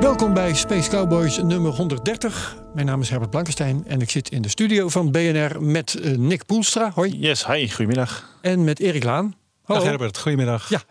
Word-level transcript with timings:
Welkom 0.00 0.34
bij 0.34 0.54
Space 0.54 0.90
Cowboys 0.90 1.42
nummer 1.42 1.72
130. 1.72 2.56
Mijn 2.74 2.86
naam 2.86 3.00
is 3.00 3.10
Herbert 3.10 3.30
Blankenstein 3.30 3.84
en 3.86 4.00
ik 4.00 4.10
zit 4.10 4.30
in 4.30 4.42
de 4.42 4.48
studio 4.48 4.88
van 4.88 5.10
BNR 5.10 5.62
met 5.62 5.94
eh, 5.94 6.16
Nick 6.16 6.46
Poelstra. 6.46 6.90
Hoi. 6.94 7.18
Yes, 7.18 7.46
hi, 7.46 7.68
goedemiddag. 7.68 8.38
En 8.40 8.64
met 8.64 8.80
Erik 8.80 9.04
Laan. 9.04 9.34
Hallo. 9.70 9.82
Dag 9.84 9.90
Herbert, 9.92 10.18
goedemiddag. 10.18 10.68
Ja, 10.68 10.82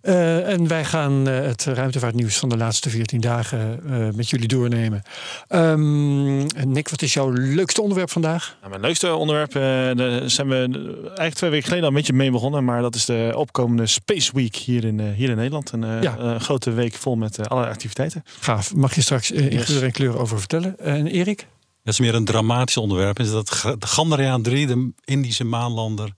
eh, 0.00 0.48
en 0.52 0.68
wij 0.68 0.84
gaan 0.84 1.28
eh, 1.28 1.40
het 1.40 1.64
ruimtevaartnieuws 1.64 2.36
van 2.38 2.48
de 2.48 2.56
laatste 2.56 2.90
14 2.90 3.20
dagen 3.20 3.80
eh, 3.90 4.08
met 4.14 4.30
jullie 4.30 4.48
doornemen. 4.48 5.02
Ehm, 5.48 6.36
Nick, 6.72 6.88
wat 6.88 7.02
is 7.02 7.12
jouw 7.14 7.30
leukste 7.32 7.80
onderwerp 7.82 8.10
vandaag? 8.10 8.56
Nou, 8.58 8.70
mijn 8.70 8.82
leukste 8.82 9.14
onderwerp, 9.14 9.52
daar 9.98 10.30
zijn 10.30 10.48
we 10.48 10.56
eigenlijk 11.04 11.34
twee 11.34 11.50
weken 11.50 11.64
geleden 11.64 11.82
al 11.84 11.90
een 11.90 11.96
beetje 11.96 12.12
mee 12.12 12.30
begonnen. 12.30 12.64
Maar 12.64 12.82
dat 12.82 12.94
is 12.94 13.04
de 13.04 13.32
opkomende 13.36 13.86
Space 13.86 14.30
Week 14.34 14.56
hier 14.56 14.84
in, 14.84 15.00
eh, 15.00 15.06
hier 15.14 15.30
in 15.30 15.36
Nederland. 15.36 15.72
Een 15.72 16.02
Ja. 16.02 16.38
grote 16.38 16.70
week 16.70 16.94
vol 16.94 17.16
met 17.16 17.48
allerlei 17.48 17.72
activiteiten. 17.74 18.22
Gaaf, 18.40 18.74
mag 18.74 18.94
je 18.94 19.00
straks 19.00 19.30
in 19.30 19.50
Yes. 19.52 19.64
geur 19.64 19.82
en 19.84 19.92
kleur 19.92 20.18
over 20.18 20.38
vertellen. 20.38 20.78
En 20.78 21.06
Erik? 21.06 21.46
Dat 21.84 21.94
is 21.94 22.00
meer 22.00 22.14
een 22.14 22.24
dramatisch 22.24 22.76
onderwerp. 22.76 23.18
Is 23.18 23.30
dat 23.30 23.50
G- 23.50 23.62
de 23.78 23.86
Chandrayaan 23.86 24.42
3, 24.42 24.66
de 24.66 24.92
Indische 25.04 25.44
maanlander, 25.44 26.10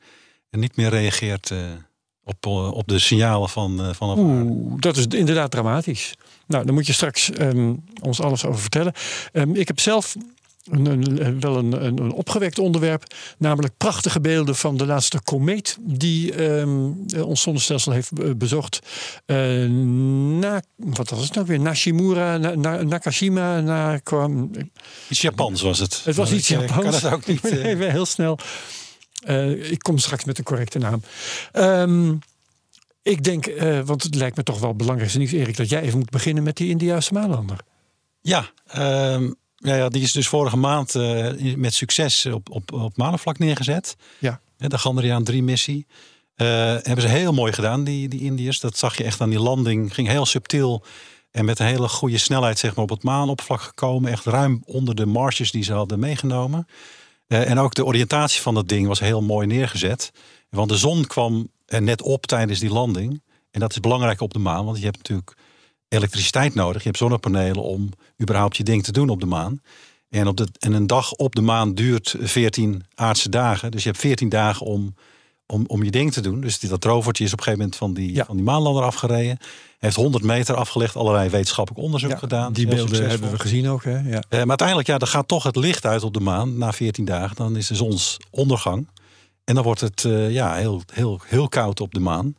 niet 0.50 0.77
meer 0.77 0.89
reageert 0.89 1.50
eh, 1.50 1.59
op, 2.29 2.47
eh, 2.47 2.71
op 2.73 2.89
de 2.89 2.98
signalen 2.98 3.48
van, 3.48 3.81
eh 3.81 3.89
van 3.93 4.19
Oeh, 4.19 4.73
dat 4.81 4.97
is 4.97 5.07
inderdaad 5.07 5.51
dramatisch. 5.51 6.15
Nou, 6.47 6.65
daar 6.65 6.75
moet 6.75 6.87
je 6.87 6.93
straks 6.93 7.31
ehm, 7.33 7.75
ons 8.03 8.21
alles 8.21 8.45
over 8.45 8.61
vertellen. 8.61 8.93
Ehm, 9.33 9.55
ik 9.55 9.67
heb 9.69 9.81
zelf 9.81 10.17
een, 10.71 10.87
een- 10.87 11.41
wel 11.41 11.56
een, 11.56 11.84
een, 11.84 12.12
opgewekt 12.12 12.59
onderwerp, 12.59 13.03
namelijk 13.39 13.75
prachtige 13.77 14.21
beelden 14.21 14.56
van 14.56 14.77
de 14.77 14.87
laatste 14.87 15.21
komeet 15.25 15.77
die 15.81 16.34
ehm, 16.34 16.91
eh, 17.15 17.27
ons 17.29 17.43
zonnestelsel 17.43 17.93
heeft 17.93 18.39
bezocht. 18.39 18.79
Na, 19.27 20.62
wat 20.77 21.11
was 21.11 21.25
het 21.25 21.34
nou 21.34 21.47
weer? 21.47 21.61
Nashimura, 21.61 22.37
na, 22.37 22.55
na- 22.55 22.83
Nakashima, 22.83 23.61
na, 23.61 23.99
kwam, 23.99 24.51
Iets 25.09 25.21
Japans 25.21 25.62
was 25.62 25.79
het. 25.79 26.01
het 26.05 26.17
was 26.17 26.33
iets 26.33 26.51
ik, 26.51 26.61
Japans. 26.61 26.83
kan 27.01 27.11
het 27.11 27.12
ook 27.12 27.27
niet. 27.27 27.43
Nee, 27.62 27.91
heel 27.91 28.06
snel. 28.06 28.39
Eh, 29.25 29.71
ik 29.71 29.79
kom 29.79 29.99
straks 29.99 30.25
met 30.25 30.39
een 30.39 30.45
correcte 30.45 30.79
naam. 30.79 31.03
Ehm, 31.53 32.15
ik 33.03 33.25
denk, 33.25 33.47
eh, 33.47 33.81
want 33.81 34.03
het 34.03 34.15
lijkt 34.15 34.37
me 34.37 34.43
toch 34.43 34.61
wel 34.61 34.75
belangrijk, 34.75 35.15
nieuws, 35.15 35.33
Erik, 35.33 35.57
dat 35.57 35.69
jij 35.69 35.81
even 35.81 35.99
moet 35.99 36.11
beginnen 36.11 36.43
met 36.43 36.57
die 36.57 36.69
Indiase 36.69 37.13
maanlander. 37.13 37.59
Ja, 38.21 38.51
ehm, 38.67 39.31
ja, 39.57 39.75
ja, 39.77 39.89
die 39.89 40.03
is 40.03 40.13
dus 40.13 40.29
vorige 40.29 40.57
maand 40.57 40.95
eh, 40.95 41.55
met 41.57 41.75
succes 41.75 42.27
op, 42.27 42.51
op, 42.51 42.73
op 42.73 42.97
maanvlak 42.97 43.39
neergezet. 43.39 43.97
Ja. 44.19 44.41
De 44.57 44.79
Chandrayaan 44.79 45.25
3 45.25 45.43
missie. 45.43 45.87
Eh, 46.35 46.47
hebben 46.83 47.01
ze 47.01 47.09
heel 47.09 47.33
mooi 47.33 47.53
gedaan, 47.53 47.85
die, 47.85 48.09
die 48.09 48.21
Indiërs. 48.21 48.61
Dat 48.61 48.79
zag 48.79 48.97
je 48.97 49.05
echt 49.05 49.21
aan 49.21 49.31
die 49.31 49.41
landing. 49.41 49.95
Ging 49.95 50.09
heel 50.09 50.27
subtiel 50.27 50.85
en 51.31 51.45
met 51.45 51.59
een 51.59 51.67
hele 51.67 51.89
goede 51.89 52.19
snelheid 52.19 52.59
zeg 52.59 52.75
maar, 52.75 52.85
op 52.85 52.91
het 52.91 53.03
maanoppervlak 53.03 53.61
gekomen. 53.61 54.11
Echt 54.11 54.25
ruim 54.25 54.63
onder 54.65 54.95
de 54.95 55.07
marges 55.07 55.51
die 55.51 55.63
ze 55.63 55.73
hadden 55.73 55.99
meegenomen. 55.99 56.67
Eh, 57.29 57.51
en 57.51 57.59
ook 57.59 57.75
de 57.75 57.84
oriëntatie 57.84 58.41
van 58.41 58.55
dat 58.55 58.69
ding 58.69 58.87
was 58.87 59.01
heel 59.01 59.23
mooi 59.23 59.47
neergezet. 59.47 60.12
Want 60.51 60.69
de 60.69 60.77
zon 60.77 61.07
kwam 61.07 61.49
er 61.66 61.83
net 61.83 62.03
op 62.03 62.27
tijdens 62.27 62.59
die 62.59 62.71
landing. 62.72 63.22
En 63.50 63.61
dat 63.61 63.71
is 63.71 63.81
belangrijk 63.81 64.21
op 64.21 64.33
de 64.33 64.39
maan, 64.39 64.65
want 64.65 64.78
je 64.78 64.84
hebt 64.84 64.97
natuurlijk 64.97 65.37
elektriciteit 65.89 66.55
nodig. 66.55 66.78
Je 66.83 66.87
hebt 66.89 66.99
zonnepanelen 66.99 67.62
om 67.62 67.89
überhaupt 68.22 68.56
je 68.56 68.62
ding 68.65 68.84
te 68.84 68.93
doen 68.93 69.09
op 69.09 69.21
de 69.21 69.27
maan. 69.27 69.62
En, 70.09 70.27
op 70.27 70.37
de, 70.37 70.49
en 70.59 70.72
een 70.72 70.87
dag 70.87 71.12
op 71.12 71.34
de 71.34 71.41
maan 71.41 71.75
duurt 71.75 72.15
14 72.21 72.84
aardse 72.94 73.28
dagen. 73.28 73.71
Dus 73.71 73.83
je 73.83 73.89
hebt 73.89 74.00
14 74.00 74.28
dagen 74.28 74.66
om, 74.66 74.95
om, 75.47 75.65
om 75.66 75.83
je 75.84 75.91
ding 75.91 76.12
te 76.12 76.21
doen. 76.21 76.41
Dus 76.41 76.59
die, 76.59 76.69
dat 76.69 76.84
rovertje 76.84 77.25
is 77.25 77.33
op 77.33 77.39
een 77.39 77.45
gegeven 77.45 77.65
moment 77.65 77.81
van 77.81 77.95
die, 77.95 78.15
Ja. 78.15 78.25
van 78.25 78.37
die 78.37 78.45
maanlander 78.45 78.83
afgereden. 78.83 79.39
Heeft 79.78 79.97
100 79.97 80.25
meter 80.25 80.55
afgelegd, 80.55 80.97
allerlei 80.97 81.28
wetenschappelijk 81.28 81.84
onderzoek 81.84 82.11
Ja, 82.11 82.16
gedaan. 82.16 82.53
Die 82.53 82.66
beelden 82.66 82.87
succesvol. 82.89 83.11
hebben 83.11 83.31
we 83.31 83.39
gezien 83.39 83.69
ook. 83.69 83.84
Hè? 83.84 83.99
Ja. 83.99 84.22
Eh, 84.28 84.39
maar 84.39 84.49
uiteindelijk, 84.49 84.89
ja, 84.89 84.99
dan 84.99 85.09
gaat 85.09 85.28
toch 85.28 85.43
het 85.43 85.56
licht 85.56 85.87
uit 85.87 86.03
op 86.03 86.15
de 86.15 86.21
maan 86.21 86.59
na 86.59 86.72
14 86.72 87.05
dagen. 87.05 87.37
Dan 87.37 87.56
is 87.56 87.66
de 87.66 87.75
zonsondergang. 87.75 88.89
En 89.44 89.55
dan 89.55 89.65
wordt 89.65 89.81
het 89.81 90.05
eh, 90.05 90.31
ja, 90.31 90.55
heel, 90.55 90.83
heel, 90.93 91.21
heel 91.25 91.49
koud 91.49 91.81
op 91.81 91.94
de 91.94 92.00
maan. 92.00 92.37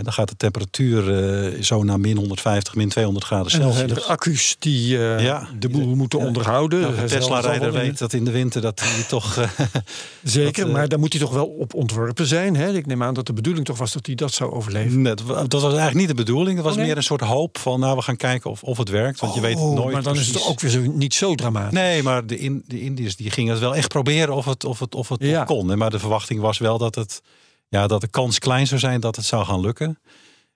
En 0.00 0.06
dan 0.06 0.14
gaat 0.14 0.28
de 0.28 0.36
temperatuur 0.36 1.14
eh, 1.54 1.62
zo 1.62 1.82
naar 1.82 2.00
min 2.00 2.16
150, 2.16 2.74
min 2.74 2.88
200 2.88 3.24
graden 3.26 3.52
En 3.52 3.60
Celsius. 3.60 3.90
er 3.90 4.02
accu's 4.02 4.56
die 4.58 4.98
eh, 5.14 5.24
Ja. 5.24 5.48
de 5.58 5.68
boel 5.68 5.94
moeten 5.96 6.18
Ja. 6.18 6.26
onderhouden. 6.26 6.80
Nou, 6.80 7.00
al 7.00 7.06
Tesla-rijder 7.06 7.72
weet 7.72 7.98
dat 7.98 8.12
in 8.12 8.24
de 8.24 8.30
winter 8.30 8.60
dat 8.60 8.80
hij 8.80 9.02
toch... 9.08 9.36
eh, 9.36 9.48
Zeker, 10.22 10.64
dat, 10.64 10.72
maar 10.72 10.88
daar 10.88 10.98
moet 10.98 11.12
hij 11.12 11.22
toch 11.22 11.32
wel 11.32 11.46
op 11.46 11.74
ontworpen 11.74 12.26
zijn. 12.26 12.56
Hè? 12.56 12.72
Ik 12.76 12.86
neem 12.86 13.02
aan 13.02 13.14
dat 13.14 13.26
de 13.26 13.32
bedoeling 13.32 13.66
toch 13.66 13.78
was 13.78 13.92
dat 13.92 14.06
hij 14.06 14.14
dat 14.14 14.32
zou 14.32 14.52
overleven. 14.52 15.02
net, 15.02 15.22
dat 15.26 15.52
was 15.52 15.62
eigenlijk 15.62 15.94
niet 15.94 16.08
de 16.08 16.14
bedoeling. 16.14 16.56
Dat 16.56 16.64
was 16.64 16.74
Oh, 16.76 16.80
meer 16.82 16.96
een 16.96 17.02
soort 17.02 17.20
hoop 17.20 17.58
van, 17.58 17.80
nou, 17.80 17.96
we 17.96 18.02
gaan 18.02 18.16
kijken 18.16 18.50
of, 18.50 18.62
of 18.62 18.78
het 18.78 18.88
werkt. 18.88 19.20
Want 19.20 19.34
je 19.34 19.40
weet 19.40 19.54
het 19.54 19.62
Oh, 19.64 19.74
nooit 19.74 19.92
Maar 19.92 20.02
dan 20.02 20.16
is 20.16 20.26
het 20.26 20.46
ook 20.46 20.60
weer 20.60 20.70
zo, 20.70 20.80
niet 20.80 21.14
zo 21.14 21.34
dramatisch. 21.34 21.72
Nee, 21.78 22.02
maar 22.02 22.26
de, 22.26 22.38
in, 22.38 22.62
de 22.66 22.80
Indiërs 22.80 23.16
die 23.16 23.30
gingen 23.30 23.50
het 23.52 23.60
wel 23.60 23.74
echt 23.76 23.88
proberen 23.88 24.34
of 24.34 24.44
het, 24.44 24.64
of 24.64 24.78
het, 24.78 24.94
of 24.94 25.08
het 25.08 25.22
Ja. 25.22 25.44
kon. 25.44 25.78
Maar 25.78 25.90
de 25.90 25.98
verwachting 25.98 26.40
was 26.40 26.58
wel 26.58 26.78
dat, 26.78 26.94
het, 26.94 27.22
ja, 27.70 27.86
dat 27.86 28.00
de 28.00 28.08
kans 28.08 28.38
klein 28.38 28.66
zou 28.66 28.80
zijn 28.80 29.00
dat 29.00 29.16
het 29.16 29.24
zou 29.24 29.44
gaan 29.44 29.60
lukken. 29.60 29.98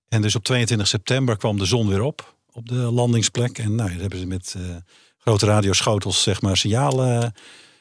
En 0.09 0.23
dus 0.23 0.35
op 0.35 0.45
22 0.45 0.87
september 0.87 1.37
kwam 1.37 1.59
de 1.59 1.65
zon 1.65 1.89
weer 1.89 2.03
op, 2.03 2.35
op 2.53 2.69
de 2.69 2.75
landingsplek. 2.75 3.59
En 3.59 3.75
nou, 3.75 3.91
daar 3.91 4.01
hebben 4.01 4.19
ze 4.19 4.27
met 4.27 4.55
eh, 4.57 4.63
grote 5.19 5.47
radioschotels 5.47 6.23
zeg 6.23 6.41
maar, 6.41 6.57
signalen 6.57 7.35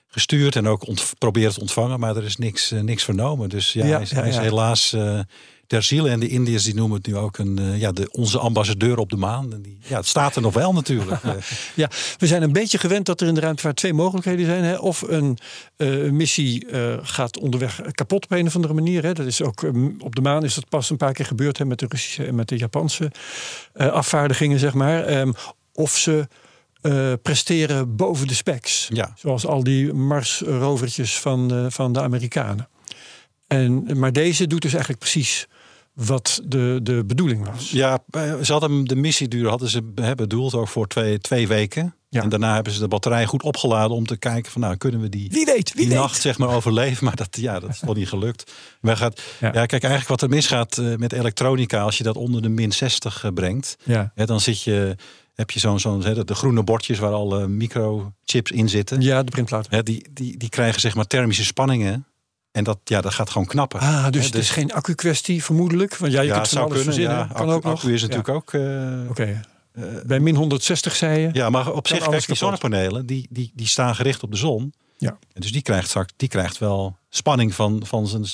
gestuurd. 0.07 0.55
En 0.55 0.67
ook 0.67 0.85
proberen 1.17 1.53
te 1.53 1.59
ontvangen, 1.59 1.99
maar 1.99 2.15
er 2.15 2.23
is 2.23 2.37
niks, 2.37 2.71
eh, 2.71 2.79
niks 2.79 3.03
vernomen. 3.03 3.49
Dus 3.49 3.73
ja, 3.73 3.85
Ja, 3.85 3.93
hij, 3.93 4.01
is, 4.01 4.09
ja, 4.09 4.19
hij 4.19 4.29
is 4.29 4.35
ja. 4.35 4.41
helaas 4.41 4.93
eh, 4.93 5.19
ter 5.73 5.83
ziele. 5.83 6.09
En 6.09 6.19
de 6.19 6.27
Indiërs 6.27 6.63
die 6.63 6.75
noemen 6.75 6.97
het 6.97 7.07
nu 7.07 7.15
ook 7.15 7.37
een, 7.37 7.59
eh, 7.59 7.79
ja, 7.79 7.91
de, 7.91 8.09
onze 8.11 8.39
ambassadeur 8.39 8.97
op 8.97 9.09
de 9.09 9.15
maan. 9.15 9.53
En 9.53 9.61
die, 9.61 9.77
ja, 9.87 9.97
het 9.97 10.07
staat 10.07 10.35
er 10.35 10.41
nog 10.41 10.53
wel 10.53 10.73
natuurlijk. 10.73 11.21
Eh, 11.33 11.33
Ja, 11.75 11.89
we 12.17 12.27
zijn 12.27 12.41
een 12.41 12.51
beetje 12.51 12.77
gewend 12.77 13.05
dat 13.05 13.21
er 13.21 13.27
in 13.27 13.33
de 13.33 13.39
ruimtevaart 13.39 13.75
twee 13.75 13.93
mogelijkheden 13.93 14.45
zijn. 14.45 14.63
Hè? 14.63 14.75
Of 14.77 15.01
een 15.01 15.37
eh, 15.75 15.87
missie 16.11 16.67
gaat 17.01 17.39
onderweg 17.39 17.81
kapot 17.91 18.23
op 18.23 18.31
een 18.31 18.47
of 18.47 18.55
andere 18.55 18.73
manier. 18.73 19.03
Hè? 19.03 19.13
Dat 19.13 19.25
is 19.25 19.41
ook 19.41 19.63
eh, 19.63 19.71
op 19.99 20.15
de 20.15 20.21
maan 20.21 20.43
is 20.43 20.53
dat 20.55 20.69
pas 20.69 20.89
een 20.89 20.97
paar 20.97 21.13
keer 21.13 21.25
gebeurd 21.25 21.57
hè? 21.57 21.65
met 21.65 21.79
de 21.79 21.85
Russische 21.89 22.25
en 22.25 22.35
met 22.35 22.47
de 22.47 22.57
Japanse 22.57 23.11
afvaardigingen, 23.73 24.59
zeg 24.59 24.73
maar. 24.73 25.03
Ehm, 25.03 25.31
of 25.73 25.97
ze 25.97 26.27
presteren 27.21 27.95
boven 27.95 28.27
de 28.27 28.33
specs. 28.33 28.87
ja. 28.93 29.13
Zoals 29.15 29.45
al 29.45 29.63
die 29.63 29.93
Mars-rovertjes 29.93 31.19
van, 31.19 31.67
van 31.71 31.93
de 31.93 32.01
Amerikanen. 32.01 32.67
En, 33.47 33.99
maar 33.99 34.11
deze 34.11 34.47
doet 34.47 34.61
dus 34.61 34.71
eigenlijk 34.71 35.01
precies 35.01 35.47
wat 35.93 36.41
de, 36.45 36.79
de 36.83 37.03
bedoeling 37.05 37.45
was. 37.45 37.71
Ja, 37.71 38.03
eh, 38.09 38.33
ze 38.41 38.51
hadden 38.51 38.83
de 38.85 38.95
missieduur 38.95 39.49
hadden 39.49 39.69
ze 39.69 39.81
be- 39.83 40.15
bedoeld 40.15 40.53
ook 40.53 40.67
voor 40.67 40.87
twee, 40.87 41.19
twee 41.19 41.47
weken. 41.47 41.95
Ja. 42.09 42.21
En 42.21 42.29
daarna 42.29 42.53
hebben 42.53 42.73
ze 42.73 42.79
de 42.79 42.87
batterij 42.87 43.25
goed 43.25 43.43
opgeladen 43.43 43.95
om 43.95 44.05
te 44.05 44.17
kijken 44.17 44.51
van 44.51 44.61
nou 44.61 44.75
kunnen 44.77 45.01
we 45.01 45.09
die, 45.09 45.29
Wie 45.31 45.45
weet, 45.45 45.73
wie 45.73 45.87
die 45.87 45.95
nacht 45.95 46.21
zeg 46.21 46.37
maar 46.37 46.49
overleven. 46.49 47.03
Maar 47.05 47.15
dat, 47.15 47.37
ja, 47.37 47.59
dat 47.59 47.69
is 47.69 47.81
nog 47.81 47.95
niet 47.95 48.07
gelukt. 48.09 48.51
Wij 48.81 48.95
gaat, 48.95 49.21
Ja. 49.39 49.47
ja. 49.53 49.65
kijk 49.65 49.83
eigenlijk 49.83 50.07
wat 50.07 50.21
er 50.21 50.29
misgaat 50.29 50.77
eh, 50.77 50.95
met 50.95 51.13
elektronica 51.13 51.81
als 51.81 51.97
je 51.97 52.03
dat 52.03 52.15
onder 52.15 52.41
de 52.41 52.49
min 52.49 52.71
60 52.71 53.23
eh, 53.23 53.31
brengt. 53.33 53.75
Ja. 53.83 54.11
Hè, 54.15 54.25
dan 54.25 54.39
zit 54.39 54.61
je, 54.61 54.95
heb 55.33 55.51
je 55.51 55.59
zo'n 55.59 55.79
zo'n 55.79 56.03
hè, 56.03 56.23
de 56.23 56.35
groene 56.35 56.63
bordjes 56.63 56.99
waar 56.99 57.11
alle 57.13 57.47
microchips 57.47 58.51
in 58.51 58.69
zitten. 58.69 59.01
ja, 59.01 59.23
de 59.23 59.31
printplaat. 59.31 59.67
Hè, 59.69 59.83
die, 59.83 60.05
die, 60.13 60.37
die 60.37 60.49
krijgen 60.49 60.81
zeg 60.81 60.95
maar 60.95 61.07
thermische 61.07 61.43
spanningen. 61.45 62.05
En 62.53 62.63
dat, 62.63 62.77
ja, 62.83 63.01
dat 63.01 63.13
gaat 63.13 63.29
gewoon 63.29 63.47
knappen. 63.47 63.79
Ah, 63.79 64.09
dus 64.09 64.25
het 64.25 64.35
is 64.35 64.49
geen 64.49 64.73
accu-kwestie 64.73 65.43
vermoedelijk? 65.43 65.97
Want 65.97 66.11
ja, 66.11 66.21
je 66.21 66.27
ja, 66.27 66.33
kunt 66.33 66.45
het 66.45 66.55
zou 66.55 66.65
kunnen. 66.67 66.83
verzinnen. 66.85 67.17
Ja, 67.17 67.25
kan 67.25 67.35
accu, 67.35 67.51
ook 67.51 67.63
nog. 67.63 67.73
accu 67.73 67.93
is 67.93 68.01
Ja. 68.01 68.07
natuurlijk 68.07 68.35
ook. 68.37 68.53
eh, 68.53 69.09
Oké. 69.09 69.41
Bij 70.05 70.19
min 70.19 70.35
160 70.35 70.95
zei 70.95 71.19
je? 71.19 71.29
Ja, 71.33 71.49
maar 71.49 71.71
op 71.71 71.87
zich, 71.87 72.07
kijk, 72.07 72.27
die 72.27 72.35
zonnepanelen, 72.35 73.05
die, 73.05 73.27
die, 73.29 73.51
die 73.55 73.67
staan 73.67 73.95
gericht 73.95 74.23
op 74.23 74.31
de 74.31 74.37
zon. 74.37 74.73
Ja. 74.97 75.09
En 75.33 75.41
dus 75.41 75.51
die 75.51 75.61
krijgt 75.61 75.87
straks, 75.89 76.13
die 76.17 76.27
krijgt 76.29 76.57
wel 76.57 76.97
spanning 77.09 77.53
van, 77.55 77.81
van, 77.85 78.07
zijn, 78.07 78.25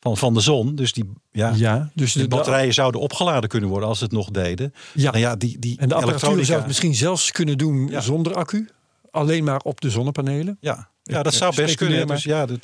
van, 0.00 0.16
van 0.16 0.34
de 0.34 0.40
zon. 0.40 0.74
Dus 0.74 0.92
die, 0.92 1.10
ja, 1.32 1.52
Ja, 1.56 1.90
dus 1.94 2.12
de, 2.12 2.28
batterijen 2.28 2.74
zouden 2.74 3.00
opgeladen 3.00 3.48
kunnen 3.48 3.68
worden 3.68 3.88
als 3.88 3.98
ze 3.98 4.04
het 4.04 4.12
nog 4.12 4.30
deden. 4.30 4.74
Ja. 4.92 5.04
Nou 5.10 5.18
ja, 5.22 5.36
die, 5.36 5.58
die 5.58 5.78
En 5.78 5.88
de 5.88 5.94
apparatuur 5.94 6.08
elektronica- 6.28 6.44
zou 6.46 6.58
het 6.58 6.66
misschien 6.66 6.94
zelfs 6.94 7.30
kunnen 7.30 7.58
doen 7.58 7.88
Ja. 7.88 8.00
zonder 8.00 8.34
accu. 8.34 8.68
Alleen 9.10 9.44
maar 9.44 9.60
op 9.60 9.80
de 9.80 9.90
zonnepanelen. 9.90 10.56
Ja, 10.60 10.88
ja 11.02 11.22
dat 11.22 11.32
eh, 11.32 11.38
zou 11.38 11.54
best 11.54 11.68
speculeer 11.68 11.76
kunnen. 11.90 12.06
maar. 12.06 12.16
Dus 12.16 12.24
ja, 12.24 12.46
dat- 12.46 12.58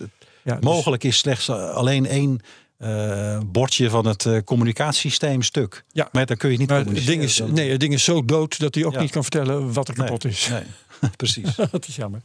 Ja, 0.51 0.61
dus- 0.61 0.65
mogelijk 0.65 1.05
is 1.05 1.19
slechts 1.19 1.49
eh, 1.49 1.71
alleen 1.71 2.07
één 2.07 2.41
eh, 2.79 3.39
bordje 3.47 3.91
van 3.91 4.07
het 4.07 4.27
eh, 4.27 4.37
communicatiesysteem 4.45 5.43
stuk. 5.43 5.85
Ja. 5.93 6.09
Maar 6.13 6.27
daar 6.27 6.37
kun 6.37 6.51
je 6.51 6.59
niet 6.59 6.69
Maar 6.69 6.79
het 6.85 7.07
ding, 7.07 7.23
is, 7.23 7.39
nee, 7.51 7.71
het 7.71 7.81
ding 7.81 7.93
is 7.93 8.05
zo 8.05 8.25
dood 8.25 8.59
dat 8.59 8.75
hij 8.75 8.85
ook 8.85 8.93
Ja. 8.95 9.01
niet 9.01 9.11
kan 9.11 9.23
vertellen 9.23 9.73
wat 9.73 9.89
er 9.89 9.95
Nee, 9.97 10.07
kapot 10.07 10.25
is. 10.25 10.49
Nee, 10.49 10.63
precies. 11.17 11.55
dat 11.71 11.89
is 11.89 11.97
jammer. 11.97 12.21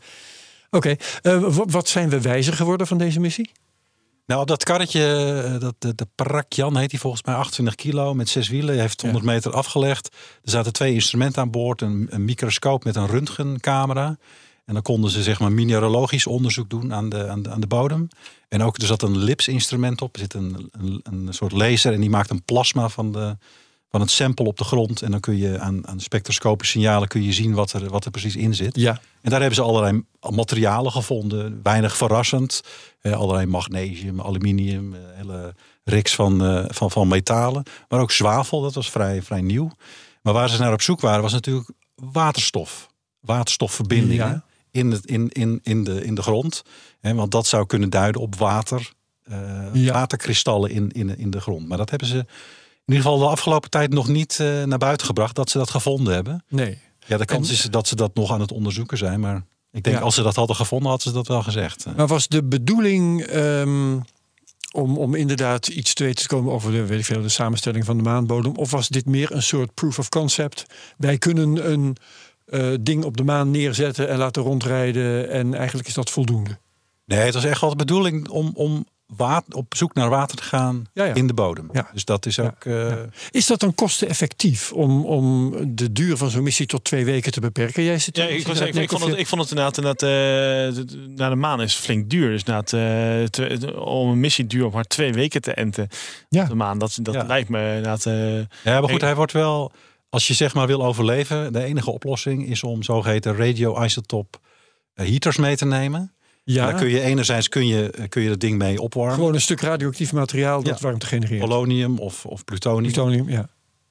Oké, 0.69 0.95
wa- 1.21 1.65
wat 1.65 1.87
zijn 1.87 2.09
we 2.09 2.21
wijzer 2.21 2.53
geworden 2.53 2.87
van 2.87 2.97
deze 2.97 3.19
missie? 3.19 3.51
Nou, 4.25 4.41
op 4.41 4.47
dat 4.47 4.63
karretje, 4.63 5.57
dat, 5.59 5.75
de, 5.79 5.95
de 5.95 6.07
Parakjan 6.15 6.77
heet 6.77 6.91
hij 6.91 6.99
volgens 6.99 7.23
mij 7.23 7.35
28 7.35 7.75
kilo 7.75 8.13
met 8.13 8.29
zes 8.29 8.49
wielen. 8.49 8.79
Heeft 8.79 9.01
100 9.01 9.23
meter 9.25 9.51
afgelegd. 9.51 10.07
Er 10.43 10.49
zaten 10.51 10.73
twee 10.73 10.93
instrumenten 10.93 11.41
aan 11.41 11.51
boord. 11.51 11.81
Een, 11.81 12.07
een 12.09 12.25
microscoop 12.25 12.83
met 12.83 12.95
een 12.95 13.07
röntgencamera. 13.07 14.17
En 14.65 14.73
dan 14.73 14.81
konden 14.83 15.11
ze 15.11 15.23
zeg 15.23 15.39
maar 15.39 15.51
mineralogisch 15.51 16.27
onderzoek 16.27 16.69
doen 16.69 16.93
aan 16.93 17.09
de, 17.09 17.27
aan 17.27 17.41
de, 17.41 17.49
aan 17.49 17.59
de 17.59 17.67
bodem. 17.67 18.07
En 18.47 18.61
ook 18.61 18.77
er 18.77 18.87
zat 18.87 19.01
een 19.01 19.17
lipsinstrument 19.17 20.01
op. 20.01 20.13
Er 20.13 20.19
zit 20.19 20.33
een, 20.33 20.69
een, 20.71 20.99
een 21.03 21.33
soort 21.33 21.51
laser 21.51 21.93
en 21.93 21.99
die 21.99 22.09
maakt 22.09 22.29
een 22.29 22.43
plasma 22.43 22.89
van, 22.89 23.11
de, 23.11 23.37
van 23.89 24.01
het 24.01 24.11
sample 24.11 24.45
op 24.45 24.57
de 24.57 24.63
grond. 24.63 25.01
En 25.01 25.11
dan 25.11 25.19
kun 25.19 25.37
je 25.37 25.59
aan, 25.59 25.87
aan 25.87 25.99
spectroscopische 25.99 26.77
signalen 26.77 27.07
kun 27.07 27.23
je 27.23 27.33
zien 27.33 27.53
wat 27.53 27.73
er, 27.73 27.89
wat 27.89 28.05
er 28.05 28.11
precies 28.11 28.35
in 28.35 28.55
zit. 28.55 28.75
Ja, 28.75 28.99
En 29.21 29.29
daar 29.29 29.39
hebben 29.39 29.55
ze 29.55 29.61
allerlei 29.61 30.03
materialen 30.29 30.91
gevonden. 30.91 31.59
Weinig 31.63 31.97
verrassend. 31.97 32.61
Eh, 33.01 33.13
allerlei 33.13 33.45
magnesium, 33.45 34.21
aluminium, 34.21 34.93
eh, 34.93 34.99
hele 35.13 35.55
riks 35.83 36.15
van, 36.15 36.45
eh, 36.45 36.65
van, 36.67 36.91
van 36.91 37.07
metalen. 37.07 37.63
Maar 37.89 37.99
ook 37.99 38.11
zwavel, 38.11 38.61
dat 38.61 38.73
was 38.73 38.89
vrij, 38.89 39.21
vrij 39.21 39.41
nieuw. 39.41 39.71
Maar 40.21 40.33
waar 40.33 40.49
ze 40.49 40.59
naar 40.59 40.73
op 40.73 40.81
zoek 40.81 41.01
waren, 41.01 41.21
was 41.21 41.33
natuurlijk 41.33 41.69
waterstof. 41.95 42.87
Waterstofverbindingen 43.19 44.27
Ja. 44.27 44.43
In, 44.75 44.91
het, 44.91 45.05
in, 45.05 45.29
in, 45.29 45.59
in, 45.63 45.83
de, 45.83 46.05
in 46.05 46.15
de 46.15 46.21
grond. 46.21 46.61
Hè, 46.99 47.13
want 47.13 47.31
dat 47.31 47.47
zou 47.47 47.65
kunnen 47.65 47.89
duiden 47.89 48.21
op 48.21 48.35
water. 48.35 48.91
eh, 49.23 49.37
Ja. 49.73 49.93
Waterkristallen 49.93 50.69
in, 50.71 50.91
in, 50.91 51.17
in 51.17 51.29
de 51.29 51.41
grond. 51.41 51.67
Maar 51.67 51.77
dat 51.77 51.89
hebben 51.89 52.07
ze 52.07 52.17
in 52.17 52.93
ieder 52.93 53.03
geval 53.03 53.19
de 53.19 53.25
afgelopen 53.27 53.69
tijd 53.69 53.93
nog 53.93 54.07
niet 54.07 54.39
eh, 54.39 54.63
naar 54.63 54.77
buiten 54.77 55.05
gebracht. 55.05 55.35
Dat 55.35 55.49
ze 55.49 55.57
dat 55.57 55.69
gevonden 55.69 56.13
hebben. 56.13 56.43
nee. 56.49 56.77
Ja, 57.07 57.17
de 57.17 57.25
kans 57.25 57.47
En- 57.47 57.53
is 57.53 57.61
dat 57.63 57.87
ze 57.87 57.95
dat 57.95 58.15
nog 58.15 58.31
aan 58.31 58.39
het 58.41 58.51
onderzoeken 58.51 58.97
zijn. 58.97 59.19
Maar 59.19 59.45
ik 59.71 59.83
denk 59.83 59.95
Ja. 59.97 60.01
als 60.01 60.15
ze 60.15 60.21
dat 60.23 60.35
hadden 60.35 60.55
gevonden, 60.55 60.87
hadden 60.89 61.07
ze 61.07 61.13
dat 61.13 61.27
wel 61.27 61.43
gezegd. 61.43 61.85
Maar 61.95 62.07
was 62.07 62.27
de 62.27 62.43
bedoeling 62.43 63.21
ehm, 63.21 63.99
om, 64.71 64.97
om 64.97 65.15
inderdaad 65.15 65.67
iets 65.67 65.93
te 65.93 66.03
weten 66.03 66.21
te 66.21 66.27
komen 66.27 66.53
over 66.53 66.71
de, 66.71 66.85
weet 66.85 66.99
ik 66.99 67.05
veel, 67.05 67.21
de 67.21 67.29
samenstelling 67.29 67.85
van 67.85 67.97
de 67.97 68.03
maanbodem? 68.03 68.55
Of 68.55 68.71
was 68.71 68.87
dit 68.89 69.05
meer 69.05 69.31
een 69.31 69.43
soort 69.43 69.73
proof 69.73 69.99
of 69.99 70.09
concept? 70.09 70.65
Wij 70.97 71.17
kunnen 71.17 71.71
een 71.71 71.95
eh, 72.45 72.67
ding 72.81 73.03
op 73.03 73.17
de 73.17 73.23
maan 73.23 73.51
neerzetten 73.51 74.09
en 74.09 74.17
laten 74.17 74.43
rondrijden 74.43 75.29
en 75.29 75.53
eigenlijk 75.53 75.87
is 75.87 75.93
dat 75.93 76.09
voldoende. 76.09 76.57
Nee, 77.05 77.19
het 77.19 77.33
was 77.33 77.43
echt 77.45 77.61
wel 77.61 77.69
de 77.69 77.75
bedoeling 77.75 78.27
om, 78.29 78.51
om 78.53 78.85
water, 79.05 79.53
op 79.55 79.75
zoek 79.75 79.93
naar 79.93 80.09
water 80.09 80.37
te 80.37 80.43
gaan 80.43 80.85
Ja, 80.93 81.03
ja. 81.05 81.13
in 81.13 81.27
de 81.27 81.33
bodem. 81.33 81.69
Ja. 81.73 81.89
Dus 81.93 82.05
dat 82.05 82.25
is 82.25 82.39
ook... 82.39 82.65
eh, 82.65 82.93
Is 83.31 83.47
dat 83.47 83.59
dan 83.59 83.75
kosteneffectief 83.75 84.71
om, 84.71 85.05
om 85.05 85.53
de 85.75 85.91
duur 85.91 86.17
van 86.17 86.29
zo'n 86.29 86.43
missie 86.43 86.65
tot 86.65 86.83
twee 86.83 87.05
weken 87.05 87.31
te 87.31 87.39
beperken? 87.39 87.83
Jij 87.83 87.99
zit, 87.99 88.17
Ja, 88.17 88.23
zit 88.27 88.31
ik, 88.39 88.47
was, 88.47 88.59
ik, 88.59 88.89
vond 88.89 89.03
het, 89.03 89.17
ik 89.19 89.27
vond 89.27 89.41
het 89.41 89.49
inderdaad, 89.49 89.77
inderdaad 89.77 90.01
eh, 90.03 90.75
de- 90.85 91.13
naar 91.15 91.29
de 91.29 91.35
maan 91.35 91.61
is 91.61 91.75
flink 91.75 92.09
duur. 92.09 92.29
Dus 92.29 92.43
eh, 92.43 93.23
te- 93.23 93.79
om 93.83 94.09
een 94.09 94.19
missie 94.19 94.47
duur 94.47 94.65
op 94.65 94.73
maar 94.73 94.83
twee 94.83 95.13
weken 95.13 95.41
te 95.41 95.53
enten 95.53 95.87
Ja. 96.29 96.41
op 96.43 96.49
de 96.49 96.55
maan. 96.55 96.77
Dat, 96.77 96.97
dat 97.01 97.13
Ja. 97.13 97.23
lijkt 97.23 97.49
me 97.49 97.67
inderdaad... 97.67 98.05
eh, 98.05 98.37
ja, 98.37 98.45
maar 98.63 98.83
goed, 98.83 98.91
Ik- 98.91 99.01
hij 99.01 99.15
wordt 99.15 99.31
wel... 99.31 99.71
Als 100.15 100.27
je 100.27 100.33
zeg 100.33 100.53
maar 100.53 100.67
wil 100.67 100.85
overleven, 100.85 101.53
de 101.53 101.63
enige 101.63 101.91
oplossing 101.91 102.47
is 102.47 102.63
om 102.63 102.83
zogeheten 102.83 103.35
radioisotope 103.37 104.37
eh, 104.93 105.07
heaters 105.07 105.37
mee 105.37 105.55
te 105.55 105.65
nemen. 105.65 106.13
ja, 106.43 106.65
Daar 106.65 106.75
kun 106.79 106.89
je 106.89 107.01
enerzijds 107.01 107.49
kun 107.49 107.67
je, 107.67 107.89
eh, 107.91 108.09
kun 108.09 108.21
je 108.21 108.29
dat 108.29 108.39
ding 108.39 108.57
mee 108.57 108.81
opwarmen. 108.81 109.15
gewoon 109.15 109.33
een 109.33 109.41
stuk 109.41 109.61
radioactief 109.61 110.13
materiaal 110.13 110.63
dat 110.63 110.79
Ja. 110.79 110.85
warmte 110.85 111.05
genereert. 111.05 111.39
Polonium 111.41 111.97
of, 111.99 112.25
of 112.25 112.43
plutonium. 112.43 112.83
Plutonium, 112.83 113.29
ja. 113.29 113.47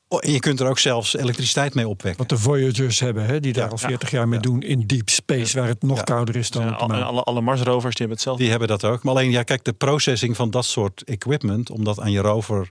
Oh, 0.08 0.18
en 0.22 0.32
je 0.32 0.38
kunt 0.40 0.60
er 0.60 0.66
ook 0.68 0.78
zelfs 0.78 1.16
elektriciteit 1.16 1.74
mee 1.74 1.88
opwekken. 1.88 2.26
Wat 2.26 2.38
de 2.38 2.44
Voyagers 2.44 3.00
hebben, 3.00 3.24
hè, 3.26 3.40
die 3.40 3.52
daar 3.52 3.64
Ja, 3.64 3.70
al 3.70 3.78
ja, 3.80 3.86
40 3.86 4.10
jaar 4.10 4.28
mee 4.28 4.38
ja. 4.38 4.42
doen 4.44 4.62
in 4.62 4.86
deep 4.86 5.08
space, 5.10 5.58
waar 5.58 5.68
het 5.68 5.82
nog 5.82 5.96
Ja. 5.96 6.02
kouder 6.02 6.36
is 6.36 6.50
dan 6.50 6.76
al- 6.76 6.92
alle, 6.92 7.22
alle 7.22 7.40
Marsrovers 7.40 7.82
die 7.94 8.06
hebben 8.06 8.10
hetzelfde. 8.16 8.42
Die 8.42 8.50
hebben 8.50 8.68
dat 8.68 8.84
ook. 8.84 9.02
Maar 9.02 9.14
alleen, 9.14 9.30
ja, 9.30 9.42
kijk, 9.42 9.64
de 9.64 9.72
processing 9.72 10.36
van 10.36 10.50
dat 10.50 10.64
soort 10.64 11.02
equipment, 11.04 11.70
om 11.70 11.84
dat 11.84 12.00
aan 12.00 12.10
je 12.12 12.20
rover 12.20 12.70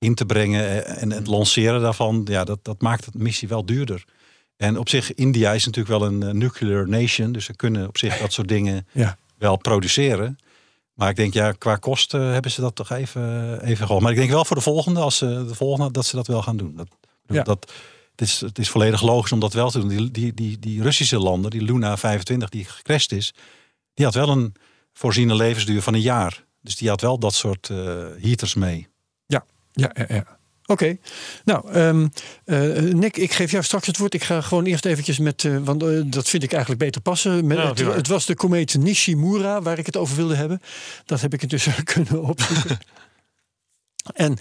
in 0.00 0.14
te 0.14 0.26
brengen 0.26 0.84
eh, 0.86 1.02
en 1.02 1.10
het 1.12 1.26
lanceren 1.26 1.80
daarvan, 1.80 2.26
ja, 2.30 2.44
dat, 2.44 2.58
dat 2.62 2.80
maakt 2.82 3.12
de 3.12 3.18
missie 3.18 3.48
wel 3.48 3.64
duurder. 3.66 4.04
En 4.56 4.78
op 4.78 4.88
zich, 4.88 5.14
India 5.14 5.52
is 5.52 5.64
natuurlijk 5.64 5.98
wel 5.98 6.08
een 6.08 6.22
eh, 6.22 6.30
nuclear 6.34 6.88
nation, 6.88 7.32
dus 7.32 7.44
ze 7.44 7.56
kunnen 7.56 7.88
op 7.88 7.98
zich 7.98 8.18
dat 8.18 8.32
soort 8.32 8.48
dingen 8.48 8.86
Ja. 8.92 9.16
wel 9.38 9.56
produceren. 9.56 10.38
Maar 10.94 11.10
ik 11.10 11.16
denk, 11.16 11.34
ja, 11.34 11.52
qua 11.52 11.76
kosten 11.76 12.20
hebben 12.20 12.50
ze 12.50 12.60
dat 12.60 12.74
toch 12.74 12.90
even, 12.90 13.60
even 13.64 13.86
gewoon. 13.86 14.02
Maar 14.02 14.10
ik 14.10 14.16
denk 14.18 14.30
wel 14.30 14.44
voor 14.44 14.56
de 14.56 14.62
volgende, 14.62 15.00
als 15.00 15.16
ze 15.16 15.44
de 15.48 15.54
volgende, 15.54 15.90
dat 15.92 16.06
ze 16.06 16.16
dat 16.16 16.26
wel 16.26 16.42
gaan 16.42 16.56
doen. 16.56 16.76
Dat, 16.76 16.88
Ja. 17.26 17.42
dat, 17.42 17.72
het, 18.10 18.20
is, 18.28 18.40
het 18.40 18.58
is 18.58 18.68
volledig 18.70 19.02
logisch 19.02 19.32
om 19.32 19.40
dat 19.40 19.52
wel 19.52 19.70
te 19.70 19.78
doen. 19.78 19.88
Die, 19.88 20.10
die, 20.10 20.34
die, 20.34 20.58
die 20.58 20.82
Russische 20.82 21.18
landen, 21.18 21.50
die 21.50 21.62
Luna 21.62 21.96
25 21.96 22.48
die 22.48 22.64
gecrashed 22.64 23.12
is, 23.12 23.34
die 23.94 24.04
had 24.04 24.14
wel 24.14 24.28
een 24.28 24.54
voorziene 24.92 25.34
levensduur 25.34 25.82
van 25.82 25.94
een 25.94 26.00
jaar. 26.00 26.44
Dus 26.62 26.76
die 26.76 26.88
had 26.88 27.00
wel 27.00 27.18
dat 27.18 27.34
soort 27.34 27.68
eh, 27.70 27.76
heaters 28.20 28.54
mee. 28.54 28.88
Ja, 29.80 29.90
ja, 29.94 30.04
ja. 30.08 30.38
Oké. 30.70 30.96
Nou, 31.44 31.72
ehm, 31.72 32.06
eh, 32.44 32.82
Nick, 32.82 33.16
ik 33.16 33.32
geef 33.32 33.50
jou 33.50 33.64
straks 33.64 33.86
het 33.86 33.96
woord. 33.96 34.14
Ik 34.14 34.24
ga 34.24 34.40
gewoon 34.40 34.64
eerst 34.64 34.84
eventjes 34.84 35.18
met, 35.18 35.44
eh, 35.44 35.56
want 35.56 35.82
eh, 35.82 36.00
dat 36.04 36.28
vind 36.28 36.42
ik 36.42 36.52
eigenlijk 36.52 36.82
beter 36.82 37.00
passen. 37.00 37.46
Met, 37.46 37.78
Ja, 37.78 37.92
het, 37.92 38.06
was 38.06 38.26
de 38.26 38.34
komeet 38.34 38.78
Nishimura 38.78 39.62
waar 39.62 39.78
ik 39.78 39.86
het 39.86 39.96
over 39.96 40.16
wilde 40.16 40.34
hebben. 40.34 40.60
Dat 41.04 41.20
heb 41.20 41.34
ik 41.34 41.42
intussen 41.42 41.84
kunnen 41.94 42.22
opzoeken. 42.22 42.78
En 44.14 44.38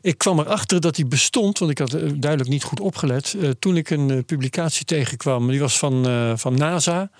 ik 0.00 0.18
kwam 0.18 0.38
erachter 0.38 0.80
dat 0.80 0.94
die 0.94 1.06
bestond, 1.06 1.58
want 1.58 1.70
ik 1.70 1.78
had 1.78 1.90
duidelijk 1.90 2.48
niet 2.48 2.62
goed 2.62 2.80
opgelet. 2.80 3.36
toen 3.58 3.76
ik 3.76 3.90
een 3.90 4.24
publicatie 4.24 4.84
tegenkwam, 4.84 5.48
die 5.48 5.60
was 5.60 5.78
van, 5.78 6.04
van 6.38 6.54
NASA. 6.54 7.10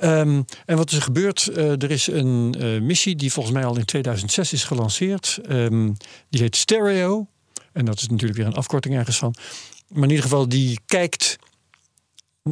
Ehm, 0.00 0.42
en 0.66 0.76
wat 0.76 0.90
is 0.90 0.96
er 0.96 1.02
gebeurd? 1.02 1.46
Eh, 1.46 1.82
er 1.82 1.90
is 1.90 2.06
een 2.06 2.54
eh, 2.58 2.80
missie 2.80 3.16
die 3.16 3.32
volgens 3.32 3.54
mij 3.54 3.64
al 3.64 3.76
in 3.76 3.84
2006 3.84 4.52
is 4.52 4.64
gelanceerd. 4.64 5.38
Ehm, 5.48 5.92
die 6.28 6.40
heet 6.40 6.56
Stereo. 6.56 7.26
En 7.72 7.84
dat 7.84 8.00
is 8.00 8.08
natuurlijk 8.08 8.38
weer 8.38 8.46
een 8.46 8.54
afkorting 8.54 8.94
ergens 8.94 9.18
van. 9.18 9.34
Maar 9.88 10.02
in 10.02 10.08
ieder 10.08 10.24
geval, 10.24 10.48
die 10.48 10.80
kijkt 10.86 11.38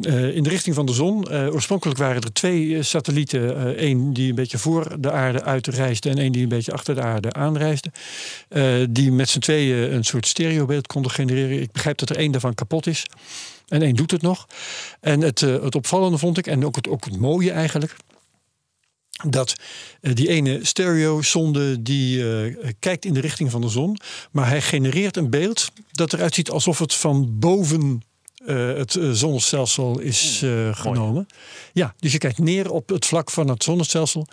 eh, 0.00 0.36
in 0.36 0.42
de 0.42 0.48
richting 0.48 0.74
van 0.74 0.86
de 0.86 0.92
zon. 0.92 1.28
Oorspronkelijk 1.30 1.98
waren 1.98 2.22
er 2.22 2.32
twee 2.32 2.82
satellieten. 2.82 3.82
Eén 3.84 4.12
die 4.12 4.28
een 4.28 4.34
beetje 4.34 4.58
voor 4.58 5.00
de 5.00 5.10
aarde 5.10 5.42
uitreisde 5.42 6.10
en 6.10 6.18
één 6.18 6.32
die 6.32 6.42
een 6.42 6.48
beetje 6.48 6.72
achter 6.72 6.94
de 6.94 7.02
aarde 7.02 7.32
aanreisde. 7.32 7.90
Die 8.90 9.12
met 9.12 9.28
z'n 9.28 9.38
tweeën 9.38 9.94
een 9.94 10.04
soort 10.04 10.26
stereobeeld 10.26 10.86
konden 10.86 11.10
genereren. 11.10 11.62
Ik 11.62 11.72
begrijp 11.72 11.98
dat 11.98 12.10
er 12.10 12.16
één 12.16 12.32
daarvan 12.32 12.54
kapot 12.54 12.86
is. 12.86 13.06
En 13.68 13.82
één 13.82 13.94
doet 13.94 14.10
het 14.10 14.22
nog. 14.22 14.46
En 15.00 15.20
het, 15.20 15.42
eh, 15.42 15.62
het 15.62 15.74
opvallende 15.74 16.18
vond 16.18 16.38
ik, 16.38 16.46
en 16.46 16.64
ook 16.64 16.76
het, 16.76 16.88
ook 16.88 17.04
het 17.04 17.18
mooie 17.18 17.50
eigenlijk, 17.50 17.96
dat 19.28 19.54
eh, 20.00 20.14
die 20.14 20.28
ene 20.28 20.58
stereo-zonde 20.62 21.82
die 21.82 22.32
eh, 22.32 22.72
kijkt 22.78 23.04
in 23.04 23.14
de 23.14 23.20
richting 23.20 23.50
van 23.50 23.60
de 23.60 23.68
zon, 23.68 23.96
maar 24.30 24.48
hij 24.48 24.62
genereert 24.62 25.16
een 25.16 25.30
beeld 25.30 25.70
dat 25.92 26.12
eruit 26.12 26.34
ziet 26.34 26.50
alsof 26.50 26.78
het 26.78 26.94
van 26.94 27.38
boven 27.38 28.02
het 28.44 28.98
zonnestelsel 29.12 29.98
is 29.98 30.44
genomen. 30.72 31.26
Ja, 31.72 31.94
dus 31.98 32.12
je 32.12 32.18
kijkt 32.18 32.38
neer 32.38 32.70
op 32.70 32.88
het 32.88 33.06
vlak 33.06 33.30
van 33.30 33.48
het 33.48 33.62
zonnestelsel 33.62 34.26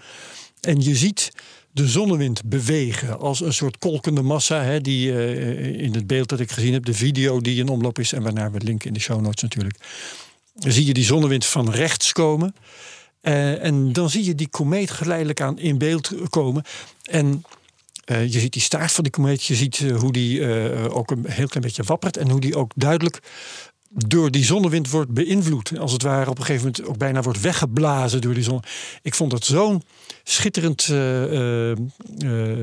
en 0.61 0.81
je 0.81 0.95
ziet 0.95 1.31
de 1.75 1.87
zonnewind 1.87 2.43
bewegen 2.45 3.19
als 3.19 3.41
een 3.41 3.53
soort 3.53 3.77
kolkende 3.77 4.21
massa. 4.21 4.61
Hè, 4.61 4.81
die 4.81 5.11
eh, 5.11 5.81
in 5.81 5.93
het 5.93 6.07
beeld 6.07 6.29
dat 6.29 6.39
ik 6.39 6.51
gezien 6.51 6.73
heb, 6.73 6.85
de 6.85 6.93
video 6.93 7.41
die 7.41 7.59
in 7.59 7.69
omloop 7.69 7.99
is 7.99 8.13
en 8.13 8.23
waarnaar 8.23 8.51
we 8.51 8.59
linken 8.59 8.87
in 8.87 8.93
de 8.93 8.99
show 8.99 9.21
notes 9.21 9.41
natuurlijk. 9.41 9.77
Dan 10.53 10.71
zie 10.71 10.85
je 10.85 10.93
die 10.93 11.03
zonnewind 11.03 11.45
van 11.45 11.71
rechts 11.71 12.11
komen. 12.11 12.55
Eh, 13.21 13.63
en 13.63 13.93
dan 13.93 14.09
zie 14.09 14.25
je 14.25 14.35
die 14.35 14.47
komeet 14.47 14.91
geleidelijk 14.91 15.41
aan 15.41 15.59
in 15.59 15.77
beeld 15.77 16.11
komen. 16.29 16.63
En 17.03 17.43
eh, 18.05 18.31
je 18.31 18.39
ziet 18.39 18.53
die 18.53 18.61
staart 18.61 18.91
van 18.91 19.03
die 19.03 19.13
komeet. 19.13 19.43
Je 19.43 19.55
ziet 19.55 19.77
hoe 19.77 20.11
die 20.11 20.47
ook 20.89 21.11
een 21.11 21.25
heel 21.29 21.47
klein 21.47 21.65
beetje 21.65 21.83
wappert. 21.83 22.17
En 22.17 22.29
hoe 22.29 22.41
die 22.41 22.55
ook 22.55 22.71
duidelijk 22.75 23.19
door 23.95 24.31
die 24.31 24.43
zonnewind 24.43 24.89
wordt 24.89 25.11
beïnvloed. 25.11 25.77
Als 25.79 25.91
het 25.91 26.01
ware 26.01 26.29
op 26.29 26.37
een 26.37 26.45
gegeven 26.45 26.65
moment 26.65 26.89
ook 26.89 26.97
bijna 26.97 27.21
wordt 27.21 27.41
weggeblazen 27.41 28.21
door 28.21 28.33
die 28.33 28.43
zon. 28.43 28.63
Ik 29.01 29.15
vond 29.15 29.31
dat 29.31 29.45
zo'n 29.45 29.83
schitterend 30.23 30.87
eh, 30.89 31.71
eh, 31.71 31.71
eh, 31.71 31.77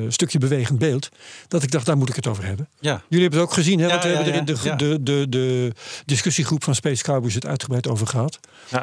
stukje 0.09 0.39
bewegend 0.39 0.79
beeld. 0.79 1.09
Dat 1.49 1.63
ik 1.63 1.71
dacht, 1.71 1.87
daar 1.87 1.97
moet 1.97 2.09
ik 2.09 2.17
het 2.17 2.27
over 2.27 2.45
hebben. 2.45 2.69
Ja. 2.81 3.03
Jullie 3.09 3.23
hebben 3.25 3.41
het 3.41 3.49
ook 3.49 3.55
gezien, 3.55 3.79
hè? 3.79 3.87
Ja, 3.87 3.91
want 3.91 4.03
we 4.03 4.09
ja, 4.09 4.15
hebben 4.15 4.33
er 4.33 4.39
in 4.39 4.45
de, 4.45 4.77
de, 4.77 5.03
de, 5.03 5.29
de 5.29 5.73
discussiegroep 6.05 6.65
van 6.65 6.75
Space 6.75 7.03
Cowboys 7.03 7.35
het 7.35 7.47
uitgebreid 7.47 7.89
over 7.89 8.07
gehad. 8.07 8.39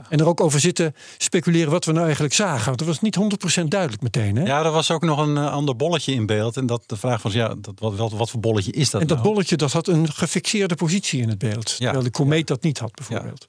En 0.09 0.19
er 0.19 0.27
ook 0.27 0.41
over 0.41 0.59
zitten 0.59 0.95
speculeren 1.17 1.71
wat 1.71 1.85
we 1.85 1.91
nou 1.91 2.03
eigenlijk 2.03 2.33
zagen. 2.33 2.65
Want 2.65 2.77
dat 2.77 2.87
was 2.87 3.01
niet 3.01 3.17
100% 3.61 3.63
duidelijk 3.63 4.01
meteen. 4.01 4.35
Hè? 4.35 4.43
Ja, 4.43 4.65
er 4.65 4.71
was 4.71 4.91
ook 4.91 5.01
nog 5.03 5.19
een 5.19 5.37
ander 5.37 5.75
bolletje 5.75 6.13
in 6.13 6.25
beeld. 6.25 6.57
En 6.57 6.65
dat 6.65 6.83
de 6.85 6.97
vraag 6.97 7.21
was, 7.21 7.33
ja, 7.33 7.55
dat, 7.57 7.73
wat, 7.75 7.95
wat, 7.95 8.11
wat 8.11 8.29
voor 8.29 8.39
bolletje 8.39 8.71
is 8.71 8.89
dat 8.89 9.01
en 9.01 9.07
dat 9.07 9.17
nou? 9.17 9.29
bolletje 9.29 9.55
dat 9.55 9.71
had 9.71 9.87
een 9.87 10.11
gefixeerde 10.11 10.75
positie 10.75 11.21
in 11.21 11.29
het 11.29 11.37
beeld. 11.37 11.75
terwijl 11.75 12.03
de 12.03 12.09
komeet 12.09 12.38
dat 12.47 12.63
niet 12.63 12.77
had, 12.79 12.91
bijvoorbeeld. 12.95 13.45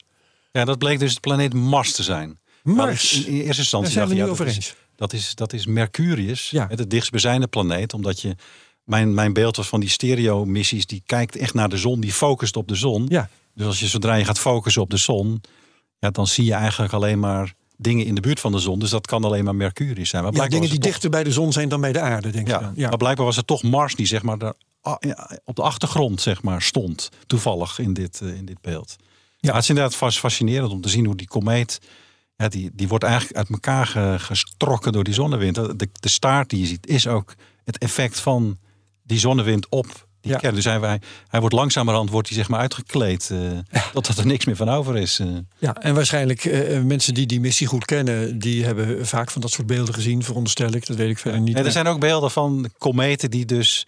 Ja, 0.51 0.65
dat 0.65 0.77
bleek 0.77 0.99
dus 0.99 1.13
de 1.13 1.19
planeet 1.19 1.53
Mars 1.53 1.91
te 1.91 2.03
zijn. 2.03 2.39
Mars. 2.63 3.13
In, 3.13 3.25
in 3.25 3.33
eerste 3.33 3.47
Daar 3.47 3.57
instantie 3.57 3.91
zijn 3.91 4.07
we 4.07 4.23
over 4.29 4.45
dat 4.45 4.55
eens. 4.55 4.65
is, 4.67 4.75
Dat 4.95 5.13
is, 5.13 5.35
dat 5.35 5.53
is 5.53 5.65
Mercurius, 5.65 6.49
Ja. 6.49 6.67
het 6.69 6.89
dichtstbijzijnde 6.89 7.47
planeet. 7.47 7.93
Omdat 7.93 8.21
je, 8.21 8.35
mijn, 8.83 9.13
mijn 9.13 9.33
beeld 9.33 9.55
was 9.55 9.67
van 9.67 9.79
die 9.79 9.89
stereo-missies, 9.89 10.85
die 10.85 11.03
kijkt 11.05 11.35
echt 11.35 11.53
naar 11.53 11.69
de 11.69 11.77
zon, 11.77 11.99
die 11.99 12.11
focust 12.13 12.55
op 12.55 12.67
de 12.67 12.75
zon. 12.75 13.05
Ja. 13.09 13.29
Dus 13.55 13.65
als 13.65 13.79
je 13.79 13.87
zodra 13.87 14.15
je 14.15 14.25
gaat 14.25 14.39
focussen 14.39 14.81
op 14.81 14.89
de 14.89 14.97
zon, 14.97 15.41
ja, 15.99 16.09
dan 16.09 16.27
zie 16.27 16.45
je 16.45 16.53
eigenlijk 16.53 16.93
alleen 16.93 17.19
maar 17.19 17.53
dingen 17.77 18.05
in 18.05 18.15
de 18.15 18.21
buurt 18.21 18.39
van 18.39 18.51
de 18.51 18.59
zon. 18.59 18.79
Dus 18.79 18.89
dat 18.89 19.07
kan 19.07 19.23
alleen 19.23 19.43
maar 19.43 19.55
Mercurius 19.55 20.09
zijn. 20.09 20.23
Maar 20.23 20.33
Ja, 20.33 20.47
dingen 20.47 20.69
die 20.69 20.79
toch- 20.79 20.89
dichter 20.89 21.09
bij 21.09 21.23
de 21.23 21.31
zon 21.31 21.51
zijn 21.53 21.69
dan 21.69 21.81
bij 21.81 21.91
de 21.91 21.99
aarde, 21.99 22.29
denk 22.29 22.47
ik 22.47 22.53
ja, 22.53 22.59
dan. 22.59 22.73
Ja. 22.75 22.89
maar 22.89 22.97
blijkbaar 22.97 23.25
was 23.25 23.35
het 23.35 23.47
toch 23.47 23.63
Mars 23.63 23.95
die 23.95 24.05
zeg 24.05 24.21
maar 24.21 24.37
daar, 24.37 24.53
op 25.43 25.55
de 25.55 25.61
achtergrond 25.61 26.21
zeg 26.21 26.41
maar 26.41 26.61
stond. 26.61 27.09
Toevallig 27.27 27.79
in 27.79 27.93
dit, 27.93 28.19
eh, 28.21 28.33
in 28.33 28.45
dit 28.45 28.61
beeld. 28.61 28.95
Ja, 29.37 29.53
het 29.53 29.61
is 29.63 29.69
inderdaad 29.69 29.95
fascinerend 30.13 30.71
om 30.71 30.81
te 30.81 30.89
zien 30.89 31.05
hoe 31.05 31.15
die 31.15 31.27
komeet. 31.27 31.79
Ja, 32.35 32.47
die, 32.47 32.69
die 32.73 32.87
wordt 32.87 33.03
eigenlijk 33.03 33.37
uit 33.37 33.49
elkaar 33.49 33.87
ge- 33.87 34.15
gestrokken 34.19 34.91
door 34.91 35.03
die 35.03 35.13
zonnewind. 35.13 35.55
De, 35.55 35.89
de 35.99 36.09
staart 36.09 36.49
die 36.49 36.59
je 36.59 36.65
ziet 36.67 36.87
is 36.87 37.07
ook 37.07 37.33
het 37.63 37.77
effect 37.77 38.19
van 38.19 38.57
die 39.03 39.19
zonnewind 39.19 39.69
op 39.69 40.07
die 40.21 40.31
Ja. 40.31 40.37
kern. 40.37 40.55
Dus 40.55 40.63
hij, 40.63 40.79
hij, 40.79 41.01
hij 41.27 41.39
wordt 41.39 41.55
langzamerhand 41.55 42.09
wordt 42.09 42.27
hij 42.27 42.37
zeg 42.37 42.47
maar 42.49 42.59
uitgekleed. 42.59 43.29
eh 43.71 43.81
Totdat 43.93 44.17
er 44.17 44.25
niks 44.25 44.45
meer 44.45 44.55
van 44.55 44.69
over 44.69 44.97
is. 44.97 45.19
eh. 45.19 45.27
Ja, 45.59 45.75
en 45.75 45.95
waarschijnlijk 45.95 46.43
mensen 46.83 47.13
die 47.13 47.25
die 47.25 47.39
missie 47.39 47.67
goed 47.67 47.85
kennen, 47.85 48.39
die 48.39 48.65
hebben 48.65 49.07
vaak 49.07 49.31
van 49.31 49.41
dat 49.41 49.51
soort 49.51 49.67
beelden 49.67 49.93
gezien, 49.93 50.23
veronderstel 50.23 50.73
ik. 50.73 50.85
Dat 50.85 50.97
weet 50.97 51.09
ik 51.09 51.17
verder 51.19 51.39
niet. 51.41 51.57
Er 51.57 51.71
zijn 51.71 51.87
ook 51.87 51.99
beelden 51.99 52.31
van 52.31 52.69
kometen 52.77 53.31
die 53.31 53.45
dus 53.45 53.87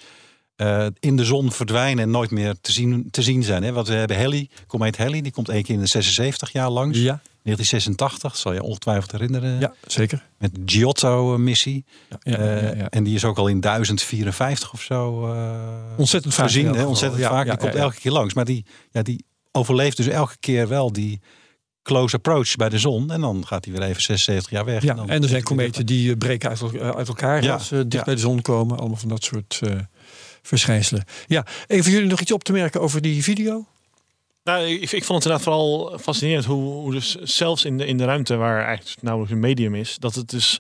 eh, 0.56 0.86
in 1.00 1.16
de 1.16 1.26
zon 1.26 1.52
verdwijnen 1.52 2.04
en 2.04 2.10
nooit 2.12 2.32
meer 2.32 2.56
te 2.62 2.72
zien, 2.72 3.08
te 3.12 3.22
zien 3.22 3.44
zijn. 3.44 3.64
Hè? 3.64 3.72
Want 3.72 3.88
we 3.88 3.94
hebben 3.94 4.18
Halley, 4.18 4.50
komeet 4.68 4.98
Halley, 4.98 5.22
die 5.22 5.32
komt 5.32 5.50
één 5.50 5.64
keer 5.64 5.74
in 5.76 5.80
de 5.82 5.88
76 5.88 6.52
jaar 6.52 6.70
langs. 6.70 6.98
Ja, 6.98 7.22
1986, 7.44 8.38
zal 8.38 8.54
je 8.54 8.62
ongetwijfeld 8.64 9.12
herinneren. 9.12 9.60
ja 9.60 9.74
zeker. 9.88 10.26
Met 10.38 10.52
Giotto-missie. 10.66 11.86
Ja, 12.10 12.18
ja, 12.24 12.38
Eh, 12.38 12.78
ja. 12.78 12.90
En 12.90 13.04
die 13.04 13.16
is 13.16 13.26
ook 13.26 13.38
al 13.38 13.48
in 13.48 13.60
1054 13.60 14.74
of 14.74 14.82
zo 14.82 15.28
eh, 15.34 15.60
Ontzettend 15.98 16.34
vaak 16.34 16.46
gezien. 16.46 16.74
Hè? 16.74 16.86
Ontzettend 16.86 17.22
Ja, 17.22 17.30
vaak. 17.30 17.46
die 17.46 17.58
komt 17.58 17.76
elke 17.76 18.00
keer 18.00 18.12
langs. 18.12 18.34
Maar 18.34 18.46
die, 18.46 18.66
ja, 18.92 19.02
die 19.02 19.26
overleeft 19.52 19.98
dus 19.98 20.08
elke 20.08 20.36
keer 20.40 20.68
wel 20.68 20.92
die 20.92 21.22
close 21.84 22.16
approach 22.16 22.56
bij 22.56 22.70
de 22.70 22.80
zon. 22.80 23.12
En 23.12 23.22
dan 23.22 23.48
gaat 23.48 23.66
hij 23.66 23.74
weer 23.74 23.84
even 23.84 24.02
76 24.02 24.52
jaar 24.52 24.66
weg. 24.66 24.84
Ja, 24.84 24.94
dan 24.94 25.10
en 25.10 25.24
er 25.24 25.30
zijn 25.30 25.44
kometen 25.44 25.86
die 25.86 26.18
breken 26.18 26.50
uit, 26.50 26.80
uit 26.96 27.08
elkaar 27.08 27.44
Ja, 27.44 27.54
als 27.54 27.68
ze 27.68 27.88
dicht 27.88 28.06
bij 28.06 28.16
de 28.16 28.22
zon 28.22 28.42
komen. 28.42 28.78
Allemaal 28.78 28.98
van 28.98 29.10
dat 29.10 29.24
soort 29.24 29.60
verschijnselen. 30.44 31.04
Ja, 31.28 31.46
even 31.68 31.92
jullie 31.92 32.10
nog 32.10 32.20
iets 32.22 32.32
op 32.32 32.44
te 32.44 32.52
merken 32.52 32.82
over 32.82 33.02
die 33.02 33.24
video? 33.24 33.66
Nou, 34.44 34.66
ik, 34.66 34.82
ik 34.82 35.04
vond 35.04 35.24
het 35.24 35.32
inderdaad 35.32 35.42
vooral 35.42 35.98
fascinerend 36.02 36.46
hoe, 36.46 36.64
hoe 36.74 36.92
dus 36.92 37.16
zelfs 37.16 37.66
in 37.66 37.78
de, 37.78 37.86
in 37.86 37.98
de 37.98 38.06
ruimte 38.06 38.36
waar 38.36 38.66
eigenlijk 38.66 39.02
nauwelijks 39.02 39.34
een 39.36 39.42
medium 39.42 39.76
is, 39.76 39.96
dat 40.00 40.16
het 40.16 40.30
dus, 40.30 40.58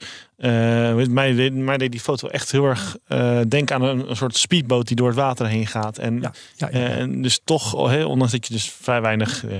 weet- 0.95 1.09
mij, 1.09 1.33
deed, 1.33 1.53
mij 1.53 1.77
deed 1.77 1.91
die 1.91 1.99
foto 1.99 2.27
echt 2.27 2.51
heel 2.51 2.65
erg 2.65 2.97
eh, 3.07 3.39
denken 3.47 3.75
aan 3.75 3.81
een, 3.81 4.09
een 4.09 4.15
soort 4.15 4.37
speedboot 4.37 4.87
die 4.87 4.95
door 4.95 5.07
het 5.07 5.15
water 5.15 5.47
heen 5.47 5.67
gaat. 5.67 5.97
En, 5.97 6.21
Ja, 6.21 6.33
ja, 6.55 6.69
ja. 6.71 6.87
en 6.87 7.21
dus 7.21 7.39
toch, 7.43 7.73
oh, 7.73 8.05
ondanks 8.09 8.31
dat 8.33 8.47
je 8.47 8.53
dus 8.53 8.69
vrij 8.81 9.01
weinig 9.01 9.45
eh, 9.45 9.51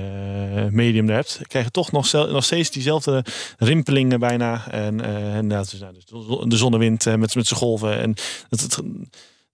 medium 0.70 1.08
er 1.08 1.14
hebt, 1.14 1.40
krijg 1.46 1.64
je 1.64 1.70
toch 1.70 1.92
nog, 1.92 2.06
zel- 2.06 2.30
nog 2.30 2.44
steeds 2.44 2.70
diezelfde 2.70 3.24
rimpelingen 3.58 4.20
bijna. 4.20 4.70
En, 4.70 5.00
en 5.34 5.48
dat 5.48 5.72
is, 5.72 5.80
nou, 5.80 5.94
dus 5.94 6.04
de- 6.48 6.56
zonnewind 6.56 7.04
met, 7.04 7.34
met 7.34 7.46
zijn 7.46 7.60
golven. 7.60 7.98
En 8.00 8.14
dat 8.48 8.60
het, 8.60 8.78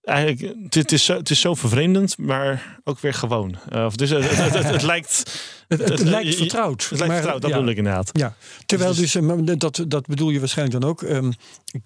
eigenlijk, 0.03 0.55
het, 0.75 0.93
is 0.93 1.05
zo, 1.05 1.17
het 1.17 1.31
is 1.31 1.41
zo 1.41 1.55
vervreemdend, 1.55 2.19
maar 2.19 2.79
ook 2.85 2.99
weer 3.01 3.15
gewoon. 3.15 3.59
Eh, 3.69 3.85
of 3.85 3.97
dus, 3.97 4.11
het, 4.11 4.37
het, 4.37 4.53
het, 4.55 4.65
het 4.65 4.83
lijkt, 4.83 5.41
het, 5.69 5.99
lijkt 6.01 6.29
je- 6.33 6.37
vertrouwd. 6.37 6.81
het 6.81 6.91
lijkt 6.91 7.07
maar- 7.07 7.15
vertrouwd, 7.17 7.41
dat 7.43 7.51
ja. 7.51 7.57
bedoel 7.57 7.71
ik 7.73 7.79
inderdaad. 7.79 8.11
Ja, 8.13 8.35
terwijl 8.67 8.95
Dus- 8.95 9.13
dus, 9.13 9.15
eh, 9.47 9.53
dat, 9.59 9.85
dat 9.89 10.07
bedoel 10.07 10.31
je 10.31 10.39
waarschijnlijk 10.39 10.81
dan 10.81 10.91
ook. 10.91 11.03
ehm, 11.03 11.31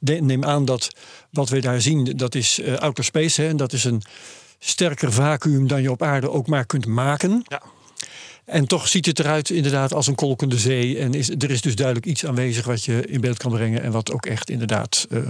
ik 0.00 0.20
neem 0.20 0.44
aan 0.44 0.64
dat 0.64 0.88
wat 1.30 1.48
we 1.48 1.60
daar 1.60 1.80
zien, 1.80 2.04
dat 2.16 2.34
is 2.34 2.60
eh, 2.60 2.74
outer 2.74 3.04
space. 3.04 3.42
Hè, 3.42 3.48
en 3.48 3.56
dat 3.56 3.72
is 3.72 3.84
een 3.84 4.02
sterker 4.58 5.12
vacuüm 5.12 5.66
dan 5.68 5.82
je 5.82 5.90
op 5.90 6.02
aarde 6.02 6.30
ook 6.30 6.46
maar 6.46 6.66
kunt 6.66 6.86
maken. 6.86 7.42
Ja. 7.46 7.62
En 8.44 8.66
toch 8.66 8.88
ziet 8.88 9.06
het 9.06 9.18
eruit 9.18 9.50
inderdaad 9.50 9.92
als 9.94 10.06
een 10.06 10.14
kolkende 10.14 10.58
zee. 10.58 10.98
En 10.98 11.14
is, 11.14 11.30
er 11.30 11.50
is 11.50 11.60
dus 11.60 11.74
duidelijk 11.76 12.06
iets 12.06 12.26
aanwezig 12.26 12.64
wat 12.66 12.84
je 12.84 13.06
in 13.06 13.20
beeld 13.20 13.38
kan 13.38 13.50
brengen. 13.52 13.82
En 13.82 13.92
wat 13.92 14.12
ook 14.12 14.26
echt 14.26 14.50
inderdaad 14.50 15.06
eh, 15.10 15.20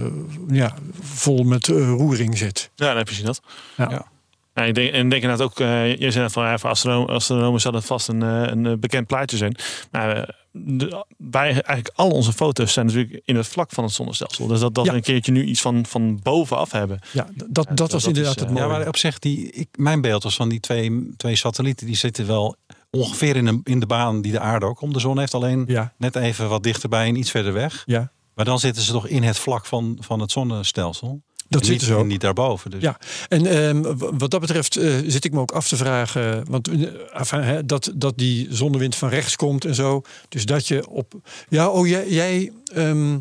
ja, 0.47 0.75
vol 1.01 1.43
met 1.43 1.67
eh, 1.67 1.75
roering 1.75 2.37
zit. 2.37 2.69
Ja, 2.75 2.87
dan 2.87 2.97
heb 2.97 3.09
je 3.09 3.23
dat. 3.23 3.41
Ja. 3.77 3.89
Ja. 3.89 4.05
Ja, 4.53 4.63
ik 4.63 4.75
denk, 4.75 4.91
en 4.93 5.03
ik 5.03 5.09
denk 5.09 5.21
inderdaad 5.23 5.47
ook, 5.47 5.59
eh, 5.59 5.95
je 5.97 6.11
zei 6.11 6.23
net 6.23 6.31
van 6.31 6.43
ja, 6.43 6.57
voor 6.57 6.69
astronomen, 6.69 7.09
astronomen 7.15 7.61
zal 7.61 7.73
het 7.73 7.85
vast 7.85 8.07
een, 8.07 8.21
een 8.21 8.79
bekend 8.79 9.07
plaatje 9.07 9.37
zijn. 9.37 9.55
Maar 9.91 10.35
de, 10.51 11.05
bij 11.17 11.47
eigenlijk 11.51 11.89
al 11.95 12.09
onze 12.09 12.33
foto's 12.33 12.73
zijn 12.73 12.85
natuurlijk 12.85 13.21
in 13.25 13.35
het 13.35 13.47
vlak 13.47 13.71
van 13.71 13.83
het 13.83 13.93
zonnestelsel. 13.93 14.47
Dus 14.47 14.59
dat, 14.59 14.75
dat 14.75 14.85
Ja. 14.85 14.91
we 14.91 14.97
een 14.97 15.03
keertje 15.03 15.31
nu 15.31 15.43
iets 15.43 15.61
van, 15.61 15.85
van 15.85 16.19
bovenaf 16.23 16.71
hebben. 16.71 16.99
Ja, 17.13 17.27
dat, 17.35 17.47
dat 17.49 17.77
dat- 17.77 17.91
was 17.91 18.03
dat 18.03 18.07
inderdaad 18.07 18.35
is, 18.35 18.41
het 18.41 18.51
mooie. 18.51 18.63
Ja, 18.65 18.67
maar 18.77 18.87
op 18.87 18.97
zich, 18.97 19.19
die, 19.19 19.51
ik, 19.51 19.67
mijn 19.77 20.01
beeld 20.01 20.23
was 20.23 20.35
van 20.35 20.49
die 20.49 20.59
twee, 20.59 21.13
twee 21.17 21.35
satellieten. 21.35 21.85
Die 21.87 21.95
zitten 21.95 22.27
wel 22.27 22.55
ongeveer 22.89 23.35
in, 23.35 23.45
een, 23.47 23.61
in 23.63 23.79
de 23.79 23.85
baan 23.85 24.21
die 24.21 24.31
de 24.31 24.39
aarde 24.39 24.65
ook 24.65 24.81
om 24.81 24.93
de 24.93 24.99
zon 24.99 25.19
heeft. 25.19 25.33
Alleen 25.33 25.63
ja, 25.67 25.93
net 25.97 26.15
even 26.15 26.49
wat 26.49 26.63
dichterbij 26.63 27.07
en 27.07 27.15
iets 27.15 27.31
verder 27.31 27.53
weg. 27.53 27.83
ja, 27.85 28.11
Maar 28.35 28.45
dan 28.45 28.59
zitten 28.59 28.83
ze 28.83 28.91
toch 28.91 29.07
in 29.07 29.23
het 29.23 29.37
vlak 29.37 29.65
van, 29.65 29.97
van 29.99 30.19
het 30.19 30.31
zonnestelsel. 30.31 31.21
dat 31.49 31.61
En 31.61 31.67
zit 31.67 31.75
niet, 31.79 31.85
zo. 31.85 31.99
en 31.99 32.07
niet 32.07 32.21
daarboven. 32.21 32.71
Dus. 32.71 32.81
Ja, 32.81 32.97
en 33.29 33.45
ehm, 33.45 33.81
wat 33.97 34.31
dat 34.31 34.39
betreft 34.41 34.75
eh, 34.77 34.93
zit 35.07 35.25
ik 35.25 35.31
me 35.33 35.39
ook 35.39 35.51
af 35.51 35.67
te 35.67 35.75
vragen. 35.77 36.45
Want 36.49 36.67
eh, 36.67 36.81
enfin, 37.13 37.41
hè, 37.41 37.65
dat, 37.65 37.91
dat 37.95 38.17
die 38.17 38.47
zonnewind 38.49 38.95
van 38.95 39.09
rechts 39.09 39.35
komt 39.35 39.65
en 39.65 39.75
zo. 39.75 40.01
Dus 40.29 40.45
dat 40.45 40.67
je 40.67 40.89
op. 40.89 41.13
Ja, 41.49 41.69
oh, 41.69 41.87
jij. 41.87 42.09
Jij, 42.09 42.51
ehm, 42.73 43.17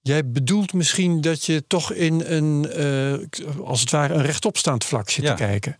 jij 0.00 0.30
bedoelt 0.30 0.72
misschien 0.72 1.20
dat 1.20 1.44
je 1.44 1.64
toch 1.66 1.92
in 1.92 2.22
een. 2.26 2.70
eh, 2.70 3.64
als 3.64 3.80
het 3.80 3.90
ware 3.90 4.14
een 4.14 4.22
rechtopstaand 4.22 4.84
vlak 4.84 5.10
zit 5.10 5.24
Ja. 5.24 5.30
te 5.34 5.42
kijken. 5.42 5.78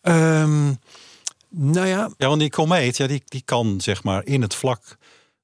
Ehm, 0.00 0.72
nou 1.52 1.86
ja, 1.86 2.10
Ja, 2.16 2.28
want 2.28 2.40
die 2.40 2.50
komeet, 2.50 2.96
ja, 2.96 3.06
die, 3.06 3.22
die 3.24 3.42
kan 3.44 3.80
zeg 3.80 4.02
maar 4.02 4.24
in 4.26 4.42
het 4.42 4.54
vlak 4.54 4.96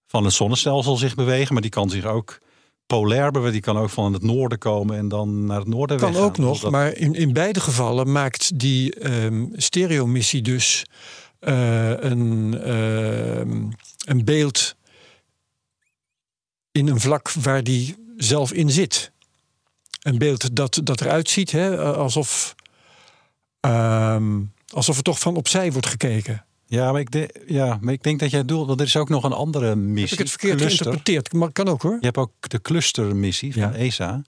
van 0.06 0.24
het 0.24 0.32
zonnestelsel 0.32 0.96
zich 0.96 1.14
bewegen. 1.14 1.52
Maar 1.52 1.62
die 1.62 1.70
kan 1.70 1.90
zich 1.90 2.04
ook 2.04 2.38
polair 2.86 3.30
bewegen. 3.30 3.52
Die 3.52 3.60
kan 3.62 3.78
ook 3.78 3.90
van 3.90 4.12
het 4.12 4.22
noorden 4.22 4.58
komen 4.58 4.96
en 4.96 5.08
dan 5.08 5.44
naar 5.44 5.58
het 5.58 5.68
noorden 5.68 5.96
kan 5.98 6.08
weggaan. 6.12 6.28
ook 6.28 6.38
nog. 6.38 6.60
Dat- 6.60 6.70
Maar 6.70 6.94
in, 6.96 7.14
in 7.14 7.32
beide 7.32 7.60
gevallen 7.60 8.12
maakt 8.12 8.58
die 8.58 8.94
ehm 8.94 9.46
stereomissie 9.52 10.42
dus 10.42 10.84
eh, 11.38 11.90
een, 11.90 12.58
ehm, 12.60 13.70
een 14.04 14.24
beeld 14.24 14.74
in 16.72 16.88
een 16.88 17.00
vlak 17.00 17.32
waar 17.32 17.64
die 17.64 17.96
zelf 18.16 18.52
in 18.52 18.70
zit. 18.70 19.12
Een 20.02 20.18
beeld 20.18 20.56
dat, 20.56 20.80
dat 20.84 21.00
eruit 21.00 21.28
ziet 21.30 21.50
hè, 21.50 21.78
alsof, 21.94 22.54
ehm, 23.60 24.40
alsof 24.75 24.96
er 24.96 25.02
toch 25.02 25.18
van 25.18 25.37
opzij 25.37 25.72
wordt 25.72 25.87
gekeken. 25.87 26.44
ja, 26.66 26.92
maar 26.92 27.00
ik 27.00 27.10
de, 27.10 27.44
ja, 27.46 27.78
maar 27.80 27.92
ik 27.92 28.02
denk 28.02 28.20
dat 28.20 28.30
jij 28.30 28.44
doelt, 28.44 28.66
want 28.66 28.80
er 28.80 28.87
is 28.87 28.96
ook 28.96 29.08
nog 29.08 29.25
een 29.25 29.32
andere 29.32 29.76
missie. 29.76 30.02
Heb 30.02 30.12
ik 30.12 30.18
het 30.18 30.30
verkeerd 30.30 30.56
cluster. 30.58 30.84
geïnterpreteerd? 30.84 31.32
Maar 31.32 31.52
kan 31.52 31.68
ook 31.68 31.82
hoor. 31.82 31.96
Je 32.00 32.06
hebt 32.06 32.16
ook 32.18 32.32
de 32.40 32.60
clustermissie 32.60 33.52
van 33.52 33.62
Ja. 33.62 33.72
ESA. 33.75 34.22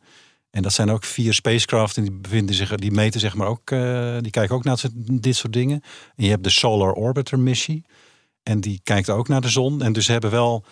En 0.51 0.63
dat 0.63 0.73
zijn 0.73 0.91
ook 0.91 1.05
vier 1.05 1.35
spacecraft 1.35 1.97
en 1.97 2.03
die 2.03 2.13
bevinden 2.13 2.55
zich, 2.55 2.75
die 2.75 2.91
meten 2.91 3.21
zeg 3.21 3.35
maar 3.35 3.47
ook, 3.47 3.71
eh, 3.71 4.17
die 4.21 4.31
kijken 4.31 4.55
ook 4.57 4.65
naar 4.65 4.77
dit 4.97 5.37
soort- 5.37 5.53
dingen. 5.53 5.83
En 6.17 6.25
je 6.25 6.31
hebt 6.31 6.45
de 6.45 6.51
Solar 6.51 6.93
Orbiter 6.93 7.39
missie. 7.39 7.85
En 8.43 8.61
die 8.61 8.81
kijkt 8.85 9.11
ook 9.11 9.29
naar 9.29 9.41
de 9.41 9.49
zon. 9.49 9.83
En 9.83 9.93
dus 9.93 10.07
hebben 10.07 10.31
wel, 10.31 10.65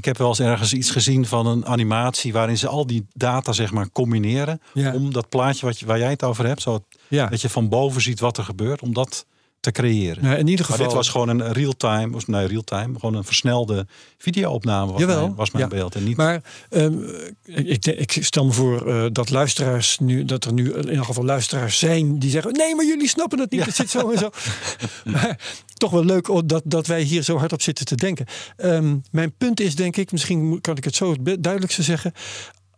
ik 0.00 0.06
heb 0.06 0.18
wel 0.18 0.28
eens 0.28 0.40
ergens 0.40 0.72
iets 0.72 0.90
gezien 0.90 1.26
van 1.26 1.46
een 1.46 1.66
animatie 1.66 2.32
waarin 2.32 2.58
ze 2.58 2.68
al 2.68 2.86
die 2.86 3.06
data 3.12 3.52
zeg 3.52 3.72
maar 3.72 3.90
combineren. 3.90 4.60
Ja. 4.74 4.94
Om 4.94 5.12
dat 5.12 5.28
plaatje 5.28 5.66
wat 5.66 5.78
je, 5.78 5.86
waar 5.86 5.98
jij 5.98 6.10
het 6.10 6.22
over 6.22 6.46
hebt, 6.46 6.62
zo 6.62 6.84
Ja. 7.08 7.26
dat 7.26 7.40
je 7.40 7.48
van 7.48 7.68
boven 7.68 8.00
ziet 8.00 8.20
wat 8.20 8.36
er 8.38 8.44
gebeurt, 8.44 8.82
om 8.82 8.94
dat 8.94 9.26
te 9.60 9.70
creëren. 9.70 10.22
Nou, 10.22 10.38
in 10.38 10.46
ieder 10.46 10.66
Maar 10.68 10.76
geval. 10.76 10.86
dit 10.86 10.96
was 10.96 11.08
gewoon 11.08 11.28
een 11.28 11.52
real-time, 11.52 12.16
of 12.16 12.26
nee, 12.26 12.46
real-time, 12.46 12.98
gewoon 12.98 13.14
een 13.14 13.24
versnelde 13.24 13.86
video-opname 14.18 14.92
was 14.92 15.00
Jawel, 15.00 15.20
mijn, 15.20 15.34
was 15.34 15.50
mijn 15.50 15.64
ja. 15.64 15.70
beeld. 15.70 15.94
En 15.94 16.04
niet 16.04 16.16
Maar 16.16 16.42
ehm, 16.70 16.98
ik, 17.44 17.86
ik 17.86 18.18
stel 18.20 18.44
me 18.44 18.52
voor 18.52 18.88
eh, 18.88 19.06
dat 19.12 19.30
luisteraars 19.30 19.98
nu, 19.98 20.24
dat 20.24 20.44
er 20.44 20.52
nu 20.52 20.72
in 20.72 20.88
ieder 20.88 21.04
geval 21.04 21.24
luisteraars 21.24 21.78
zijn 21.78 22.18
die 22.18 22.30
zeggen: 22.30 22.52
nee, 22.52 22.74
maar 22.74 22.84
jullie 22.84 23.08
snappen 23.08 23.38
het 23.38 23.50
niet. 23.50 23.60
Ja. 23.60 23.66
Het 23.66 23.74
zit 23.74 23.90
zo 23.90 24.10
en 24.10 24.18
zo. 24.18 24.30
maar 25.12 25.38
toch 25.74 25.90
wel 25.90 26.04
leuk 26.04 26.42
dat, 26.44 26.62
dat 26.64 26.86
wij 26.86 27.02
hier 27.02 27.22
zo 27.22 27.38
hard 27.38 27.52
op 27.52 27.62
zitten 27.62 27.86
te 27.86 27.94
denken. 27.94 28.26
Ehm, 28.56 28.96
mijn 29.10 29.32
punt 29.38 29.60
is, 29.60 29.76
denk 29.76 29.96
ik, 29.96 30.12
misschien 30.12 30.60
kan 30.60 30.76
ik 30.76 30.84
het 30.84 30.94
zo 30.94 31.10
het 31.10 31.42
duidelijkste 31.42 31.82
zeggen. 31.82 32.12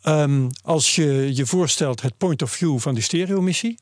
Ehm, 0.03 0.49
als 0.63 0.95
je 0.95 1.31
je 1.35 1.47
voorstelt 1.47 2.03
het 2.03 2.17
point 2.17 2.43
of 2.43 2.51
view 2.51 2.79
van 2.79 2.95
die 2.95 3.03
stereomissie, 3.03 3.79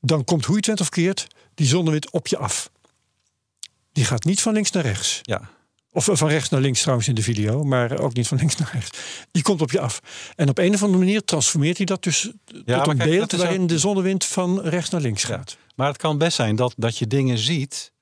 dan 0.00 0.24
komt 0.24 0.44
hoe 0.44 0.54
je 0.54 0.60
het 0.60 0.66
went 0.66 0.80
of 0.80 0.88
keert 0.88 1.26
die 1.54 1.66
zonnewind 1.66 2.10
op 2.10 2.26
je 2.26 2.36
af. 2.36 2.70
Die 3.92 4.04
gaat 4.04 4.24
niet 4.24 4.40
van 4.42 4.52
links 4.52 4.70
naar 4.70 4.82
rechts. 4.82 5.18
ja, 5.22 5.50
Of 5.90 6.08
van 6.12 6.28
rechts 6.28 6.48
naar 6.48 6.60
links 6.60 6.80
trouwens 6.80 7.08
in 7.08 7.14
de 7.14 7.22
video, 7.22 7.64
maar 7.64 7.98
ook 7.98 8.14
niet 8.14 8.28
van 8.28 8.38
links 8.38 8.56
naar 8.58 8.70
rechts. 8.72 8.98
Die 9.30 9.42
komt 9.42 9.60
op 9.60 9.70
je 9.70 9.80
af. 9.80 10.00
En 10.36 10.48
op 10.48 10.58
een 10.58 10.74
of 10.74 10.82
andere 10.82 10.98
manier 11.04 11.24
transformeert 11.24 11.76
hij 11.76 11.86
dat 11.86 12.02
dus 12.02 12.20
tot 12.44 12.66
maar 12.66 12.88
een 12.88 12.96
kijk, 12.96 13.10
beeld 13.10 13.32
waarin 13.32 13.62
ook- 13.62 13.68
de 13.68 13.78
zonnewind 13.78 14.24
van 14.24 14.60
rechts 14.60 14.90
naar 14.90 15.00
links 15.00 15.24
gaat. 15.24 15.56
Maar 15.76 15.86
het 15.88 15.96
kan 15.96 16.18
best 16.18 16.36
zijn 16.36 16.56
dat, 16.56 16.74
dat 16.76 16.98
je 16.98 17.06
dingen 17.06 17.38
ziet 17.38 17.92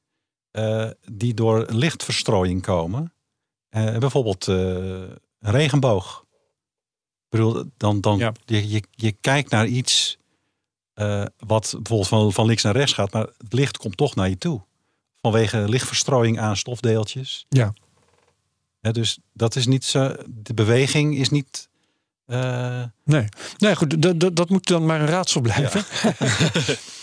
eh, 0.51 0.91
die 1.13 1.35
door 1.35 1.67
lichtverstrooiing 1.69 2.63
komen. 2.63 3.13
Eh, 3.69 3.99
bijvoorbeeld 3.99 4.49
eh, 4.49 4.55
een 4.57 5.19
regenboog. 5.41 6.25
bedoel, 7.29 7.65
dan, 7.77 8.01
dan 8.01 8.19
Ja. 8.19 8.33
je, 8.45 8.69
je, 8.69 8.83
je 8.91 9.13
kijkt 9.13 9.51
naar 9.51 9.67
iets 9.67 10.19
eh, 11.01 11.23
wat 11.47 11.71
bijvoorbeeld 11.77 12.09
van, 12.09 12.33
van 12.33 12.47
links 12.47 12.63
naar 12.63 12.77
rechts 12.77 12.93
gaat, 12.93 13.13
maar 13.13 13.27
het 13.39 13.53
licht 13.53 13.77
komt 13.77 13.97
toch 13.97 14.15
naar 14.15 14.29
je 14.29 14.39
toe. 14.39 14.61
Vanwege 15.21 15.69
lichtverstrooiing 15.69 16.41
aan 16.41 16.57
stofdeeltjes. 16.57 17.47
Ja. 17.49 17.73
Dus 18.81 19.19
dat 19.33 19.57
is 19.57 19.67
niet 19.67 19.85
zo, 19.85 20.15
de 20.29 20.55
beweging 20.55 21.17
is 21.17 21.29
niet. 21.29 21.69
eh, 22.27 22.83
Nee, 23.05 23.25
nee 23.59 23.77
goed, 23.77 24.03
dat, 24.03 24.21
dat, 24.21 24.37
dat 24.37 24.49
moet 24.49 24.67
dan 24.67 24.87
maar 24.87 25.01
een 25.01 25.07
raadsel 25.07 25.41
blijven. 25.41 25.85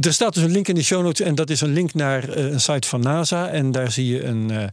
er 0.00 0.12
staat 0.12 0.34
dus 0.34 0.42
een 0.42 0.50
link 0.50 0.68
in 0.68 0.74
de 0.74 0.82
show 0.82 1.02
notes 1.02 1.26
en 1.26 1.34
dat 1.34 1.50
is 1.50 1.60
een 1.60 1.72
link 1.72 1.94
naar 1.94 2.28
eh, 2.28 2.44
een 2.44 2.60
site 2.60 2.88
van 2.88 3.00
NASA. 3.00 3.48
En 3.48 3.70
daar 3.70 3.92
zie 3.92 4.06
je 4.06 4.24
een 4.24 4.50
eh, 4.50 4.64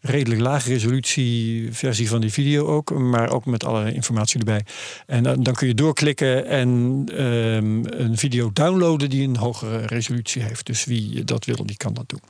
redelijk 0.00 0.40
lage 0.40 0.68
resolutie 0.68 1.68
versie 1.72 2.08
van 2.08 2.20
die 2.20 2.32
video 2.32 2.66
ook, 2.66 2.94
maar 2.94 3.30
ook 3.30 3.46
met 3.46 3.64
alle 3.64 3.92
informatie 3.92 4.38
erbij. 4.38 4.64
En 5.06 5.22
dan- 5.22 5.42
dan 5.42 5.54
kun 5.54 5.66
je 5.66 5.74
doorklikken 5.74 6.46
en 6.46 7.02
ehm, 7.16 7.84
een 8.02 8.16
video 8.18 8.50
downloaden 8.52 9.10
die 9.10 9.28
een 9.28 9.36
hogere 9.36 9.86
resolutie 9.86 10.42
heeft. 10.42 10.66
Dus 10.66 10.84
wie 10.84 11.24
dat 11.24 11.44
wil, 11.44 11.66
die 11.66 11.76
kan 11.76 11.94
dat 11.94 12.08
doen. 12.08 12.20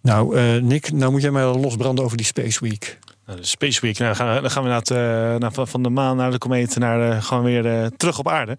Nou, 0.00 0.36
eh, 0.36 0.56
Nick, 0.62 0.92
nou 0.92 1.10
moet 1.12 1.22
jij 1.22 1.30
mij 1.30 1.44
losbranden 1.44 2.04
over 2.04 2.16
die 2.16 2.26
Space 2.26 2.58
Week. 2.60 2.98
Nou, 3.28 3.40
de 3.40 3.46
Space 3.46 3.80
Week, 3.80 3.98
nou, 3.98 4.14
gaan 4.14 4.34
we, 4.34 4.40
dan 4.40 4.50
gaan 4.50 4.62
we 4.62 4.68
inderdaad, 4.68 4.90
eh, 5.32 5.38
naar, 5.40 5.66
van- 5.66 5.82
de 5.82 5.90
maan 5.90 6.16
naar 6.16 6.30
de 6.30 6.38
komeet 6.38 6.76
naar 6.78 7.10
eh, 7.10 7.22
gewoon 7.22 7.44
weer 7.44 7.66
eh, 7.66 7.86
terug 7.96 8.18
op 8.18 8.28
aarde. 8.28 8.58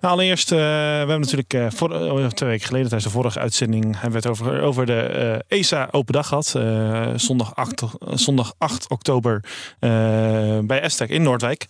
Nou, 0.00 0.12
allereerst, 0.14 0.50
we 0.50 0.56
hebben 0.98 1.20
natuurlijk 1.20 1.74
voor, 1.74 1.90
oh, 1.90 2.26
twee 2.26 2.48
weken 2.48 2.66
geleden 2.66 2.88
tijdens 2.88 3.12
de 3.12 3.18
vorige 3.18 3.38
uitzending 3.38 3.84
hebben 4.00 4.10
we 4.10 4.16
het 4.16 4.26
over, 4.26 4.60
over 4.62 4.86
de 4.86 5.44
ESA 5.48 5.88
Open 5.90 6.12
Dag 6.12 6.26
gehad. 6.28 6.54
Eh, 6.56 7.06
zondag, 7.16 7.54
8, 7.56 7.82
o- 7.82 8.16
zondag 8.16 8.54
8 8.58 8.90
oktober 8.90 9.44
bij 10.64 10.80
Estek 10.80 11.08
in 11.10 11.22
Noordwijk. 11.22 11.66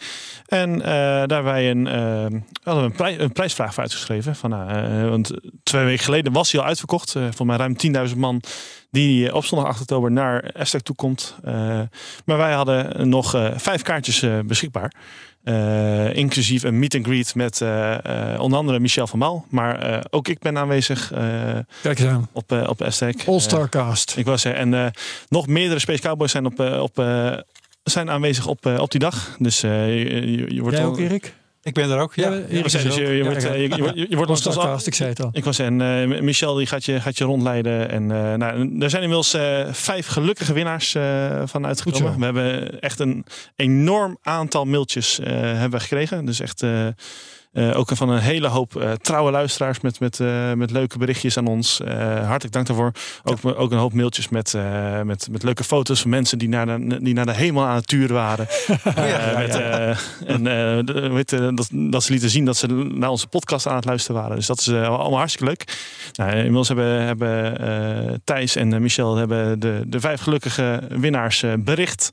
En 0.47 0.78
daar 0.78 1.19
hebben 1.19 1.45
wij 1.45 1.71
een, 1.71 1.85
we 1.85 2.71
een, 2.73 3.23
een 3.23 3.33
prijsvraag 3.33 3.75
voor 3.75 3.83
uitgeschreven. 3.83 4.37
Van, 4.37 4.50
nou, 4.50 5.09
want 5.11 5.31
twee 5.62 5.85
weken 5.85 6.04
geleden 6.04 6.33
was 6.33 6.52
hij 6.52 6.61
al 6.61 6.66
uitverkocht. 6.66 7.16
Voor 7.31 7.47
mij 7.47 7.57
ruim 7.57 7.76
10.000 8.09 8.16
man 8.16 8.40
die 8.95 9.29
eh, 9.29 9.35
op 9.35 9.45
zondag 9.45 9.69
8 9.69 9.81
oktober 9.81 10.11
naar 10.11 10.43
Estek 10.43 10.83
toe 10.83 10.95
komt. 10.95 11.35
Eh, 11.45 11.81
maar 12.25 12.37
wij 12.37 12.53
hadden 12.53 13.09
nog 13.09 13.35
eh, 13.35 13.51
vijf 13.57 13.83
kaartjes 13.83 14.27
beschikbaar. 14.45 14.93
Inclusief 16.13 16.63
een 16.63 16.79
meet 16.79 16.95
and 16.95 17.07
greet 17.07 17.35
met 17.35 17.61
onder 18.41 18.59
andere 18.59 18.79
Michel 18.79 19.07
van 19.07 19.19
Maal. 19.19 19.47
Maar 19.49 20.05
ook 20.11 20.29
ik 20.29 20.39
ben 20.39 20.59
aanwezig 20.59 21.09
Kijk 21.83 21.99
eens 21.99 22.09
aan. 22.09 22.29
op, 22.33 22.53
op 22.67 22.83
Aztec. 22.83 23.23
All-Star 23.27 23.69
Cast. 23.69 24.17
ik 24.17 24.25
was 24.25 24.45
er. 24.45 24.55
En 24.55 24.93
nog 25.29 25.47
meerdere 25.47 25.81
Space 25.81 26.03
Cowboys 26.03 26.31
zijn, 26.31 26.47
op, 26.47 26.61
op, 26.61 27.05
zijn 27.83 28.11
aanwezig 28.11 28.47
op, 28.47 28.67
op 28.67 28.91
die 28.91 29.01
dag. 29.01 29.37
Dus 29.39 29.61
je, 29.61 29.69
je, 29.69 30.55
je 30.55 30.61
wordt 30.61 30.77
Jij 30.77 30.87
ook, 30.87 30.99
Erik? 30.99 31.35
Ik 31.64 31.75
ben 31.75 31.90
er 31.90 31.99
ook. 31.99 32.14
Ja. 32.14 32.33
Je, 32.49 32.59
wordt, 34.16 34.30
ons 34.30 34.47
All-Star 34.47 34.64
al- 34.66 34.73
Cast, 34.73 34.87
ik 34.87 34.94
zei 34.94 35.09
het 35.09 35.23
al. 35.23 35.28
ik 35.33 35.44
was 35.44 35.59
en 35.59 35.80
eh, 35.80 36.21
Michel 36.21 36.54
die 36.54 36.66
gaat 36.66 36.85
je, 36.85 37.00
gaat 37.00 37.18
je 37.18 37.25
rondleiden. 37.25 37.90
En 37.90 38.02
eh, 38.11 38.35
nou, 38.35 38.76
er 38.80 38.90
zijn 38.90 39.02
inmiddels 39.02 39.35
eh, 39.35 39.73
vijf 39.73 40.06
gelukkige 40.06 40.52
winnaars 40.52 40.94
eh 40.94 41.42
van 41.44 41.66
uitgekomen. 41.66 42.18
We 42.18 42.25
hebben 42.25 42.80
echt 42.80 42.99
een 42.99 43.25
enorm 43.56 44.18
aantal 44.23 44.64
mailtjes 44.64 45.18
eh, 45.18 45.33
hebben 45.33 45.71
we 45.71 45.80
gekregen. 45.80 46.25
Dus 46.25 46.40
echt 46.40 46.62
eh, 47.54 47.78
ook 47.78 47.90
van 47.94 48.08
een 48.08 48.20
hele 48.20 48.49
hoop 48.49 48.76
eh, 48.76 48.92
trouwe 48.92 49.30
luisteraars 49.30 49.80
met, 49.80 50.00
met, 50.00 50.20
eh, 50.20 50.52
met 50.52 50.70
leuke 50.70 50.99
berichtjes 50.99 51.38
aan 51.38 51.46
ons. 51.46 51.80
Hartelijk 52.25 52.52
dank 52.52 52.66
daarvoor. 52.66 52.92
Ook, 53.25 53.38
ook 53.44 53.73
een 53.73 53.78
hoop 53.78 53.92
mailtjes 53.92 54.28
met, 54.28 54.54
met, 55.04 55.28
met 55.30 55.42
leuke 55.42 55.64
foto's 55.64 56.00
van 56.00 56.11
mensen 56.11 56.38
die 56.38 56.49
naar 56.49 56.66
de, 56.66 56.99
die 57.02 57.14
naar 57.14 57.26
de 57.26 57.34
hemel 57.34 57.64
aan 57.64 57.75
het 57.75 57.87
turen 57.87 58.14
waren. 58.14 58.46
Met, 59.37 59.54
en 60.26 61.54
dat, 61.54 61.68
dat 61.73 62.02
ze 62.02 62.12
lieten 62.12 62.30
zien 62.30 62.44
dat 62.44 62.56
ze 62.56 62.66
naar 62.92 63.11
onze 63.11 63.26
podcast 63.26 63.66
aan 63.66 63.76
het 63.76 63.84
luisteren 63.84 64.20
waren. 64.20 64.37
Dus 64.37 64.46
dat 64.46 64.58
is 64.58 64.68
allemaal 64.68 65.16
hartstikke 65.16 65.46
leuk. 65.46 65.64
Nou, 66.12 66.37
inmiddels 66.37 66.68
hebben, 66.68 67.02
hebben 67.02 68.20
Thijs 68.25 68.56
en 68.56 68.82
Michel 68.82 69.16
hebben 69.16 69.61
de, 69.61 69.82
de 69.87 70.00
vijf 70.00 70.20
gelukkige 70.20 70.82
winnaars 70.88 71.44
bericht. 71.58 72.11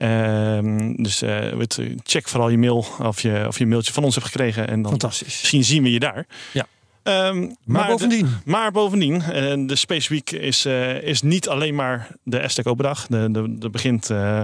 Ehm, 0.00 0.92
dus 1.02 1.22
eh, 1.22 1.50
je, 1.50 1.94
check 2.02 2.28
vooral 2.28 2.48
je 2.48 2.58
mail 2.58 2.86
of 3.02 3.20
je, 3.20 3.44
of 3.46 3.58
je 3.58 3.66
mailtje 3.66 3.92
van 3.92 4.04
ons 4.04 4.14
hebt 4.14 4.26
gekregen. 4.26 4.68
En 4.68 4.82
dan 4.82 4.90
Fantastisch. 4.90 5.26
misschien 5.40 5.64
zien 5.64 5.82
we 5.82 5.92
je 5.92 5.98
daar. 6.00 6.26
Ja. 6.52 6.66
Ehm, 7.02 7.48
Maar, 7.64 7.82
de- 7.86 7.90
bovendien, 7.92 8.28
maar 8.44 8.70
bovendien, 8.72 9.22
eh, 9.22 9.54
de 9.66 9.76
Space 9.76 10.08
Week 10.08 10.30
is, 10.30 10.64
eh, 10.64 11.02
is 11.02 11.22
niet 11.22 11.48
alleen 11.48 11.74
maar 11.74 12.08
de 12.22 12.42
Aztec 12.42 12.66
Open 12.66 12.84
Dag. 12.84 13.06
De, 13.06 13.30
de, 13.30 13.58
de 13.58 13.70
begint, 13.70 14.10
eh, 14.10 14.42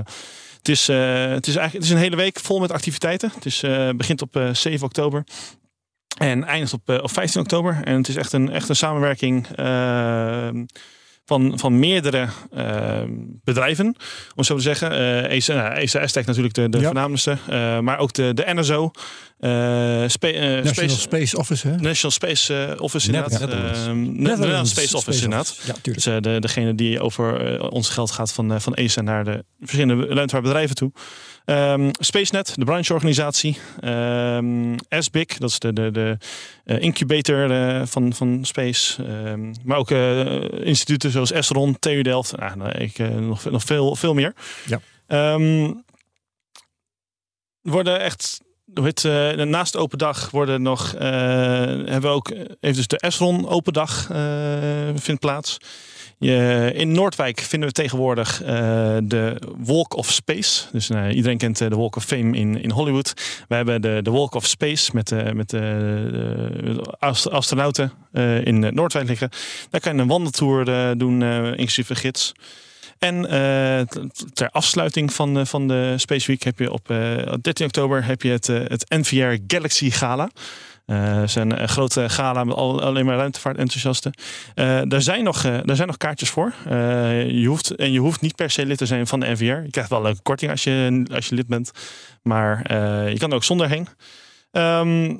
het, 0.57 0.69
is, 0.69 0.89
eh, 0.89 0.97
het, 1.27 1.47
is 1.47 1.57
eigenlijk, 1.57 1.73
het 1.73 1.83
is 1.85 1.91
een 1.91 1.97
hele 1.97 2.17
week 2.17 2.41
vol 2.41 2.59
met 2.61 2.73
activiteiten. 2.73 3.31
Het 3.35 3.45
is, 3.47 3.63
eh, 3.63 3.89
begint 3.97 4.23
op 4.23 4.37
eh, 4.37 4.55
7 4.55 4.87
oktober 4.87 5.25
en 6.19 6.45
eindigt 6.45 6.73
op, 6.73 6.89
eh, 6.89 7.03
op 7.03 7.11
15 7.11 7.41
oktober. 7.41 7.81
En 7.85 7.97
het 7.97 8.09
is 8.09 8.17
echt 8.17 8.33
een, 8.33 8.51
echt 8.51 8.69
een 8.69 8.77
samenwerking 8.77 9.47
eh, 9.49 10.49
van, 11.27 11.59
van 11.59 11.79
meerdere 11.79 12.29
eh, 12.53 13.03
bedrijven, 13.45 13.97
om 14.35 14.45
zo 14.45 14.55
te 14.57 14.63
zeggen. 14.63 14.91
Eh 14.91 15.31
ESA, 15.37 15.55
nou, 15.55 15.75
ESA 15.75 16.01
Aztec 16.01 16.27
natuurlijk 16.27 16.55
de, 16.55 16.69
de 16.69 16.79
Ja. 16.79 16.85
voornaamste, 16.85 17.37
eh, 17.49 17.79
maar 17.79 17.99
ook 17.99 18.13
de, 18.13 18.35
de 18.35 18.45
NSO, 18.47 18.91
eh, 19.39 19.51
Spa- 20.07 20.29
eh, 20.29 20.41
National 20.41 20.65
Space, 20.75 20.97
Space 21.01 21.37
Office, 21.39 21.69
hè? 21.69 21.77
National 21.77 22.11
Space 22.11 22.67
eh, 22.67 22.81
Office 22.81 23.07
inderdaad. 23.07 23.41
Netherlands. 23.41 23.79
Netherlands 24.21 24.71
Space 24.71 24.97
Office 24.97 25.23
inderdaad. 25.25 25.59
Ja. 25.67 25.75
Dus 25.83 26.07
eh, 26.07 26.17
de, 26.21 26.37
degene 26.41 26.75
die 26.75 27.01
over 27.01 27.55
eh, 27.61 27.67
ons 27.71 27.89
geld 27.89 28.11
gaat 28.11 28.33
van, 28.33 28.53
eh, 28.53 28.61
van 28.61 28.75
ESA 28.75 29.01
naar 29.03 29.25
de 29.25 29.45
verschillende 29.61 30.07
ruimtevaartbedrijven 30.07 30.77
toe. 30.77 30.93
Ehm 31.47 31.91
SpaceNet, 31.99 32.53
de 32.57 32.65
brancheorganisatie. 32.65 33.59
Ehm 33.81 34.77
SBIC, 34.89 35.41
dat 35.41 35.51
is 35.51 35.59
de, 35.59 35.73
de, 35.73 35.91
de 35.91 36.19
eh, 36.65 36.81
incubator 36.81 37.51
eh, 37.51 37.87
van, 37.87 38.13
van 38.13 38.45
Space. 38.45 39.05
Ehm, 39.05 39.55
maar 39.65 39.79
ook 39.79 39.91
eh, 39.91 40.43
instituten 40.67 41.11
zoals 41.11 41.33
Esron, 41.33 41.79
TU 41.79 42.03
Delft. 42.03 42.37
Nou, 42.37 42.57
nou, 42.57 42.71
ik, 42.71 42.99
nog, 42.99 43.45
nog 43.45 43.65
veel, 43.65 43.97
veel 43.97 44.15
meer. 44.15 44.35
Ja. 44.67 45.39
Worden 47.63 48.01
echt 48.01 48.41
heet, 48.85 49.05
eh, 49.05 49.33
naast 49.33 49.77
open 49.77 49.99
dag 49.99 50.31
worden 50.31 50.63
nog, 50.63 50.93
hebben 50.99 52.01
we 52.01 52.09
ook, 52.09 52.29
heeft 52.61 52.77
dus 52.77 52.87
de 52.87 52.99
Esron 52.99 53.49
open 53.49 53.73
dag 53.73 54.11
eh, 54.11 54.89
vindt 54.95 55.21
plaats. 55.21 55.59
In 56.19 56.93
Noordwijk 56.93 57.41
vinden 57.41 57.69
we 57.69 57.75
tegenwoordig 57.75 58.43
eh, 58.43 58.49
de 59.03 59.41
Walk 59.59 59.95
of 59.97 60.13
Space. 60.13 60.63
Dus 60.73 60.89
nou, 60.89 61.11
iedereen 61.11 61.39
kent 61.39 61.61
eh, 61.61 61.69
de 61.69 61.77
Walk 61.77 61.97
of 61.97 62.05
Fame 62.05 62.37
in, 62.37 62.63
in 62.63 62.71
Hollywood. 62.71 63.13
We 63.49 63.55
hebben 63.55 63.83
de, 63.83 64.01
de 64.03 64.11
Walk 64.11 64.35
of 64.35 64.47
Space 64.47 64.91
met, 64.95 65.35
met 65.35 65.51
de, 65.51 65.59
de 66.65 66.95
ast- 66.99 67.31
astronauten 67.31 67.93
eh, 68.13 68.45
in 68.45 68.65
eh, 68.65 68.73
Noordwijk 68.73 69.09
liggen. 69.09 69.29
Daar 69.71 69.81
kan 69.81 69.95
je 69.97 70.03
een 70.03 70.09
wandeltour 70.09 70.69
eh, 70.69 70.91
doen, 70.97 71.23
eh, 71.23 71.47
inclusief 71.47 71.91
een 71.91 71.97
gids. 71.97 72.33
En 72.99 73.27
eh, 73.31 73.81
ter 74.33 74.51
afsluiting 74.51 75.13
van, 75.13 75.35
de- 75.35 75.47
van 75.47 75.69
de 75.69 75.95
Space 75.97 76.27
Week 76.27 76.43
heb 76.43 76.59
je 76.59 76.73
op 76.73 76.91
eh, 76.91 77.33
13 77.41 77.67
oktober 77.67 78.05
heb 78.05 78.23
je 78.23 78.31
het, 78.31 78.49
eh, 78.49 78.57
het 78.65 78.85
NVR 78.89 79.37
Galaxy 79.47 79.91
Gala. 79.91 80.31
Eh, 80.87 81.15
Het 81.15 81.29
is 81.29 81.35
een 81.35 81.57
eh, 81.57 81.69
grote 81.69 82.09
gala 82.09 82.45
met 82.45 82.57
al, 82.57 82.83
alleen 82.83 83.05
maar 83.07 83.17
ruimtevaartenthousiasten. 83.17 84.13
Eh 84.55 84.81
daar, 84.85 85.03
zijn 85.03 85.25
nog, 85.25 85.45
eh, 85.45 85.59
daar 85.65 85.77
zijn 85.77 85.89
nog 85.89 85.97
kaartjes 85.97 86.31
voor. 86.31 86.53
Eh, 86.65 87.31
je 87.31 87.47
hoeft, 87.47 87.71
en 87.75 87.93
je 87.93 87.99
hoeft 87.99 88.21
niet 88.21 88.35
per 88.35 88.51
se 88.51 88.67
lid 88.67 88.79
te 88.79 88.87
zijn 88.87 89.07
van 89.07 89.21
de 89.21 89.27
NVR. 89.31 89.45
Je 89.45 89.71
krijgt 89.71 89.91
wel 89.91 89.99
een 89.99 90.05
leuke 90.05 90.23
korting 90.23 90.51
als 90.51 90.65
je, 90.65 91.05
als 91.15 91.27
je 91.29 91.35
lid 91.35 91.47
bent. 91.47 91.71
Maar 92.23 92.63
eh, 92.63 93.13
je 93.13 93.19
kan 93.19 93.31
er 93.31 93.37
ook 93.37 93.45
zonder 93.45 93.69
heen. 93.69 93.89
Ehm, 94.51 95.17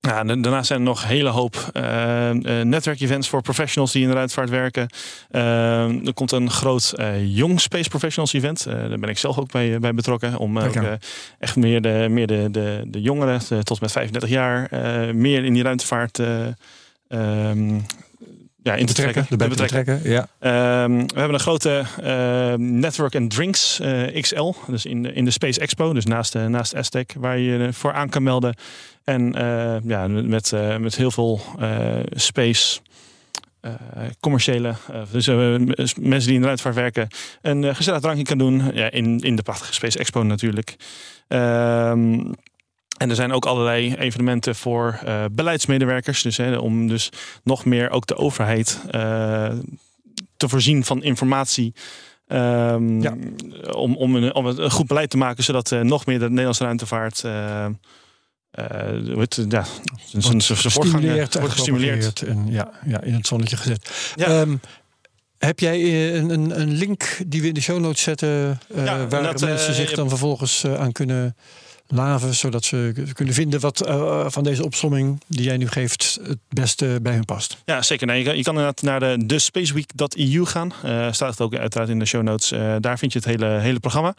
ja, 0.00 0.24
daarnaast 0.24 0.66
zijn 0.66 0.78
er 0.78 0.84
nog 0.84 1.02
een 1.02 1.08
hele 1.08 1.28
hoop 1.28 1.70
eh, 1.72 2.30
eh, 2.30 2.66
netwerkevents 2.66 3.28
voor 3.28 3.42
professionals 3.42 3.92
die 3.92 4.02
in 4.02 4.08
de 4.08 4.14
ruimtevaart 4.14 4.50
werken. 4.50 4.88
Ehm, 5.30 6.06
er 6.06 6.14
komt 6.14 6.32
een 6.32 6.50
groot 6.50 6.92
eh 6.96 7.36
Young 7.36 7.60
Space 7.60 7.88
Professionals 7.88 8.32
event. 8.32 8.66
Eh, 8.66 8.74
daar 8.74 8.98
ben 8.98 9.08
ik 9.08 9.18
zelf 9.18 9.38
ook 9.38 9.50
bij, 9.52 9.78
bij 9.78 9.94
betrokken. 9.94 10.36
Om 10.36 10.56
eh, 10.58 10.64
ook, 10.66 10.74
eh, 10.74 10.92
echt 11.38 11.56
meer 11.56 11.80
de, 11.80 12.06
meer 12.10 12.26
de, 12.26 12.48
de, 12.50 12.82
de 12.86 13.00
jongeren 13.00 13.40
eh, 13.50 13.58
tot 13.58 13.80
met 13.80 13.92
35 13.92 14.30
jaar 14.30 14.66
eh, 14.70 15.14
meer 15.14 15.44
in 15.44 15.52
die 15.52 15.62
ruimtevaart 15.62 16.18
eh, 16.18 16.46
ehm, 17.08 17.80
ja, 18.62 18.74
in 18.74 18.86
te 18.86 18.92
trekken. 18.94 19.26
erbij 19.30 19.48
te 19.48 19.56
betrekken. 19.56 20.00
Ja. 20.02 20.28
Ehm, 20.38 20.92
we 20.96 21.14
hebben 21.18 21.34
een 21.34 21.40
grote 21.40 21.84
ehm, 22.02 22.78
Network 22.78 23.14
and 23.14 23.30
Drinks 23.30 23.80
eh, 23.80 24.20
XL. 24.22 24.52
Dus 24.66 24.86
in 24.86 25.02
de, 25.02 25.12
in 25.12 25.24
de 25.24 25.30
Space 25.30 25.60
Expo. 25.60 25.92
Dus 25.92 26.04
naast, 26.06 26.32
de 26.32 26.38
naast 26.38 26.74
Aztec. 26.74 27.12
Waar 27.18 27.38
je 27.38 27.50
je 27.58 27.72
voor 27.72 27.92
aan 27.92 28.08
kan 28.08 28.22
melden. 28.22 28.54
En 29.04 29.34
eh, 29.34 29.76
ja, 29.84 30.06
met, 30.08 30.52
eh, 30.52 30.76
met 30.76 30.96
heel 30.96 31.10
veel 31.10 31.40
eh, 31.58 31.96
space. 32.10 32.80
eh, 33.60 33.72
commerciële, 34.20 34.68
eh, 34.92 35.00
dus 35.12 35.26
eh, 35.26 35.36
mensen 35.36 36.26
die 36.26 36.34
in 36.34 36.40
de 36.40 36.44
ruimtevaart 36.46 36.74
werken, 36.74 37.08
een 37.42 37.64
eh, 37.64 37.74
gezellig 37.74 38.00
drankje 38.00 38.24
kan 38.24 38.38
doen. 38.38 38.70
Ja, 38.74 38.90
in, 38.90 39.18
in 39.20 39.36
de 39.36 39.42
prachtige 39.42 39.74
Space 39.74 39.98
Expo 39.98 40.22
natuurlijk. 40.22 40.76
Ehm, 41.28 42.20
en 42.98 43.10
er 43.10 43.16
zijn 43.16 43.32
ook 43.32 43.46
allerlei 43.46 43.94
evenementen 43.94 44.56
voor 44.56 44.98
eh, 45.04 45.24
beleidsmedewerkers. 45.32 46.22
Dus 46.22 46.36
hè, 46.36 46.56
om 46.56 46.88
dus 46.88 47.08
nog 47.42 47.64
meer 47.64 47.90
ook 47.90 48.06
de 48.06 48.16
overheid 48.16 48.80
eh, 48.90 49.52
te 50.36 50.48
voorzien 50.48 50.84
van 50.84 51.02
informatie 51.02 51.72
Ehm, 52.28 53.00
Ja. 53.02 53.16
om, 53.72 53.96
om, 53.96 54.16
een, 54.16 54.34
om 54.34 54.46
een 54.46 54.70
goed 54.70 54.86
beleid 54.86 55.10
te 55.10 55.16
maken, 55.16 55.44
zodat 55.44 55.72
eh, 55.72 55.80
nog 55.80 56.06
meer 56.06 56.18
de 56.18 56.28
Nederlandse 56.28 56.64
ruimtevaart. 56.64 57.22
heet 59.18 59.36
het? 59.36 59.46
ja, 59.52 59.64
zijn- 60.20 60.32
en 60.32 60.40
wordt 61.38 61.52
gestimuleerd. 61.54 62.22
En 62.22 62.46
ja, 62.50 62.70
ja, 62.86 63.00
in 63.02 63.14
het 63.14 63.26
zonnetje 63.26 63.56
gezet. 63.56 64.12
Ja. 64.16 64.26
Ehm, 64.26 64.56
heb 65.38 65.58
jij 65.58 66.14
een, 66.16 66.30
een, 66.30 66.60
een 66.60 66.72
link 66.72 67.18
die 67.26 67.40
we 67.40 67.48
in 67.48 67.54
de 67.54 67.60
show 67.60 67.78
notes 67.78 68.02
zetten... 68.02 68.60
Ja, 68.74 69.06
waar 69.06 69.22
dat, 69.22 69.40
mensen 69.40 69.74
zich 69.74 69.92
dan 69.92 70.08
vervolgens 70.08 70.66
aan 70.66 70.92
kunnen 70.92 71.36
laven... 71.88 72.34
zodat 72.34 72.64
ze 72.64 72.92
kunnen 73.12 73.34
vinden 73.34 73.60
wat 73.60 73.80
eh, 73.80 74.24
van 74.28 74.44
deze 74.44 74.64
opsomming 74.64 75.20
die 75.26 75.44
jij 75.44 75.56
nu 75.56 75.68
geeft... 75.68 76.18
het 76.22 76.38
beste 76.48 76.98
bij 77.02 77.12
hun 77.12 77.24
past? 77.24 77.56
Ja, 77.64 77.82
zeker. 77.82 78.06
Nee, 78.06 78.18
je, 78.18 78.42
kan, 78.42 78.54
inderdaad 78.54 78.82
naar 78.82 79.00
de, 79.00 79.26
de 79.26 79.38
spaceweek.eu 79.38 80.44
gaan. 80.44 80.72
Eh 80.82 81.12
staat 81.12 81.30
het 81.30 81.40
ook 81.40 81.54
uiteraard 81.54 81.90
in 81.90 81.98
de 81.98 82.04
show 82.04 82.22
notes. 82.22 82.52
Eh, 82.52 82.74
daar 82.80 82.98
vind 82.98 83.12
je 83.12 83.18
het 83.18 83.28
hele, 83.28 83.46
hele 83.46 83.80
programma. 83.80 84.14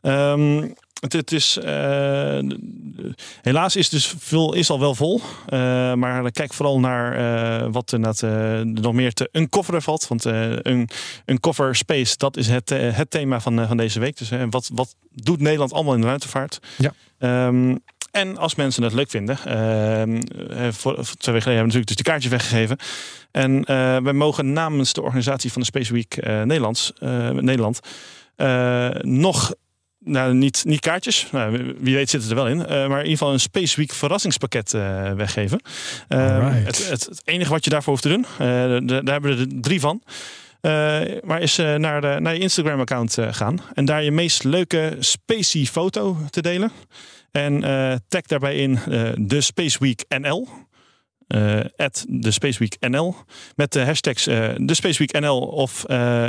Ehm, 0.00 0.68
het, 1.00 1.12
het 1.12 1.32
is, 1.32 1.56
eh, 1.56 2.38
helaas 3.42 3.76
is 3.76 3.88
dus 3.88 4.14
veel 4.18 4.54
is 4.54 4.70
al 4.70 4.80
wel 4.80 4.94
vol. 4.94 5.20
Eh, 5.46 5.58
maar 5.94 6.30
kijk 6.30 6.52
vooral 6.54 6.80
naar 6.80 7.12
eh, 7.14 7.68
wat 7.70 7.90
er 7.90 7.96
inderdaad, 7.96 8.82
nog 8.82 8.92
meer 8.92 9.12
te 9.12 9.28
uncoveren 9.32 9.82
valt. 9.82 10.08
Want 10.08 10.24
een 10.24 10.88
uncover 11.26 11.76
space, 11.76 12.16
dat 12.16 12.36
is 12.36 12.48
het, 12.48 12.68
het 12.70 13.10
thema 13.10 13.40
van, 13.40 13.66
van 13.66 13.76
deze 13.76 14.00
week. 14.00 14.18
Dus 14.18 14.30
wat, 14.50 14.70
wat 14.74 14.94
doet 15.10 15.40
Nederland 15.40 15.72
allemaal 15.72 15.94
in 15.94 16.00
de 16.00 16.06
ruimtevaart? 16.06 16.58
Ja. 16.76 16.92
Ehm, 17.18 17.74
en 18.10 18.36
als 18.36 18.54
mensen 18.54 18.82
het 18.82 18.92
leuk 18.92 19.10
vinden, 19.10 19.38
ehm, 19.44 20.20
eh, 20.50 20.68
voor, 20.72 20.94
twee 20.94 21.34
weken 21.34 21.42
geleden 21.42 21.42
hebben 21.42 21.54
we 21.54 21.62
natuurlijk 21.62 21.86
dus 21.86 21.96
de 21.96 22.02
kaartjes 22.02 22.30
weggegeven. 22.30 22.76
En 23.30 23.64
eh, 23.64 23.96
wij 23.96 24.12
mogen 24.12 24.52
namens 24.52 24.92
de 24.92 25.02
organisatie 25.02 25.52
van 25.52 25.60
de 25.60 25.66
Space 25.66 25.92
Week 25.92 26.16
Nederlands, 26.26 26.92
Nederland 27.32 27.80
nog, 29.00 29.52
nou 30.04 30.34
niet, 30.34 30.64
niet 30.64 30.80
kaartjes, 30.80 31.26
nou, 31.32 31.74
wie- 31.78 31.94
weet 31.94 32.10
zit 32.10 32.20
het 32.20 32.30
er 32.30 32.36
wel 32.36 32.48
in, 32.48 32.66
eh, 32.66 32.68
maar 32.68 32.84
in 32.98 33.04
ieder 33.04 33.18
geval 33.18 33.32
een 33.32 33.40
Space 33.40 33.76
Week 33.76 33.92
verrassingspakket 33.92 34.74
eh, 34.74 35.12
weggeven. 35.12 35.60
Eh, 36.08 36.48
het, 36.64 36.88
het, 36.88 37.04
het 37.04 37.20
enige 37.24 37.50
wat 37.50 37.64
je 37.64 37.70
daarvoor 37.70 37.90
hoeft 37.92 38.02
te 38.02 38.08
doen, 38.08 38.26
de- 38.86 39.00
daar 39.04 39.12
hebben 39.12 39.36
we 39.36 39.42
er 39.42 39.60
drie 39.60 39.80
van. 39.80 40.02
Maar 41.22 41.40
is 41.42 41.56
naar, 41.56 42.00
de, 42.00 42.16
naar 42.20 42.34
je 42.34 42.40
Instagram-account 42.40 43.16
gaan 43.30 43.60
en 43.74 43.84
daar 43.84 44.02
je 44.02 44.10
meest 44.10 44.44
leuke 44.44 44.96
spacey 44.98 45.64
foto 45.64 46.16
te 46.30 46.42
delen. 46.42 46.72
En 47.32 47.60
tag 48.08 48.22
daarbij 48.22 48.54
in 48.56 48.78
de 49.16 49.40
Space 49.40 49.78
Week 49.80 50.04
NL. 50.08 50.48
Eh 51.28 51.60
at 51.76 52.04
de 52.08 52.30
Space 52.30 52.58
Week 52.58 52.76
NL. 52.80 53.14
Met 53.56 53.72
de 53.72 53.84
hashtags 53.84 54.26
eh, 54.26 54.48
de 54.56 54.74
Space 54.74 54.98
Week 54.98 55.20
NL 55.20 55.38
of 55.40 55.84
eh, 55.84 56.28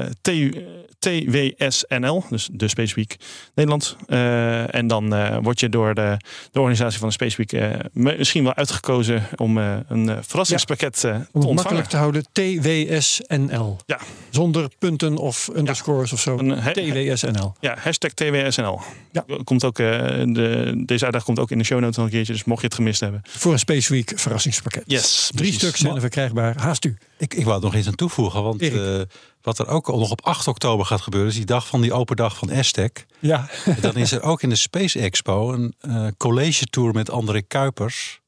TWSNL. 0.99 2.23
Dus 2.29 2.49
de 2.51 2.67
Space 2.67 2.95
Week 2.95 3.15
Nederland. 3.55 3.95
Eh, 4.07 4.75
en 4.75 4.87
dan 4.87 5.13
eh, 5.13 5.37
word 5.41 5.59
je 5.59 5.69
door 5.69 5.93
de, 5.93 6.17
de 6.51 6.59
organisatie 6.59 6.99
van 6.99 7.07
de 7.07 7.13
Space 7.13 7.37
Week 7.37 7.53
eh, 7.53 7.69
misschien 7.93 8.43
wel 8.43 8.53
uitgekozen 8.55 9.23
om 9.35 9.57
eh, 9.57 9.77
een 9.87 10.09
eh, 10.09 10.17
verrassingspakket 10.21 11.03
eh, 11.03 11.11
Om 11.13 11.19
te 11.19 11.27
ontvangen. 11.31 11.55
makkelijk 11.55 11.87
te 11.87 11.97
houden, 11.97 12.23
TWSNL. 12.31 13.77
Ja. 13.85 13.99
Zonder 14.29 14.69
punten 14.79 15.17
of 15.17 15.49
underscores 15.55 16.13
of 16.13 16.19
zo. 16.19 16.37
Een 16.37 16.73
TWSNL. 16.73 17.55
Ja, 17.59 17.75
hashtag 17.79 18.11
TWSNL. 18.13 18.81
Ja. 19.11 19.25
Komt 19.43 19.63
ook, 19.63 19.79
eh, 19.79 19.85
de, 20.25 20.73
deze 20.85 21.03
uitdaging 21.03 21.23
komt 21.23 21.39
ook 21.39 21.51
in 21.51 21.57
de 21.57 21.63
show 21.63 21.79
notes 21.79 21.95
nog 21.95 22.05
een 22.05 22.11
keertje. 22.11 22.33
Dus 22.33 22.43
mocht 22.43 22.61
je 22.61 22.67
het 22.67 22.75
gemist 22.75 22.99
hebben. 22.99 23.21
Voor 23.23 23.51
een 23.51 23.59
Space 23.59 23.93
Week 23.93 24.11
verrassingspakket. 24.15 24.83
Yes, 24.91 25.27
Drie 25.27 25.37
precies. 25.37 25.57
stuks 25.57 25.79
zijn 25.79 25.95
er 25.95 26.01
verkrijgbaar. 26.01 26.57
Haast 26.57 26.85
u. 26.85 26.97
Ik, 27.17 27.33
ik 27.33 27.45
wou 27.45 27.57
er 27.57 27.63
nog 27.63 27.75
iets 27.75 27.87
aan 27.87 27.95
toevoegen, 27.95 28.43
want 28.43 28.61
eh, 28.61 29.01
wat 29.41 29.59
er 29.59 29.67
ook 29.67 29.87
nog 29.87 30.11
op 30.11 30.25
8 30.25 30.47
oktober 30.47 30.85
gaat 30.85 31.01
gebeuren, 31.01 31.29
is 31.29 31.35
die 31.35 31.45
dag 31.45 31.67
van 31.67 31.81
die 31.81 31.93
open 31.93 32.15
dag 32.15 32.37
van 32.37 32.51
Aztec. 32.51 33.05
Ja. 33.19 33.49
En 33.65 33.77
dan 33.81 33.95
is 33.95 34.11
er 34.11 34.21
ook 34.21 34.41
in 34.41 34.49
de 34.49 34.55
Space 34.55 34.99
Expo 34.99 35.53
een 35.53 35.73
eh, 35.79 36.07
college 36.17 36.65
tour 36.65 36.93
met 36.93 37.09
André 37.09 37.41
Kuipers. 37.41 38.19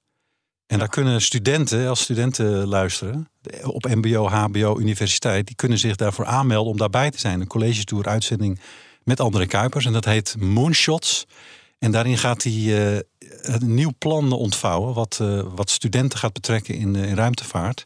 En 0.68 0.80
daar 0.80 0.90
kunnen 0.90 1.22
studenten, 1.22 1.88
als 1.88 2.02
studenten 2.02 2.68
luisteren, 2.68 3.30
op 3.64 3.86
MBO, 3.86 4.28
HBO, 4.28 4.80
universiteit, 4.80 5.48
die 5.48 5.56
kunnen 5.56 5.78
zich 5.78 5.96
daarvoor 5.96 6.26
aanmelden 6.26 6.72
om 6.72 6.78
daarbij 6.78 7.12
te 7.12 7.20
zijn. 7.20 7.42
Een 7.42 7.48
college 7.48 7.84
tour 7.84 8.06
uitzending 8.06 8.60
met 9.04 9.20
André 9.20 9.46
Kuipers. 9.46 9.86
En 9.86 9.94
dat 9.94 10.06
heet 10.06 10.36
Moonshots. 10.40 11.26
En 11.82 11.92
daarin 11.92 12.18
gaat 12.18 12.44
hij 12.44 12.54
eh, 12.54 13.00
een 13.42 13.74
nieuw 13.74 13.92
plan 13.98 14.32
ontvouwen, 14.32 14.94
wat, 14.94 15.18
eh, 15.22 15.42
wat 15.56 15.70
studenten 15.70 16.20
gaat 16.20 16.34
betrekken 16.34 16.76
in, 16.76 16.96
eh, 16.96 17.10
in 17.10 17.16
ruimtevaart. 17.16 17.86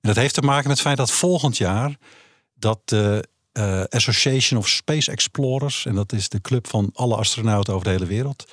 En 0.00 0.08
dat 0.08 0.16
heeft 0.16 0.34
te 0.34 0.40
maken 0.40 0.68
met 0.68 0.76
het 0.76 0.86
feit 0.86 0.96
dat 0.96 1.10
volgend 1.10 1.56
jaar 1.56 1.96
dat 2.54 2.88
de 2.88 3.30
Association 3.88 4.60
of 4.60 4.68
Space 4.68 5.10
Explorers, 5.10 5.86
en 5.86 5.94
dat 5.94 6.12
is 6.12 6.28
de 6.28 6.40
club 6.40 6.68
van 6.68 6.90
alle 6.94 7.16
astronauten 7.16 7.72
over 7.74 7.86
de 7.86 7.92
hele 7.92 8.06
wereld, 8.06 8.50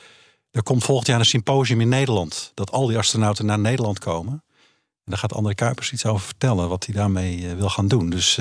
er 0.51 0.63
komt 0.63 0.83
volgend 0.83 1.07
jaar 1.07 1.19
een 1.19 1.25
symposium 1.25 1.81
in 1.81 1.89
Nederland. 1.89 2.51
Dat 2.53 2.71
al 2.71 2.87
die 2.87 2.97
astronauten 2.97 3.45
naar 3.45 3.59
Nederland 3.59 3.99
komen. 3.99 4.33
En 5.03 5.05
daar 5.05 5.17
gaat 5.17 5.33
André 5.33 5.53
Kuipers 5.53 5.91
iets 5.91 6.05
over 6.05 6.25
vertellen, 6.25 6.69
wat 6.69 6.85
hij 6.85 6.95
daarmee 6.95 7.55
wil 7.55 7.69
gaan 7.69 7.87
doen. 7.87 8.09
Dus 8.09 8.39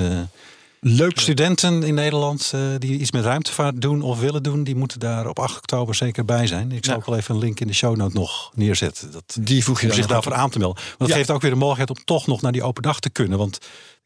Leuk. 0.80 1.20
studenten 1.20 1.82
in 1.82 1.94
Nederland 1.94 2.50
eh, 2.54 2.60
die 2.78 2.98
iets 2.98 3.12
met 3.12 3.24
ruimtevaart 3.24 3.80
doen 3.80 4.02
of 4.02 4.20
willen 4.20 4.42
doen, 4.42 4.64
die 4.64 4.76
moeten 4.76 5.00
daar 5.00 5.26
op 5.28 5.38
8 5.38 5.56
oktober 5.56 5.94
zeker 5.94 6.24
bij 6.24 6.46
zijn. 6.46 6.72
Ik 6.72 6.84
zal 6.84 6.94
Ja. 6.94 7.00
ook 7.00 7.06
wel 7.06 7.16
even 7.16 7.34
een 7.34 7.40
link 7.40 7.60
in 7.60 7.66
de 7.66 7.72
show 7.74 7.96
note 7.96 8.14
nog 8.16 8.50
neerzetten. 8.54 9.10
Dat, 9.12 9.36
Die 9.40 9.64
voeg 9.64 9.80
je 9.80 9.86
om 9.88 9.92
zich 9.92 10.06
daarvoor 10.06 10.34
aan 10.34 10.50
te 10.50 10.58
melden. 10.58 10.82
Want 10.98 11.10
Ja. 11.10 11.16
geeft 11.16 11.30
ook 11.30 11.40
weer 11.40 11.50
de 11.50 11.56
mogelijkheid 11.56 11.98
om 11.98 12.04
toch 12.04 12.26
nog 12.26 12.40
naar 12.42 12.52
die 12.52 12.62
open 12.62 12.82
dag 12.82 13.00
te 13.00 13.10
kunnen. 13.10 13.38
Want 13.38 13.58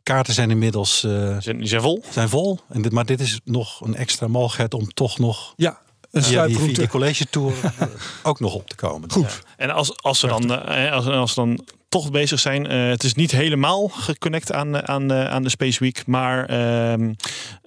kaarten 0.02 0.34
zijn 0.34 0.50
inmiddels 0.50 1.04
eh, 1.04 1.10
Die 1.32 1.40
zijn, 1.40 1.58
die 1.58 1.66
zijn 1.68 1.82
vol. 1.82 2.04
zijn 2.10 2.28
vol. 2.28 2.60
En 2.68 2.82
dit, 2.82 2.92
maar 2.92 3.06
dit 3.06 3.20
is 3.20 3.40
nog 3.44 3.80
een 3.80 3.94
extra 3.96 4.26
mogelijkheid 4.28 4.74
om 4.74 4.92
toch 4.94 5.18
nog 5.18 5.52
Ja, 5.56 5.78
een 6.10 6.22
via 6.22 6.46
die, 6.46 6.88
college 6.88 7.26
tour 7.30 7.52
ook 8.22 8.40
nog 8.40 8.54
op 8.54 8.68
te 8.68 8.74
komen. 8.76 9.10
Goed. 9.10 9.42
En 9.56 9.70
als, 9.70 10.02
als 10.02 10.18
ze 10.18 10.26
dan, 10.26 10.52
eh, 10.62 10.92
als, 10.92 11.06
als 11.06 11.32
ze 11.32 11.40
dan 11.40 11.64
toch 11.92 12.10
bezig 12.10 12.40
zijn, 12.40 12.66
eh, 12.66 12.88
het 12.88 13.02
is 13.04 13.14
niet 13.14 13.30
helemaal 13.30 13.88
geconnect 13.88 14.52
aan, 14.52 14.88
aan, 14.88 15.12
eh, 15.12 15.24
aan 15.30 15.42
de 15.42 15.48
Space 15.48 15.78
Week, 15.78 16.02
maar 16.06 16.44
ehm, 16.44 17.12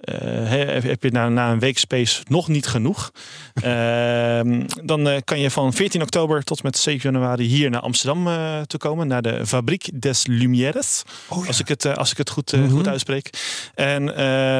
eh, 0.00 0.14
he- 0.24 0.80
heb 0.80 1.02
je 1.02 1.10
na, 1.10 1.28
na 1.28 1.50
een 1.50 1.58
week 1.58 1.78
Space 1.78 2.22
nog 2.28 2.48
niet 2.48 2.66
genoeg, 2.66 3.10
Ehm, 3.62 4.62
dan 4.84 5.20
kan 5.24 5.40
je 5.40 5.50
van 5.50 5.72
14 5.72 6.02
oktober 6.02 6.42
tot 6.44 6.62
met 6.62 6.78
7 6.78 7.12
januari 7.12 7.44
hier 7.44 7.70
naar 7.70 7.80
Amsterdam 7.80 8.28
toe 8.66 8.80
komen, 8.80 9.06
naar 9.08 9.22
de 9.22 9.46
Fabriek 9.46 10.00
des 10.00 10.26
Lumières, 10.26 11.02
als, 11.28 11.60
ik 11.60 11.68
het, 11.68 11.96
als 11.96 12.10
ik 12.10 12.16
het 12.18 12.30
goed, 12.30 12.52
eh, 12.52 12.70
goed 12.70 12.88
uitspreek. 12.88 13.30
En 13.74 14.06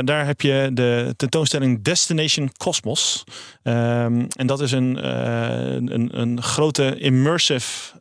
daar 0.06 0.26
heb 0.26 0.40
je 0.40 0.70
de 0.72 1.14
tentoonstelling 1.16 1.82
Destination 1.82 2.52
Cosmos. 2.56 3.24
Ehm, 3.62 4.24
en 4.36 4.46
dat 4.46 4.60
is 4.60 4.72
een, 4.72 5.06
een, 5.94 6.20
een 6.20 6.42
grote 6.42 6.98
immersive 6.98 7.92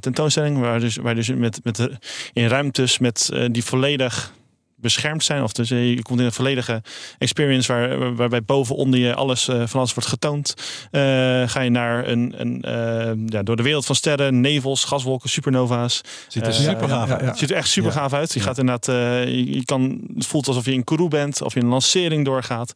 tentoonstelling 0.00 0.58
waar 0.58 0.80
dus, 0.80 0.96
waar 0.96 1.11
dus 1.14 1.28
met, 1.28 1.60
met 1.62 1.76
de- 1.76 1.92
in 2.32 2.46
ruimtes 2.46 2.98
met, 2.98 3.30
eh, 3.32 3.44
die 3.50 3.64
volledig 3.64 4.32
beschermd 4.76 5.24
zijn. 5.24 5.42
Of 5.42 5.52
dus 5.52 5.70
eh, 5.70 5.90
je 5.90 6.02
komt 6.02 6.20
in 6.20 6.26
een 6.26 6.32
volledige 6.32 6.82
experience 7.18 7.72
waar, 7.72 8.14
waarbij 8.14 8.42
boven 8.42 8.76
onder 8.76 9.00
je 9.00 9.14
alles 9.14 9.48
eh, 9.48 9.62
van 9.66 9.80
alles 9.80 9.94
wordt 9.94 10.08
getoond. 10.08 10.54
Ga 11.46 11.60
je 11.60 11.70
naar 11.70 12.08
een, 12.08 12.34
een 12.36 13.26
ja, 13.26 13.42
door 13.42 13.56
de 13.56 13.62
wereld 13.62 13.86
van 13.86 13.94
sterren, 13.94 14.40
nevels, 14.40 14.84
gaswolken, 14.84 15.28
supernova's. 15.28 16.00
Ziet 16.28 16.46
er 16.46 16.52
super 16.52 16.88
gaaf 16.88 17.08
ja, 17.08 17.22
ja. 17.22 17.34
Ziet 17.34 17.50
er 17.50 17.56
echt 17.56 17.68
super 17.68 17.92
gaaf 17.92 18.12
uit. 18.12 18.32
Je 18.32 18.40
gaat 18.40 18.58
inderdaad, 18.58 18.86
je, 19.26 19.54
je 19.54 19.64
kan, 19.64 20.00
het 20.14 20.26
voelt 20.26 20.48
alsof 20.48 20.64
je 20.64 20.72
in 20.72 20.84
Kourou 20.84 21.08
bent 21.08 21.42
of 21.42 21.54
je 21.54 21.60
een 21.60 21.66
lancering 21.66 22.24
doorgaat. 22.24 22.72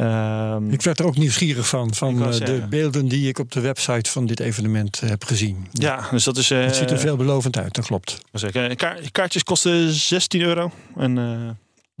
Ehm, 0.00 0.70
Ik 0.70 0.82
werd 0.82 0.98
er 0.98 1.06
ook 1.06 1.16
nieuwsgieriig 1.16 1.68
van, 1.68 1.94
van 1.94 2.20
eh, 2.22 2.26
de 2.26 2.32
zeggen. 2.32 2.68
beelden 2.68 3.08
die 3.08 3.28
ik 3.28 3.38
op 3.38 3.52
de 3.52 3.60
website 3.60 4.10
van 4.10 4.26
dit 4.26 4.40
evenement 4.40 5.00
heb 5.00 5.24
gezien. 5.24 5.66
ja, 5.72 6.08
dus 6.10 6.24
dat 6.24 6.36
is. 6.36 6.50
eh, 6.50 6.60
Het 6.64 6.76
ziet 6.76 6.90
er 6.90 6.98
veelbelovend 6.98 7.58
uit, 7.58 7.74
dat 7.74 7.86
klopt. 7.86 8.20
ik, 8.32 8.54
eh, 8.54 8.76
kaar- 8.76 9.00
kaartjes 9.12 9.42
kosten 9.44 9.92
16 9.92 10.40
euro. 10.40 10.70
En 10.96 11.18
eh, 11.18 11.50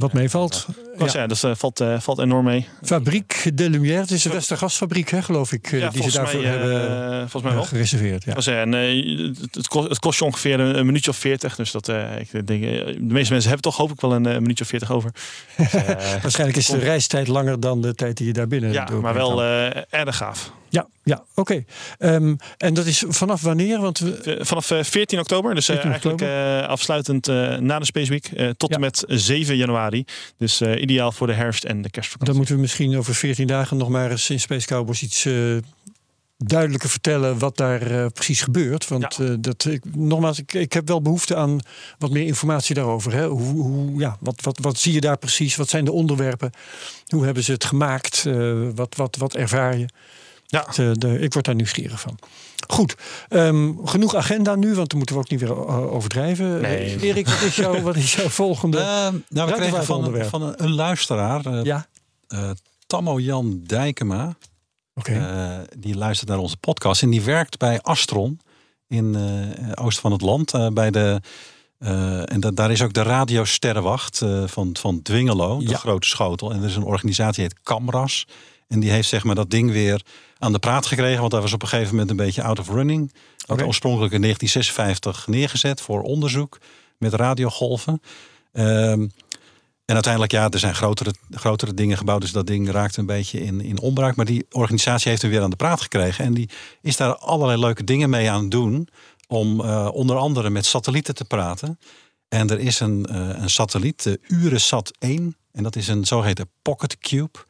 Wat 0.00 0.12
meevalt. 0.12 0.66
was, 0.96 1.12
ja. 1.12 1.26
dat 1.26 1.44
eh, 1.44 1.50
valt, 1.54 1.80
eh, 1.80 2.00
valt 2.00 2.18
enorm 2.18 2.44
mee. 2.44 2.68
Fabriek 2.82 3.50
de 3.54 3.70
Lumière, 3.70 4.00
het 4.00 4.10
is 4.10 4.22
de 4.22 4.30
Westergasfabriek, 4.30 5.10
hè, 5.10 5.22
geloof 5.22 5.52
ik, 5.52 5.72
eh, 5.72 5.80
ja, 5.80 5.90
die 5.90 6.02
ze 6.02 6.08
mij, 6.08 6.16
daarvoor 6.16 6.42
eh, 6.42 6.50
hebben 6.50 7.18
volgens 7.18 7.42
mij 7.42 7.52
wel. 7.52 7.62
gereserveerd. 7.62 8.24
Ja. 8.24 8.34
Was, 8.34 8.46
en, 8.46 8.72
het, 8.72 9.68
kost, 9.68 9.88
het 9.88 9.98
kost 9.98 10.18
je 10.18 10.24
ongeveer 10.24 10.60
een, 10.60 10.78
een 10.78 10.86
minuutje 10.86 11.10
of 11.10 11.16
40. 11.16 11.56
Dus 11.56 11.70
dat, 11.70 11.88
ik 12.18 12.46
denk, 12.46 12.46
de 12.46 12.96
meeste 12.98 13.32
mensen 13.32 13.50
hebben 13.50 13.60
toch 13.60 13.76
hoop 13.76 13.90
ik 13.90 14.00
wel 14.00 14.14
een, 14.14 14.22
minuutje 14.22 14.64
of 14.64 14.70
40 14.70 14.92
over. 14.92 15.10
Dus, 15.56 15.72
Waarschijnlijk 16.22 16.58
is 16.58 16.66
de 16.66 16.78
reistijd 16.78 17.28
langer 17.28 17.60
dan 17.60 17.80
de 17.80 17.94
tijd 17.94 18.16
die 18.16 18.26
je 18.26 18.32
daar 18.32 18.48
binnen 18.48 18.72
ja, 18.72 18.88
maar 19.00 19.14
wel 19.14 19.42
erg 19.42 20.16
gaaf. 20.16 20.52
Ja, 20.70 20.86
ja 21.04 21.24
oké. 21.34 21.64
Ehm, 21.98 22.34
en 22.58 22.74
dat 22.74 22.86
is 22.86 23.04
vanaf 23.08 23.42
wanneer? 23.42 23.80
Want 23.80 23.98
we, 23.98 24.16
Eh, 24.16 24.44
Vanaf 24.44 24.70
eh, 24.70 24.82
14 24.82 25.18
oktober, 25.18 25.54
dus 25.54 25.68
eh, 25.68 25.74
14 25.80 25.90
eigenlijk 25.90 26.22
eh, 26.62 26.68
afsluitend 26.68 27.28
eh, 27.28 27.56
na 27.56 27.78
de 27.78 27.84
Space 27.84 28.10
Week, 28.10 28.26
eh, 28.26 28.48
tot 28.48 28.68
Ja. 28.68 28.74
en 28.74 28.80
met 28.80 29.04
7 29.06 29.56
januari. 29.56 30.04
Dus 30.36 30.60
eh, 30.60 30.80
ideaal 30.82 31.12
voor 31.12 31.26
de 31.26 31.32
herfst 31.32 31.64
en 31.64 31.82
de 31.82 31.90
kerstvakantie. 31.90 32.26
dan 32.28 32.36
moeten 32.36 32.54
we 32.54 32.60
misschien 32.60 32.96
over 32.98 33.14
14 33.14 33.46
dagen 33.46 33.76
nog 33.76 33.88
maar 33.88 34.10
eens 34.10 34.30
in 34.30 34.40
Space 34.40 34.66
Cowboys 34.66 35.02
iets 35.02 35.24
eh, 35.24 35.34
duidelijker 36.44 36.88
vertellen 36.90 37.38
wat 37.38 37.56
daar 37.56 37.82
eh, 37.90 38.06
precies 38.14 38.42
gebeurt. 38.42 38.88
Want 38.88 39.16
Ja. 39.16 39.24
eh, 39.24 39.34
dat, 39.40 39.64
ik, 39.64 39.82
nogmaals, 39.94 40.38
ik, 40.38 40.52
ik 40.54 40.72
heb 40.72 40.88
wel 40.88 41.02
behoefte 41.02 41.36
aan 41.36 41.58
wat 41.98 42.10
meer 42.10 42.26
informatie 42.26 42.74
daarover. 42.74 43.12
Hè? 43.12 43.26
Hoe, 43.26 43.62
hoe, 43.62 43.98
ja, 43.98 44.16
wat, 44.20 44.40
wat, 44.42 44.58
wat 44.62 44.78
zie 44.78 44.92
je 44.92 45.00
daar 45.00 45.18
precies? 45.18 45.56
Wat 45.56 45.68
zijn 45.68 45.84
de 45.84 45.92
onderwerpen? 45.92 46.50
Hoe 47.06 47.24
hebben 47.24 47.42
ze 47.44 47.52
het 47.52 47.64
gemaakt? 47.64 48.24
Eh, 48.26 48.52
wat, 48.74 48.94
wat, 48.96 49.16
wat 49.16 49.34
ervaar 49.34 49.78
je? 49.78 49.86
Ja. 50.50 50.66
De, 50.74 50.98
de, 50.98 51.18
ik 51.18 51.32
word 51.32 51.44
daar 51.44 51.54
nieuwsgierig 51.54 52.00
van. 52.00 52.18
Goed, 52.68 52.94
ehm, 53.28 53.72
genoeg 53.84 54.14
agenda 54.14 54.54
nu, 54.54 54.74
want 54.74 54.88
dan 54.88 54.98
moeten 54.98 55.16
we 55.16 55.22
ook 55.22 55.30
niet 55.30 55.40
weer 55.40 55.50
eh, 55.50 55.92
overdrijven. 55.94 56.60
Nee. 56.60 56.76
Eh, 56.94 57.02
Erik, 57.02 57.28
wat 57.28 57.40
is, 57.42 57.56
jouw, 57.56 57.80
wat 57.80 57.96
is 57.96 58.14
jouw 58.14 58.28
volgende? 58.42 58.78
Eh, 58.78 59.08
nou, 59.28 59.48
we 59.50 59.54
kregen 59.56 59.84
van, 59.84 60.24
van 60.28 60.42
een, 60.42 60.64
een 60.64 60.74
luisteraar, 60.74 61.64
ja, 61.64 61.86
eh, 62.28 62.50
Tammo 62.86 63.20
Jan 63.20 63.60
Dijkema. 63.66 64.36
oké. 64.94 65.12
Eh, 65.12 65.78
die 65.78 65.96
luistert 65.96 66.28
naar 66.28 66.38
onze 66.38 66.56
podcast. 66.56 67.02
En 67.02 67.10
die 67.10 67.22
werkt 67.22 67.58
bij 67.58 67.80
Astron 67.80 68.40
in 68.88 69.14
eh 69.14 69.84
oosten 69.84 70.02
van 70.02 70.12
het 70.12 70.20
land. 70.20 70.54
eh, 70.54 70.66
bij 70.68 70.90
de, 70.90 71.20
eh, 71.78 72.32
en 72.32 72.40
da- 72.40 72.50
daar 72.50 72.70
is 72.70 72.82
ook 72.82 72.92
de 72.92 73.02
Radio 73.02 73.44
Sterrenwacht 73.44 74.22
eh, 74.22 74.42
van, 74.46 74.76
van 74.80 75.02
Dwingelo, 75.02 75.58
de 75.58 75.68
Ja. 75.68 75.76
grote 75.76 76.06
schotel. 76.08 76.52
En 76.52 76.62
er 76.62 76.68
is 76.68 76.76
een 76.76 76.82
organisatie 76.82 77.34
die 77.34 77.42
heet 77.42 77.62
Camras. 77.62 78.26
En 78.70 78.80
die 78.80 78.90
heeft 78.90 79.08
zeg 79.08 79.24
maar 79.24 79.34
dat 79.34 79.50
ding 79.50 79.70
weer 79.70 80.02
aan 80.38 80.52
de 80.52 80.58
praat 80.58 80.86
gekregen. 80.86 81.20
Want 81.20 81.32
hij 81.32 81.40
was 81.40 81.52
op 81.52 81.62
een 81.62 81.68
gegeven 81.68 81.90
moment 81.90 82.10
een 82.10 82.16
beetje 82.16 82.42
out 82.42 82.58
of 82.58 82.68
running. 82.68 83.12
Had 83.36 83.56
Oké. 83.56 83.66
oorspronkelijk 83.66 84.12
in 84.12 84.20
1956 84.20 85.26
neergezet 85.26 85.80
voor 85.80 86.02
onderzoek 86.02 86.58
met 86.98 87.14
radiogolven. 87.14 88.00
Ehm, 88.52 89.06
en 89.84 89.94
uiteindelijk, 89.94 90.32
ja, 90.32 90.50
er 90.50 90.58
zijn 90.58 90.74
grotere, 90.74 91.14
grotere 91.30 91.74
dingen 91.74 91.96
gebouwd. 91.96 92.20
Dus 92.20 92.32
dat 92.32 92.46
ding 92.46 92.70
raakte 92.70 93.00
een 93.00 93.06
beetje 93.06 93.40
in, 93.40 93.60
in 93.60 93.80
onbruik. 93.80 94.16
Maar 94.16 94.24
die 94.24 94.46
organisatie 94.50 95.10
heeft 95.10 95.22
hem 95.22 95.30
weer 95.30 95.42
aan 95.42 95.50
de 95.50 95.56
praat 95.56 95.80
gekregen. 95.80 96.24
En 96.24 96.34
die 96.34 96.48
is 96.82 96.96
daar 96.96 97.16
allerlei 97.16 97.60
leuke 97.60 97.84
dingen 97.84 98.10
mee 98.10 98.30
aan 98.30 98.42
het 98.42 98.50
doen. 98.50 98.88
Om 99.28 99.60
eh, 99.60 99.88
onder 99.92 100.16
andere 100.16 100.50
met 100.50 100.66
satellieten 100.66 101.14
te 101.14 101.24
praten. 101.24 101.78
En 102.28 102.50
er 102.50 102.58
is 102.58 102.80
een, 102.80 103.06
eh, 103.06 103.28
een 103.28 103.50
satelliet, 103.50 104.02
de 104.02 104.20
Uresat 104.28 104.92
1. 104.98 105.36
En 105.52 105.62
dat 105.62 105.76
is 105.76 105.88
een 105.88 106.04
zogeheten 106.04 106.50
Pocket 106.62 106.98
Cube. 106.98 107.48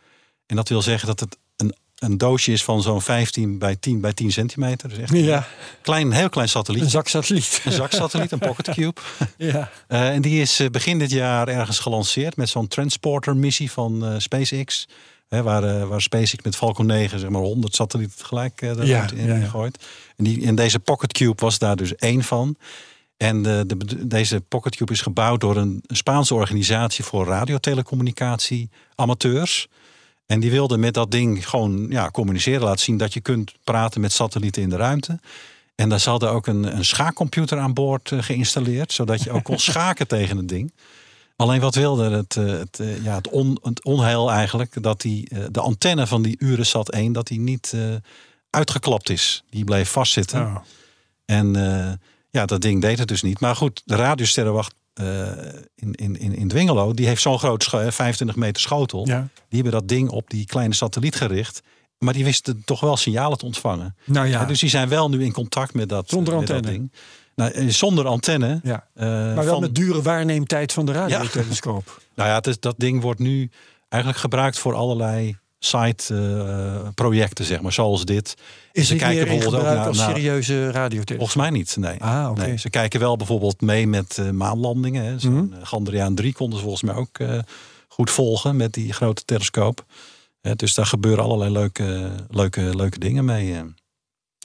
En 0.50 0.56
dat 0.56 0.68
wil 0.68 0.82
zeggen 0.82 1.06
dat 1.06 1.20
het 1.20 1.36
een, 1.56 1.74
een 1.98 2.18
doosje 2.18 2.52
is 2.52 2.64
van 2.64 2.82
zo'n 2.82 3.02
15 3.02 3.58
bij 3.58 3.76
10 3.76 4.00
bij 4.00 4.12
10 4.12 4.32
centimeter. 4.32 4.88
Dus 4.88 4.98
echt 4.98 5.12
ja, 5.12 5.36
een 5.36 5.44
klein, 5.82 6.12
heel 6.12 6.28
klein 6.28 6.48
satelliet. 6.48 6.82
een 6.82 6.90
zak 6.90 7.08
satelliet. 7.08 7.60
Een 7.64 7.72
zaksatelliet, 7.72 8.32
een 8.32 8.38
Pocket 8.38 8.74
Cube. 8.74 9.00
ja. 9.36 9.70
Eh, 9.86 10.08
en 10.08 10.22
die 10.22 10.40
is 10.40 10.60
eh, 10.60 10.68
begin 10.68 10.98
dit 10.98 11.10
jaar 11.10 11.48
ergens 11.48 11.78
gelanceerd 11.78 12.36
met 12.36 12.48
zo'n 12.48 12.68
transporter-missie 12.68 13.70
van 13.70 14.06
eh, 14.06 14.14
SpaceX. 14.18 14.88
Hè, 15.28 15.42
waar, 15.42 15.88
waar 15.88 16.00
SpaceX 16.00 16.42
met 16.42 16.56
Falcon 16.56 16.86
9 16.86 17.18
zeg 17.18 17.28
maar 17.28 17.42
100 17.42 17.74
satellieten 17.74 18.18
tegelijk 18.18 18.60
Ja, 18.60 18.74
ruimte 18.74 19.16
in 19.16 19.40
ja, 19.40 19.46
gooit. 19.46 19.84
En, 20.16 20.24
die, 20.24 20.46
en 20.46 20.54
deze 20.54 20.78
Pocket 20.78 21.12
Cube 21.12 21.42
was 21.42 21.58
daar 21.58 21.76
dus 21.76 21.94
één 21.96 22.22
van. 22.22 22.56
En 23.16 23.42
de, 23.42 23.64
de, 23.66 24.06
deze 24.06 24.40
Pocket 24.40 24.76
Cube 24.76 24.92
is 24.92 25.00
gebouwd 25.00 25.40
door 25.40 25.56
een 25.56 25.82
Spaanse 25.86 26.34
organisatie 26.34 27.04
voor 27.04 27.26
radiotelecommunicatie 27.26 28.70
amateurs. 28.94 29.68
En 30.30 30.40
die 30.40 30.50
wilde 30.50 30.78
met 30.78 30.94
dat 30.94 31.10
ding 31.10 31.48
gewoon 31.48 31.86
ja, 31.88 32.10
communiceren, 32.10 32.62
laten 32.62 32.84
zien 32.84 32.96
dat 32.96 33.12
je 33.12 33.20
kunt 33.20 33.52
praten 33.64 34.00
met 34.00 34.12
satellieten 34.12 34.62
in 34.62 34.68
de 34.68 34.76
ruimte. 34.76 35.20
En 35.74 35.88
daar 35.88 36.00
ze 36.00 36.10
hadden 36.10 36.30
ook 36.30 36.46
een, 36.46 36.76
een 36.76 36.84
schaakcomputer 36.84 37.58
aan 37.58 37.74
boord 37.74 38.12
eh, 38.12 38.22
geïnstalleerd, 38.22 38.92
zodat 38.92 39.22
je 39.22 39.30
ook 39.30 39.44
kon 39.44 39.58
schaken 39.70 40.06
tegen 40.06 40.36
het 40.36 40.48
ding. 40.48 40.72
Alleen 41.40 41.60
wat 41.60 41.74
wilde 41.74 42.10
het, 42.10 42.36
eh, 42.36 42.46
het, 42.46 42.80
eh, 42.80 43.04
ja, 43.04 43.14
het, 43.14 43.28
on, 43.28 43.58
het 43.62 43.84
onheil 43.84 44.30
eigenlijk, 44.30 44.82
dat 44.82 45.00
die, 45.00 45.28
de 45.50 45.60
antenne 45.60 46.06
van 46.06 46.22
die 46.22 46.36
Uresat 46.38 46.90
1, 46.90 47.12
dat 47.12 47.26
die 47.26 47.40
niet 47.40 47.72
eh, 47.74 47.80
uitgeklapt 48.50 49.10
is. 49.10 49.44
Die 49.50 49.64
bleef 49.64 49.90
vastzitten. 49.90 50.40
Oh. 50.40 50.56
En 51.24 51.52
ja, 52.30 52.46
dat 52.46 52.60
ding 52.60 52.80
deed 52.80 52.98
het 52.98 53.08
dus 53.08 53.22
niet. 53.22 53.40
Maar 53.40 53.56
goed, 53.56 53.82
de 53.84 53.94
radiosterrenwacht 53.94 54.74
eh, 55.00 55.60
in, 55.74 55.92
in, 55.92 56.18
in, 56.18 56.34
in 56.36 56.48
Dwingelo, 56.48 56.92
die 56.92 57.06
heeft 57.06 57.22
zo'n 57.22 57.38
groot 57.38 57.62
scho- 57.62 57.78
eh, 57.78 57.90
25 57.90 58.36
meter 58.36 58.62
schotel. 58.62 59.06
Ja. 59.06 59.28
Die 59.48 59.62
hebben 59.62 59.72
dat 59.80 59.88
ding 59.88 60.08
op 60.10 60.30
die 60.30 60.46
kleine 60.46 60.74
satelliet 60.74 61.14
gericht. 61.16 61.60
Maar 61.98 62.12
die 62.14 62.24
wisten 62.24 62.62
toch 62.64 62.80
wel 62.80 62.96
signalen 62.96 63.38
te 63.38 63.44
ontvangen. 63.44 63.96
Nou 64.04 64.26
ja, 64.26 64.40
Ja, 64.40 64.46
dus 64.46 64.60
die 64.60 64.68
zijn 64.70 64.88
wel 64.88 65.08
nu 65.08 65.24
in 65.24 65.32
contact 65.32 65.74
met 65.74 65.88
dat, 65.88 66.08
Zonder 66.08 66.36
met 66.36 66.46
dat 66.46 66.56
antenne. 66.56 66.78
ding. 66.78 66.92
Nou, 67.34 67.50
eh, 67.50 67.68
zonder 67.68 68.06
antenne. 68.06 68.60
ja. 68.62 68.86
eh, 68.94 69.06
maar 69.08 69.34
wel 69.34 69.44
van- 69.44 69.60
met 69.60 69.74
dure 69.74 70.02
waarneemtijd 70.02 70.72
van 70.72 70.86
de 70.86 70.92
radiotelescoop. 70.92 72.00
Nou 72.14 72.28
ja, 72.28 72.34
het 72.34 72.46
is, 72.46 72.60
dat 72.60 72.74
ding 72.78 73.02
wordt 73.02 73.20
nu 73.20 73.50
eigenlijk 73.88 74.22
gebruikt 74.22 74.58
voor 74.58 74.74
allerlei 74.74 75.36
site-projecten, 75.60 77.44
zeg 77.44 77.60
maar, 77.60 77.72
zoals 77.72 78.04
dit. 78.04 78.34
Is 78.72 78.88
Ze 78.88 78.96
kijken 78.96 79.24
bijvoorbeeld 79.28 79.54
ook 79.62 79.62
naar- 79.74 79.86
als 79.86 79.96
naar- 79.98 80.10
serieuze 80.10 80.64
radiotelescoop? 80.70 81.16
Volgens 81.16 81.36
mij 81.36 81.50
niet, 81.50 81.76
nee. 81.78 82.02
Ah, 82.02 82.30
oké. 82.30 82.46
nee. 82.46 82.56
Ze 82.58 82.70
kijken 82.70 83.00
wel 83.00 83.16
bijvoorbeeld 83.16 83.60
mee 83.60 83.86
met 83.86 84.18
eh, 84.18 84.30
maanlandingen. 84.30 85.04
hè. 85.04 85.18
Zo'n 85.18 85.32
Mhm. 85.32 85.52
eh, 85.52 85.58
Gandriaan 85.62 86.14
3 86.14 86.32
konden 86.32 86.56
ze 86.58 86.64
volgens 86.64 86.82
mij 86.84 86.94
ook 86.94 87.18
eh, 87.18 87.38
goed 87.88 88.10
volgen 88.10 88.56
met 88.56 88.72
die 88.72 88.92
grote 88.92 89.24
telescoop. 89.24 89.84
Dus 90.56 90.74
daar 90.74 90.86
gebeuren 90.86 91.24
allerlei 91.24 91.50
leuke, 91.52 92.10
leuke, 92.30 92.76
leuke 92.76 92.98
dingen 92.98 93.24
mee. 93.24 93.54
eh. 93.54 93.60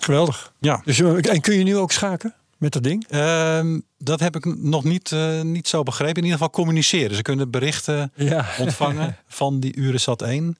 Geweldig. 0.01 0.53
Ja. 0.59 0.81
Dus, 0.85 0.99
eh, 1.01 1.31
en 1.33 1.41
kun 1.41 1.57
je 1.57 1.63
nu 1.63 1.77
ook 1.77 1.91
schaken 1.91 2.33
met 2.57 2.73
dat 2.73 2.83
ding? 2.83 3.05
Ehm, 3.09 3.79
dat 3.97 4.19
heb 4.19 4.35
ik 4.35 4.57
nog 4.61 4.83
niet, 4.83 5.11
eh, 5.11 5.41
niet 5.41 5.67
zo 5.67 5.83
begrepen. 5.83 6.15
In 6.15 6.23
ieder 6.23 6.37
geval 6.37 6.49
communiceren. 6.53 7.15
Ze 7.15 7.21
kunnen 7.21 7.49
berichten 7.51 8.11
Ja. 8.15 8.45
ontvangen 8.59 9.17
van 9.27 9.59
die 9.59 9.75
Uresat 9.75 10.21
1. 10.21 10.57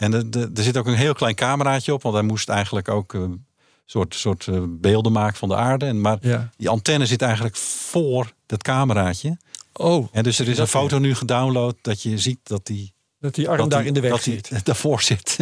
En 0.00 0.12
er- 0.14 0.24
er 0.40 0.48
er 0.54 0.62
zit 0.62 0.76
ook 0.76 0.86
een 0.86 0.94
heel 0.94 1.14
klein 1.14 1.34
cameraatje 1.34 1.92
op, 1.92 2.02
want 2.02 2.14
hij 2.14 2.24
moest 2.24 2.48
eigenlijk 2.48 2.88
ook 2.88 3.12
een 3.12 3.44
soort, 3.86 4.14
soort 4.14 4.46
eh, 4.48 4.60
beelden 4.68 5.12
maken 5.12 5.36
van 5.36 5.48
de 5.48 5.56
aarde. 5.56 5.86
En, 5.86 6.00
maar 6.00 6.18
ja. 6.20 6.50
die 6.56 6.68
antenne 6.68 7.06
zit 7.06 7.22
eigenlijk 7.22 7.56
voor 7.56 8.32
dat 8.46 8.62
cameraatje. 8.62 9.36
Oh, 9.72 10.08
En 10.12 10.22
dus 10.22 10.38
er 10.38 10.48
is 10.48 10.58
een 10.58 10.66
foto 10.66 10.98
nu 10.98 11.14
gedownload 11.14 11.74
dat 11.82 12.02
je 12.02 12.18
ziet 12.18 12.38
dat 12.42 12.66
die, 12.66 12.92
dat 13.18 13.34
die 13.34 13.48
arm 13.48 13.58
dat 13.58 13.70
daar 13.70 13.78
die- 13.78 13.88
in 13.88 13.94
de 13.94 14.00
weg 14.00 14.10
dat 14.10 14.24
die 14.24 14.34
zit. 14.42 14.64
daarvoor 14.66 15.02
zit. 15.02 15.36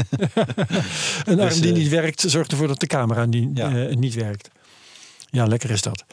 Een 1.24 1.40
arm 1.40 1.48
dus, 1.48 1.60
die 1.60 1.70
eh, 1.72 1.76
niet 1.78 1.88
werkt, 1.88 2.20
zorgt 2.26 2.50
ervoor 2.50 2.66
dat 2.68 2.80
de 2.80 2.86
camera 2.86 3.24
niet, 3.24 3.48
Ja. 3.58 3.76
eh, 3.88 3.96
niet 3.96 4.14
werkt. 4.14 4.48
Ja, 5.30 5.44
lekker 5.46 5.70
is 5.70 5.82
dat. 5.82 6.04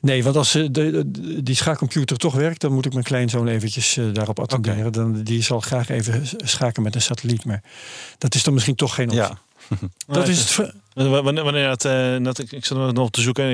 Nee, 0.00 0.24
want 0.24 0.36
als 0.36 0.54
eh, 0.54 0.66
de, 0.70 1.04
de- 1.10 1.42
die 1.42 1.54
schaakcomputer 1.54 2.16
toch 2.16 2.34
werkt, 2.34 2.60
dan 2.60 2.72
moet 2.72 2.86
ik 2.86 2.92
mijn 2.92 3.04
kleinzoon 3.04 3.46
eventjes 3.48 3.96
eh, 3.96 4.04
daarop 4.12 4.40
attenderen. 4.40 4.92
Dan, 4.92 5.22
die 5.22 5.42
zal 5.42 5.60
graag 5.60 5.88
even 5.88 6.26
schaken 6.36 6.82
met 6.82 6.94
een 6.94 7.02
satelliet. 7.02 7.44
Maar 7.44 7.62
dat 8.18 8.34
is 8.34 8.42
dan 8.42 8.54
misschien 8.54 8.74
toch 8.74 8.94
geen 8.94 9.06
optie. 9.10 9.20
ja. 9.22 9.38
Dat 10.06 10.28
is 10.28 10.38
het. 10.38 10.50
ver- 10.50 10.74
Wanneer, 10.94 11.44
wanneer 11.44 11.68
dat, 11.68 11.84
eh, 11.84 12.16
dat, 12.22 12.38
ik, 12.38 12.52
ik 12.52 12.64
zat 12.64 12.78
er 12.78 12.92
nog 12.92 13.04
op 13.06 13.12
te 13.12 13.20
zoeken, 13.20 13.44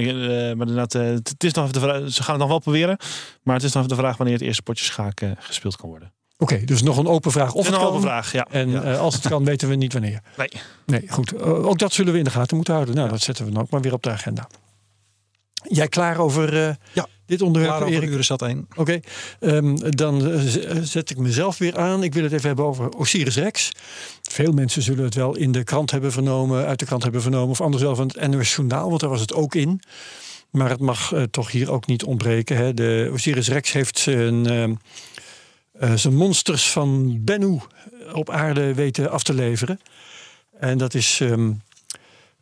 maar 0.57 0.67
inderdaad, 0.67 0.93
het, 0.93 1.45
is 1.45 1.53
nog 1.53 1.69
even 1.69 1.81
de 1.81 1.87
vraag, 1.87 2.11
ze 2.13 2.23
gaan 2.23 2.31
het 2.33 2.41
nog 2.41 2.49
wel 2.49 2.59
proberen, 2.59 2.97
maar 3.43 3.55
het 3.55 3.65
is 3.65 3.73
nog 3.73 3.83
even 3.85 3.97
de 3.97 4.03
vraag 4.03 4.17
wanneer 4.17 4.37
het 4.37 4.45
eerste 4.47 4.63
potje 4.63 4.85
schaak 4.85 5.21
eh, 5.21 5.31
gespeeld 5.39 5.77
kan 5.77 5.89
worden. 5.89 6.13
Oké, 6.39 6.65
dus 6.65 6.83
nog 6.83 6.97
een 6.97 7.07
open 7.07 7.33
vraag. 7.33 7.53
Of 7.53 7.65
het 7.65 7.75
een 7.75 7.81
kan. 7.81 7.89
open 7.89 8.01
vraag, 8.01 8.33
ja. 8.33 8.47
En 8.51 8.71
ja. 8.71 8.95
als 8.95 9.15
het 9.15 9.29
kan, 9.29 9.45
weten 9.45 9.69
we 9.69 9.75
niet 9.75 9.93
wanneer. 9.93 10.21
Nee. 10.37 10.49
Nee, 10.87 11.05
goed. 11.09 11.41
Ook 11.43 11.79
dat 11.79 11.93
zullen 11.93 12.13
we 12.13 12.19
in 12.19 12.25
de 12.25 12.31
gaten 12.31 12.57
moeten 12.57 12.75
houden. 12.75 12.95
Nou, 12.95 13.09
dat 13.09 13.21
zetten 13.21 13.45
we 13.45 13.51
dan 13.51 13.63
ook 13.63 13.71
maar 13.71 13.81
weer 13.81 13.93
op 13.93 14.03
de 14.03 14.11
agenda. 14.11 14.49
Jij 15.69 15.89
klaar 15.89 16.19
over 16.19 16.67
eh, 16.67 16.75
Ja, 16.93 17.07
dit 17.27 17.43
onderwerp, 17.43 17.75
Klaar 17.75 17.89
over 17.89 18.03
Erik? 18.03 18.11
Uresat 18.15 18.43
1. 18.43 18.69
Oké, 18.77 19.01
ehm, 19.41 19.77
dan 19.91 20.27
eh, 20.27 20.71
eh, 20.71 20.83
zet 20.83 21.11
ik 21.11 21.19
mezelf 21.19 21.59
weer 21.59 21.79
aan. 21.79 22.03
Ik 22.03 22.15
wil 22.15 22.23
het 22.23 22.33
even 22.33 22.47
hebben 22.47 22.65
over 22.65 22.89
Osiris 22.97 23.37
Rex. 23.37 23.73
Veel 24.23 24.53
mensen 24.53 24.83
zullen 24.83 25.05
het 25.05 25.15
wel 25.15 25.37
in 25.37 25.53
de 25.53 25.65
krant 25.65 25.91
hebben 25.91 26.13
vernomen, 26.13 26.67
uit 26.67 26.79
de 26.79 26.87
krant 26.87 27.03
hebben 27.03 27.23
vernomen, 27.23 27.51
of 27.51 27.61
anders 27.61 27.83
wel 27.83 27.97
van 27.97 28.11
het 28.15 28.31
NOS 28.31 28.55
Journaal, 28.55 28.89
want 28.89 29.01
daar 29.01 29.11
was 29.11 29.21
het 29.21 29.35
ook 29.35 29.55
in. 29.55 29.81
Maar 30.51 30.71
het 30.71 30.81
mag 30.81 31.13
toch 31.31 31.51
hier 31.51 31.71
ook 31.71 31.87
niet 31.87 32.05
ontbreken. 32.05 32.57
Hè. 32.57 32.75
De 32.75 33.11
Osiris 33.13 33.49
Rex 33.49 33.73
heeft 33.73 33.99
zijn, 33.99 34.47
ehm, 34.47 34.75
eh, 35.79 35.95
zijn 35.95 36.15
monsters 36.15 36.71
van 36.71 37.19
Bennu 37.25 37.59
op 38.13 38.31
aarde 38.31 38.75
weten 38.75 39.11
af 39.11 39.23
te 39.23 39.35
leveren. 39.35 39.81
En 40.59 40.79
dat 40.79 40.95
is 40.95 41.21
ehm, 41.21 41.53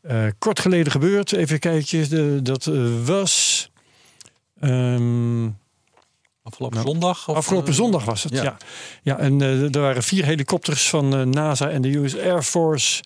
eh, 0.05 0.27
kort 0.39 0.61
geleden 0.61 0.93
gebeurd. 0.93 1.33
Even 1.33 1.59
kijken, 1.59 2.09
de, 2.09 2.43
dat 2.43 2.67
eh, 2.67 3.05
was. 3.05 3.71
ehm, 4.61 5.49
Afgelopen 6.43 6.77
Nou, 6.77 6.89
zondag? 6.91 7.29
Of, 7.29 7.37
Afgelopen 7.37 7.69
eh, 7.69 7.75
zondag 7.75 8.05
was 8.05 8.23
het, 8.23 8.33
ja. 8.33 8.43
ja. 8.43 8.57
ja. 9.03 9.19
en 9.19 9.41
er 9.41 9.81
waren 9.81 10.03
vier 10.03 10.25
helikopters 10.25 10.89
van 10.89 11.31
NASA 11.31 11.71
en 11.71 11.83
de 11.83 11.97
US 11.97 12.19
Air 12.19 12.43
Force... 12.43 13.03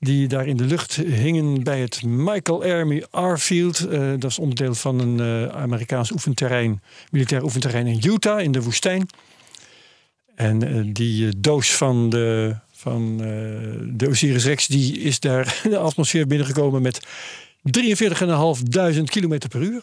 die 0.00 0.28
daar 0.28 0.46
in 0.46 0.56
de 0.56 0.64
lucht 0.64 0.94
hingen 0.94 1.62
bij 1.62 1.80
het 1.80 2.02
Michael 2.02 2.62
Army 2.62 3.04
Airfield. 3.10 3.90
Dat 4.20 4.30
is 4.30 4.38
onderdeel 4.38 4.74
van 4.74 4.98
een 4.98 5.52
Amerikaans 5.52 6.10
oefenterrein... 6.10 6.82
militair 7.10 7.42
oefenterrein 7.42 7.86
in 7.86 8.00
Utah, 8.04 8.40
in 8.40 8.52
de 8.52 8.62
woestijn. 8.62 9.08
En 10.34 10.92
die 10.92 11.40
doos 11.40 11.74
van 11.74 12.10
de, 12.10 12.56
van, 12.78 13.20
eh, 13.20 13.26
de 13.96 14.08
Osiris 14.08 14.44
Rex... 14.44 14.66
die 14.66 14.98
is 14.98 15.20
daar 15.20 15.60
de 15.70 15.78
atmosfeer 15.78 16.26
binnengekomen 16.26 16.82
met 16.82 17.06
43.500 17.78 19.02
kilometer 19.04 19.48
per 19.48 19.60
uur. 19.60 19.82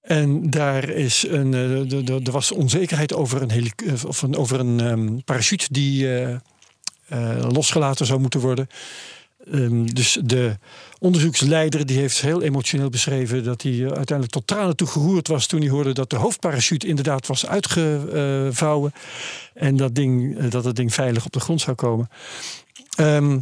En 0.00 0.50
daar 0.50 0.88
is 0.88 1.24
een, 1.28 1.54
eh, 1.54 2.26
er 2.26 2.32
was 2.32 2.52
onzekerheid 2.52 3.14
over 3.14 3.42
een, 3.42 3.50
eh, 3.50 4.04
of 4.06 4.22
een, 4.22 4.36
over 4.36 4.60
een 4.60 4.80
ehm, 4.80 5.18
parachute 5.24 5.66
die 5.70 6.08
losgelaten 7.48 8.06
zou 8.06 8.20
moeten 8.20 8.40
worden. 8.40 8.66
Ehm, 9.50 9.84
dus 9.84 10.18
de 10.24 10.56
onderzoeksleider 10.98 11.86
die 11.86 11.98
heeft 11.98 12.20
heel 12.20 12.42
emotioneel 12.42 12.90
beschreven 12.90 13.44
dat 13.44 13.62
hij 13.62 13.72
eh, 13.72 13.80
uiteindelijk 13.80 14.30
tot 14.30 14.46
tranen 14.46 14.76
toe 14.76 14.86
geroerd 14.86 15.28
was 15.28 15.46
toen 15.46 15.60
hij 15.60 15.70
hoorde 15.70 15.92
dat 15.92 16.10
de 16.10 16.16
hoofdparachute 16.16 16.86
inderdaad 16.86 17.26
was 17.26 17.46
uitgevouwen 17.46 18.92
en 19.54 19.76
dat, 19.76 19.94
ding, 19.94 20.38
eh, 20.38 20.50
dat 20.50 20.64
het 20.64 20.76
ding 20.76 20.94
veilig 20.94 21.24
op 21.24 21.32
de 21.32 21.40
grond 21.40 21.60
zou 21.60 21.76
komen. 21.76 22.08
Ehm, 22.96 23.38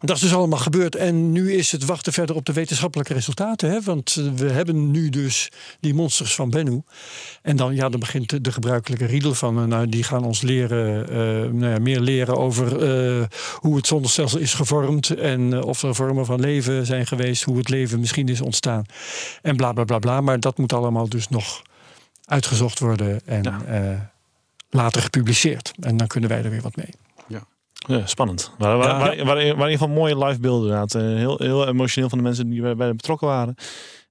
dat 0.00 0.16
is 0.16 0.22
dus 0.22 0.34
allemaal 0.34 0.58
gebeurd. 0.58 0.96
En 0.96 1.32
nu 1.32 1.52
is 1.52 1.72
het 1.72 1.84
wachten 1.84 2.12
verder 2.12 2.36
op 2.36 2.44
de 2.44 2.52
wetenschappelijke 2.52 3.14
resultaten. 3.14 3.70
Hè? 3.70 3.80
Want 3.80 4.16
eh, 4.18 4.24
we 4.34 4.50
hebben 4.50 4.90
nu 4.90 5.08
dus 5.08 5.50
die 5.80 5.94
monsters 5.94 6.34
van 6.34 6.50
Bennu. 6.50 6.82
En 7.42 7.56
dan, 7.56 7.74
ja, 7.74 7.88
dan 7.88 8.00
begint 8.00 8.30
de, 8.30 8.40
de 8.40 8.52
gebruikelijke 8.52 9.06
riedel 9.06 9.34
van... 9.34 9.58
eh, 9.58 9.64
nou, 9.64 9.88
die 9.88 10.02
gaan 10.02 10.24
ons 10.24 10.42
leren, 10.42 11.08
eh, 11.08 11.16
nou 11.52 11.72
ja, 11.72 11.78
meer 11.78 12.00
leren 12.00 12.36
over 12.36 12.66
hoe 13.60 13.76
het 13.76 13.86
zonnestelsel 13.86 14.38
is 14.38 14.54
gevormd... 14.54 15.10
en 15.10 15.62
of 15.62 15.82
er 15.82 15.94
vormen 15.94 16.26
van 16.26 16.40
leven 16.40 16.86
zijn 16.86 17.06
geweest... 17.06 17.42
hoe 17.42 17.58
het 17.58 17.68
leven 17.68 18.00
misschien 18.00 18.28
is 18.28 18.40
ontstaan. 18.40 18.84
En 19.42 19.56
bla, 19.56 19.72
bla, 19.72 19.84
bla, 19.84 19.98
bla. 19.98 20.20
Maar 20.20 20.40
dat 20.40 20.58
moet 20.58 20.72
allemaal 20.72 21.08
dus 21.08 21.28
nog 21.28 21.62
uitgezocht 22.24 22.78
worden... 22.78 23.20
en 23.24 23.42
Ja. 23.42 24.10
later 24.70 25.02
gepubliceerd. 25.02 25.72
En 25.80 25.96
dan 25.96 26.06
kunnen 26.06 26.30
wij 26.30 26.44
er 26.44 26.50
weer 26.50 26.62
wat 26.62 26.76
mee. 26.76 27.07
Ja, 27.86 28.06
spannend. 28.06 28.50
Maar 28.58 28.76
waar, 28.76 28.88
Ja. 28.88 28.98
waar, 28.98 29.16
waar, 29.16 29.34
waar 29.34 29.40
in 29.42 29.50
ieder 29.50 29.70
geval 29.70 29.88
mooie 29.88 30.24
live 30.24 30.40
beelden 30.40 30.62
inderdaad. 30.68 30.94
Eh, 30.94 31.02
Heel, 31.02 31.36
heel 31.38 31.66
emotioneel 31.68 32.08
van 32.08 32.18
de 32.18 32.24
mensen 32.24 32.50
die 32.50 32.74
bij, 32.74 32.94
betrokken 32.94 33.26
waren. 33.28 33.54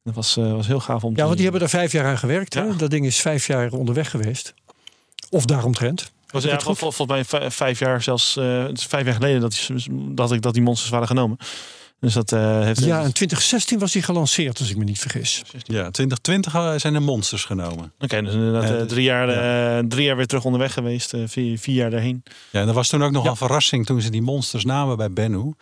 Dat 0.03 0.15
was, 0.15 0.37
eh, 0.37 0.51
was 0.51 0.67
heel 0.67 0.79
gaaf 0.79 1.03
om 1.03 1.11
te 1.13 1.17
Ja, 1.19 1.23
want 1.25 1.35
die 1.35 1.43
hebben 1.43 1.61
er 1.63 1.69
vijf 1.69 1.91
jaar 1.91 2.05
aan 2.05 2.17
gewerkt. 2.17 2.53
Hè? 2.53 2.75
Dat 2.75 2.89
ding 2.89 3.05
is 3.05 3.19
vijf 3.21 3.47
jaar 3.47 3.71
onderweg 3.71 4.09
geweest. 4.09 4.53
Of 5.29 5.45
daaromtrent. 5.45 6.11
was 6.27 6.43
het 6.43 6.51
ja, 6.51 6.57
goed? 6.57 6.77
vol- 6.77 6.91
volgens 6.91 7.07
mij 7.17 7.25
vij- 7.39 7.51
vijf 7.51 7.79
jaar 7.79 8.01
zelfs, 8.01 8.37
eh, 8.37 8.63
het 8.63 8.77
is 8.77 8.85
vijf 8.85 9.05
jaar 9.05 9.13
geleden 9.15 9.41
dat, 9.41 9.51
die, 9.67 10.13
dat, 10.13 10.31
ik, 10.31 10.41
dat 10.41 10.53
die 10.53 10.63
monsters 10.63 10.91
waren 10.91 11.07
genomen. 11.07 11.37
Dus 11.99 12.13
dat 12.13 12.31
eh, 12.31 12.61
heeft... 12.61 12.83
Ja, 12.83 12.97
in 13.01 13.11
2016 13.11 13.79
was 13.79 13.91
die 13.91 14.01
gelanceerd, 14.01 14.59
als 14.59 14.69
ik 14.69 14.77
me 14.77 14.83
niet 14.83 14.99
vergis. 14.99 15.41
Ja, 15.51 15.89
2020 15.91 16.53
eh, 16.53 16.73
zijn 16.75 16.95
er 16.95 17.01
monsters 17.01 17.45
genomen. 17.45 17.91
Oké, 17.99 18.21
dus 18.21 18.33
inderdaad 18.33 18.63
Eh, 18.69 18.81
drie, 18.81 19.03
jaar, 19.03 19.87
drie 19.87 20.05
jaar 20.05 20.15
weer 20.15 20.27
terug 20.27 20.45
onderweg 20.45 20.73
geweest. 20.73 21.13
eh, 21.13 21.21
vier, 21.25 21.59
vier 21.59 21.75
jaar 21.75 21.89
daarheen. 21.89 22.23
Ja, 22.51 22.61
en 22.61 22.67
er 22.67 22.73
was 22.73 22.89
toen 22.89 23.03
ook 23.03 23.11
nog 23.11 23.23
Ja. 23.23 23.29
een 23.29 23.35
verrassing 23.35 23.85
toen 23.85 24.01
ze 24.01 24.09
die 24.09 24.21
monsters 24.21 24.65
namen 24.65 24.97
bij 24.97 25.11
Bennu. 25.11 25.53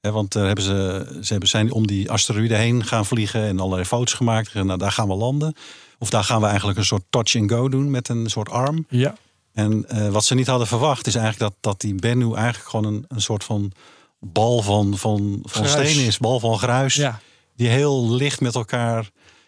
Hè, 0.00 0.10
want 0.10 0.32
daar 0.32 0.46
hebben 0.46 0.64
ze, 0.64 1.06
ze 1.22 1.30
hebben, 1.30 1.48
zijn 1.48 1.72
om 1.72 1.86
die 1.86 2.10
asteroïde 2.10 2.54
heen 2.54 2.84
gaan 2.84 3.06
vliegen 3.06 3.42
en 3.42 3.60
allerlei 3.60 3.84
foto's 3.84 4.12
gemaakt. 4.14 4.52
En, 4.54 4.66
nou, 4.66 4.78
daar 4.78 4.92
gaan 4.92 5.08
we 5.08 5.14
landen. 5.14 5.54
Of 5.98 6.10
daar 6.10 6.24
gaan 6.24 6.40
we 6.40 6.46
eigenlijk 6.46 6.78
een 6.78 6.84
soort 6.84 7.04
touch 7.10 7.36
and 7.36 7.50
go 7.50 7.68
doen 7.68 7.90
met 7.90 8.08
een 8.08 8.30
soort 8.30 8.48
arm. 8.50 8.86
Ja, 8.88 9.14
En 9.52 9.84
eh, 9.88 10.08
wat 10.08 10.24
ze 10.24 10.34
niet 10.34 10.46
hadden 10.46 10.66
verwacht 10.66 11.06
is 11.06 11.14
eigenlijk 11.14 11.52
dat, 11.52 11.62
dat 11.72 11.80
die 11.80 11.94
Bennu 11.94 12.34
eigenlijk 12.34 12.68
gewoon 12.68 12.84
een, 12.94 13.04
een 13.08 13.20
soort 13.20 13.44
van 13.44 13.72
bal 14.20 14.62
van, 14.62 14.96
van, 14.98 15.38
van 15.42 15.64
Gruis. 15.64 15.96
is. 15.96 16.18
Bal 16.18 16.40
van 16.40 16.58
gruis. 16.58 16.94
ja. 16.94 17.20
Die 17.56 17.68
heel 17.68 18.10
licht 18.10 18.40
met 18.40 18.54
elkaar... 18.54 18.96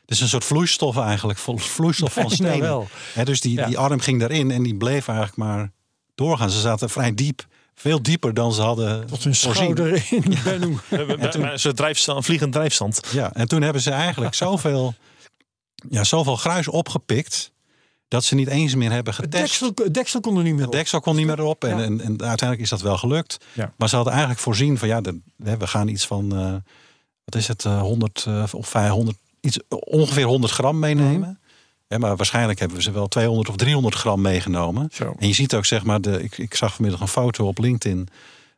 Het 0.00 0.18
is 0.18 0.20
een 0.20 0.28
soort 0.28 0.44
vloeistof 0.44 0.96
eigenlijk. 0.96 1.38
Vloeistof 1.56 2.12
van 2.12 2.30
stenen. 2.40 2.60
wel. 2.60 2.88
Hè, 3.14 3.24
dus 3.24 3.40
die, 3.40 3.56
Ja. 3.56 3.66
die 3.66 3.78
arm 3.78 4.00
ging 4.00 4.20
daarin 4.20 4.50
en 4.50 4.62
die 4.62 4.74
bleef 4.76 5.08
eigenlijk 5.08 5.38
maar 5.38 5.72
doorgaan. 6.14 6.50
Ze 6.50 6.60
zaten 6.60 6.90
vrij 6.90 7.14
diep. 7.14 7.46
Veel 7.74 8.02
dieper 8.02 8.34
dan 8.34 8.52
ze 8.52 8.62
hadden 8.62 9.06
Tot 9.06 9.24
hun 9.24 9.34
voorzien. 9.34 9.54
schouder 9.54 10.04
in. 10.10 10.36
Een 11.50 11.58
soort 11.58 11.76
drijfstand, 11.76 12.18
een 12.18 12.24
vliegend 12.24 12.52
drijfstand. 12.52 13.00
Ja, 13.12 13.32
en 13.32 13.48
toen 13.48 13.62
hebben 13.62 13.82
ze 13.82 13.90
eigenlijk 13.90 14.34
zoveel, 14.44 14.94
ja, 15.90 16.04
zoveel 16.04 16.36
gruis 16.36 16.68
opgepikt... 16.68 17.52
dat 18.10 18.24
ze 18.24 18.34
niet 18.34 18.48
eens 18.48 18.74
meer 18.74 18.90
hebben 18.92 19.14
Het 19.14 19.24
getest. 19.24 19.42
deksel, 19.42 19.70
het 19.84 19.94
deksel 19.94 20.20
kon 20.20 20.36
er 20.36 20.42
niet 20.42 20.52
meer 20.52 20.60
Het 20.60 20.68
op. 20.70 20.74
deksel 20.74 21.00
kon 21.00 21.16
niet 21.16 21.26
meer 21.26 21.38
erop. 21.38 21.64
En, 21.64 21.76
Ja. 21.78 21.82
en, 21.84 22.00
en 22.00 22.08
uiteindelijk 22.08 22.60
is 22.60 22.68
dat 22.68 22.80
wel 22.80 22.96
gelukt. 22.98 23.36
Ja. 23.52 23.72
Maar 23.76 23.88
ze 23.88 23.94
hadden 23.94 24.12
eigenlijk 24.12 24.42
voorzien 24.42 24.78
van 24.78 24.88
ja, 24.88 25.00
de, 25.00 25.18
we 25.36 25.66
gaan 25.66 25.88
iets 25.88 26.06
van 26.06 26.36
eh, 26.36 26.52
wat 27.24 27.34
is 27.34 27.48
het, 27.48 27.64
eh, 27.64 27.80
100 27.80 28.24
eh, 28.28 28.44
of 28.52 28.68
500, 28.68 29.16
iets, 29.40 29.58
ongeveer 29.68 30.24
100 30.24 30.52
gram 30.52 30.78
meenemen. 30.78 31.18
Mhm. 31.18 31.30
Hè, 31.88 31.98
maar 31.98 32.16
waarschijnlijk 32.16 32.58
hebben 32.58 32.76
we 32.76 32.82
ze 32.82 32.90
wel 32.90 33.08
200 33.08 33.48
of 33.48 33.56
300 33.56 33.94
gram 33.94 34.20
meegenomen. 34.20 34.88
Zo. 34.92 35.14
En 35.18 35.28
je 35.28 35.34
ziet 35.34 35.54
ook, 35.54 35.64
zeg 35.66 35.84
maar, 35.84 36.00
de, 36.00 36.22
ik, 36.22 36.38
ik 36.38 36.54
zag 36.54 36.74
vanmiddag 36.74 37.00
een 37.00 37.08
foto 37.08 37.46
op 37.46 37.58
LinkedIn 37.58 38.08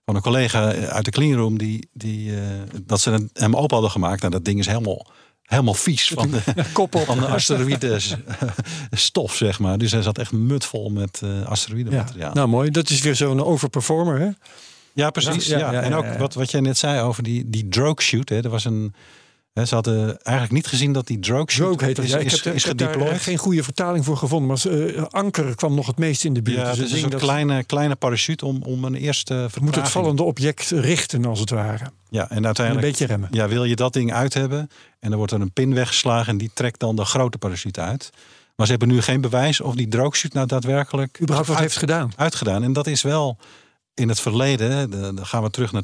van 0.05 0.17
een 0.17 0.23
collega 0.23 0.73
uit 0.73 1.05
de 1.05 1.11
cleanroom 1.11 1.59
die, 1.59 1.89
die 1.93 2.37
eh, 2.37 2.43
dat 2.83 3.01
ze 3.01 3.29
hem 3.33 3.57
open 3.57 3.73
hadden 3.73 3.91
gemaakt. 3.91 4.21
Nou, 4.21 4.33
dat 4.33 4.45
ding 4.45 4.59
is 4.59 4.67
helemaal, 4.67 5.07
helemaal 5.53 5.75
vies 5.75 6.09
van 6.15 6.31
de, 6.31 6.41
Kop 6.73 6.95
op. 6.95 7.05
van 7.05 7.19
de 7.19 7.27
asteroïde 7.27 7.99
stof, 8.91 9.35
zeg 9.35 9.59
maar. 9.59 9.79
Dus 9.79 9.93
hij 9.93 10.03
zat 10.03 10.19
echt 10.19 10.33
mutvol 10.33 10.91
met 10.91 11.21
eh 11.25 11.29
Ja. 11.31 11.43
asteroïdemateriaal. 11.43 12.33
Nou 12.35 12.49
mooi, 12.49 12.71
dat 12.71 12.91
is 12.91 13.01
weer 13.01 13.17
zo'n 13.17 13.45
overperformer. 13.45 14.19
Hè? 14.21 14.29
Ja, 14.93 15.11
precies. 15.11 15.47
Ja, 15.47 15.59
Ja, 15.59 15.73
ja, 15.73 15.81
en 15.81 15.91
ja, 15.91 15.97
ook 15.97 16.05
ja. 16.05 16.17
Wat, 16.19 16.35
wat 16.35 16.51
jij 16.51 16.61
net 16.61 16.79
zei 16.79 17.01
over 17.01 17.23
die, 17.23 17.51
die 17.51 17.69
drogue 17.69 18.03
shoot. 18.03 18.29
Hè, 18.29 18.43
er 18.45 18.51
was 18.51 18.65
een, 18.65 18.95
ze 19.55 19.75
hadden 19.75 20.23
eigenlijk 20.23 20.51
niet 20.53 20.67
gezien 20.67 20.93
dat 20.93 21.07
die 21.07 21.19
drogue 21.19 21.47
heet 21.87 21.97
dat. 21.97 22.05
is, 22.05 22.11
Ja, 22.11 22.19
ik 22.19 22.25
is, 22.27 22.33
heb, 22.33 22.45
er- 22.45 22.55
is 22.55 22.63
ik 22.63 22.69
heb 22.69 22.79
daar 22.79 22.93
gedeployed. 22.93 23.21
geen 23.21 23.37
goede 23.37 23.63
vertaling 23.63 24.05
voor 24.05 24.17
gevonden. 24.17 24.49
Maar 24.49 24.79
eh, 24.87 25.03
Anker 25.11 25.55
kwam 25.55 25.75
nog 25.75 25.87
het 25.87 25.99
meest 25.99 26.25
in 26.25 26.33
de 26.35 26.43
buurt. 26.43 26.57
Ja, 26.59 26.63
Dus 26.71 26.77
het 26.79 26.87
is 26.87 26.93
het 26.93 27.03
een 27.05 27.11
dat 27.11 27.21
kleine, 27.21 27.65
kleine 27.65 27.95
parachute 27.97 28.47
om, 28.47 28.63
om 28.63 28.85
een 28.85 28.95
eerste 28.95 29.35
moet 29.35 29.43
het 29.43 29.53
vertraging- 29.53 29.89
vallende 29.93 30.23
object 30.23 30.71
richten, 30.71 31.25
als 31.25 31.41
het 31.41 31.51
ware. 31.51 31.85
Ja, 32.11 32.23
en 32.23 32.29
En 32.31 32.37
een 32.37 32.47
uiteindelijk 32.47 32.87
beetje 32.87 33.07
remmen. 33.07 33.29
ja, 33.33 33.49
wil 33.49 33.65
je 33.65 33.77
dat 33.77 33.93
ding 33.93 34.13
uit 34.13 34.35
hebben. 34.35 34.59
En 35.01 35.09
dan 35.09 35.17
wordt 35.19 35.33
er 35.33 35.41
een 35.41 35.53
pin 35.53 35.75
weggeslagen 35.75 36.33
en 36.33 36.39
die 36.39 36.51
trekt 36.55 36.81
dan 36.81 36.97
de 36.97 37.05
grote 37.05 37.39
parachute 37.39 37.81
uit. 37.81 38.11
Maar 38.57 38.67
ze 38.67 38.73
hebben 38.73 38.89
nu 38.91 39.03
geen 39.03 39.21
bewijs 39.21 39.61
of 39.61 39.75
die 39.75 39.89
drogue 39.89 40.15
shoot 40.15 40.33
nou 40.33 40.47
daadwerkelijk 40.47 41.19
Überhaupt 41.21 41.49
wat 41.49 41.57
uit- 41.57 41.67
heeft 41.67 41.79
gedaan. 41.79 42.13
uitgedaan. 42.17 42.63
En 42.63 42.73
dat 42.73 42.87
is 42.87 43.03
wel 43.03 43.37
in 43.95 44.09
het 44.09 44.21
verleden. 44.21 44.91
Dan 44.91 45.27
gaan 45.27 45.43
we 45.43 45.51
terug 45.51 45.73
naar 45.73 45.83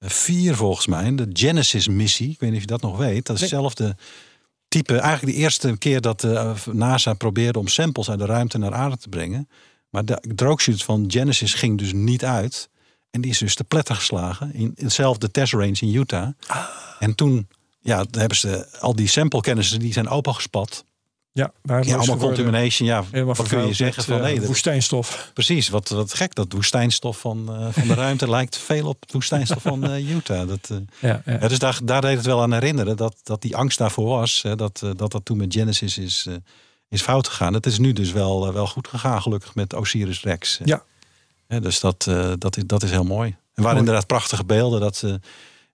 2004 0.00 0.56
volgens 0.56 0.86
mij. 0.86 1.14
De 1.14 1.28
Genesis-missie. 1.32 2.30
Ik 2.30 2.40
weet 2.40 2.50
niet 2.50 2.58
of 2.58 2.64
je 2.64 2.78
dat 2.78 2.80
nog 2.80 2.96
weet. 2.96 3.26
Dat 3.26 3.36
is 3.36 3.42
hetzelfde 3.42 3.96
type. 4.68 4.98
Eigenlijk 4.98 5.36
de 5.36 5.42
eerste 5.42 5.76
keer 5.78 6.00
dat 6.00 6.20
de 6.20 6.54
NASA 6.72 7.14
probeerde 7.14 7.58
om 7.58 7.68
samples 7.68 8.10
uit 8.10 8.18
de 8.18 8.24
ruimte 8.24 8.58
naar 8.58 8.74
aarde 8.74 8.96
te 8.96 9.08
brengen. 9.08 9.48
Maar 9.90 10.04
de 10.04 10.20
drogeshoot 10.34 10.82
van 10.82 11.04
Genesis 11.08 11.54
ging 11.54 11.78
dus 11.78 11.92
niet 11.92 12.24
uit. 12.24 12.68
En 13.10 13.20
die 13.20 13.30
is 13.30 13.38
dus 13.38 13.54
te 13.54 13.64
pletter 13.64 13.94
geslagen. 13.94 14.54
In 14.54 14.72
hetzelfde 14.76 15.30
testrange 15.30 15.76
in 15.80 15.94
Utah. 15.94 16.28
En 16.98 17.14
toen 17.14 17.48
ja, 17.80 18.04
hebben 18.10 18.36
ze 18.36 18.78
al 18.80 18.94
die 18.96 19.08
sample-kennissen 19.08 19.78
die 19.78 19.92
zijn 19.92 20.08
opengespat. 20.08 20.84
Ja, 21.32 21.52
Ja, 21.62 21.96
allemaal 21.96 22.16
contamination. 22.16 22.88
Ja, 22.88 23.24
wat 23.24 23.48
kun 23.48 23.66
je 23.66 23.72
zeggen 23.72 24.04
van 24.04 24.16
eh, 24.16 24.22
nee, 24.22 24.40
woestijnstof. 24.40 25.30
Precies, 25.34 25.68
wat, 25.68 25.88
wat 25.88 26.14
gek. 26.14 26.34
Dat 26.34 26.52
woestijnstof 26.52 27.18
van, 27.18 27.54
eh, 27.54 27.66
van 27.70 27.88
de 27.88 27.94
ruimte 27.94 28.30
lijkt 28.36 28.56
veel 28.56 28.88
op 28.88 29.00
het 29.00 29.12
woestijnstof 29.12 29.62
van 29.62 29.84
eh, 29.90 30.10
Utah. 30.10 30.48
Dat, 30.48 30.68
Ja, 30.98 31.22
ja. 31.24 31.38
ja, 31.40 31.48
dus 31.48 31.58
daar, 31.58 31.78
daar 31.82 32.00
deed 32.00 32.16
het 32.16 32.26
wel 32.26 32.42
aan 32.42 32.52
herinneren 32.52 32.96
dat, 32.96 33.16
dat 33.22 33.42
die 33.42 33.56
angst 33.56 33.78
daarvoor 33.78 34.08
was. 34.08 34.42
Hè, 34.42 34.56
dat, 34.56 34.82
dat 34.96 35.12
dat 35.12 35.24
toen 35.24 35.36
met 35.36 35.54
Genesis 35.54 35.98
is, 35.98 36.28
is 36.88 37.02
fout 37.02 37.28
gegaan. 37.28 37.54
Het 37.54 37.66
is 37.66 37.78
nu 37.78 37.92
dus 37.92 38.12
wel, 38.12 38.52
wel 38.52 38.66
goed 38.66 38.88
gegaan, 38.88 39.22
gelukkig 39.22 39.54
met 39.54 39.74
Osiris 39.74 40.22
Rex. 40.22 40.60
Ja. 40.64 40.82
Hè, 41.46 41.60
dus 41.60 41.80
dat, 41.80 42.08
dat, 42.38 42.56
is, 42.56 42.62
dat 42.66 42.82
is 42.82 42.90
heel 42.90 43.04
mooi. 43.04 43.36
En 43.54 43.62
waar 43.62 43.76
inderdaad 43.76 44.06
prachtige 44.06 44.44
beelden. 44.44 44.80
Dat, 44.80 45.04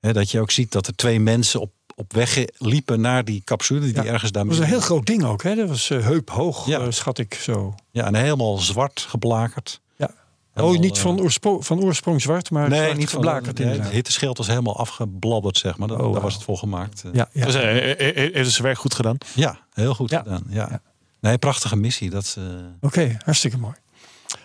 hè, 0.00 0.12
dat 0.12 0.30
je 0.30 0.40
ook 0.40 0.50
ziet 0.50 0.72
dat 0.72 0.86
er 0.86 0.96
twee 0.96 1.20
mensen 1.20 1.60
op, 1.60 1.70
op 1.98 2.12
weg 2.12 2.44
liepen 2.56 3.00
naar 3.00 3.24
die 3.24 3.42
capsule. 3.44 3.80
Die 3.80 3.94
Ja, 3.94 4.04
ergens 4.04 4.30
daar 4.32 4.42
Dat 4.44 4.52
was 4.52 4.62
een 4.62 4.70
heel 4.70 4.80
groot 4.80 5.06
ding 5.06 5.24
ook. 5.24 5.42
Hè? 5.42 5.54
Dat 5.54 5.68
was 5.68 5.90
eh, 5.90 6.04
heuphoog, 6.04 6.66
Ja. 6.66 6.80
eh, 6.80 6.86
schat 6.90 7.18
ik 7.18 7.34
zo. 7.34 7.74
Ja, 7.90 8.04
en 8.06 8.14
helemaal 8.14 8.56
zwart 8.58 9.00
geblakerd. 9.08 9.80
Ja. 9.96 10.10
Helemaal, 10.52 10.74
oh, 10.76 10.80
niet 10.80 10.96
eh, 10.96 11.02
van, 11.02 11.20
oorspo- 11.20 11.60
van 11.60 11.80
oorsprong 11.82 12.22
zwart, 12.22 12.50
maar 12.50 12.68
Nee, 12.68 12.82
zwart 12.82 12.96
niet 12.98 13.10
van 13.10 13.22
geblakerd 13.22 13.56
de, 13.56 13.62
inderdaad. 13.62 13.86
het 13.86 13.94
hitteschild 13.94 14.38
was 14.38 14.46
helemaal 14.46 14.78
afgebladderd, 14.78 15.58
zeg 15.58 15.76
maar. 15.78 15.88
Dat, 15.88 16.00
Oh, 16.00 16.12
Daar 16.12 16.22
was 16.22 16.34
het 16.34 16.42
voor 16.42 16.56
gemaakt. 16.58 17.02
Ja, 17.12 17.28
ja. 17.32 17.44
Dus, 17.44 17.54
eh, 17.54 18.32
heeft 18.32 18.50
zijn 18.50 18.62
werk 18.66 18.78
goed 18.78 18.94
gedaan. 18.94 19.18
Ja, 19.34 19.58
heel 19.72 19.94
goed 19.94 20.10
Ja. 20.10 20.18
gedaan. 20.18 20.42
Ja. 20.48 20.66
Ja. 20.70 20.80
Nee, 21.20 21.38
prachtige 21.38 21.76
missie. 21.76 22.10
Dat, 22.10 22.36
Oké, 22.80 23.16
hartstikke 23.24 23.58
mooi. 23.58 23.74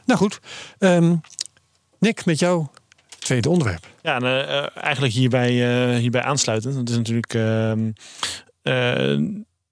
Nou 0.05 0.19
goed, 0.19 0.39
Ehm, 0.77 1.15
Nick, 1.99 2.25
met 2.25 2.39
jou 2.39 2.65
tweede 3.25 3.49
onderwerp. 3.49 3.87
Ja, 4.01 4.15
en, 4.15 4.23
eh, 4.23 4.57
eh, 4.57 4.67
eigenlijk 4.73 5.13
hierbij, 5.13 5.49
eh, 5.49 5.97
hierbij 5.99 6.21
aansluitend. 6.23 6.75
Het 6.75 6.89
is 6.89 6.95
natuurlijk. 6.97 7.33
ehm, 7.33 7.91
eh, 8.61 9.17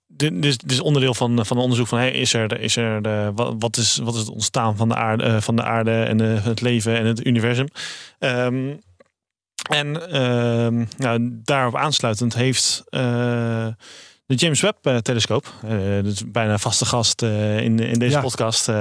dit, 0.07 0.45
is, 0.45 0.57
dit 0.57 0.71
is 0.71 0.79
onderdeel 0.79 1.13
van, 1.13 1.45
van 1.45 1.57
onderzoek 1.57 1.87
van 1.87 1.97
hey, 1.97 2.11
is 2.11 2.33
er, 2.33 2.59
is 2.59 2.75
er 2.75 3.01
de, 3.01 3.31
wat, 3.35 3.55
wat, 3.59 3.77
is, 3.77 3.97
wat 4.03 4.13
is 4.13 4.19
het 4.19 4.29
ontstaan 4.29 4.77
van 4.77 4.89
de 4.89 4.95
aarde, 4.95 5.41
van 5.41 5.55
de 5.55 5.63
aarde 5.63 6.03
en 6.03 6.19
het 6.19 6.61
leven 6.61 6.97
en 6.97 7.05
het 7.05 7.25
universum. 7.25 7.67
Ehm, 8.19 8.73
en 9.69 10.11
ehm, 10.11 10.85
nou, 10.97 11.39
daarop 11.43 11.75
aansluitend 11.75 12.33
heeft 12.33 12.83
de 14.25 14.35
James 14.35 14.61
Webb 14.61 15.01
telescoop, 15.01 15.53
eh 15.63 15.77
dat 16.03 16.05
is 16.13 16.31
bijna 16.31 16.57
vaste 16.57 16.85
gast 16.85 17.21
in, 17.21 17.79
in 17.79 17.99
deze 17.99 18.15
Ja. 18.15 18.21
podcast, 18.21 18.71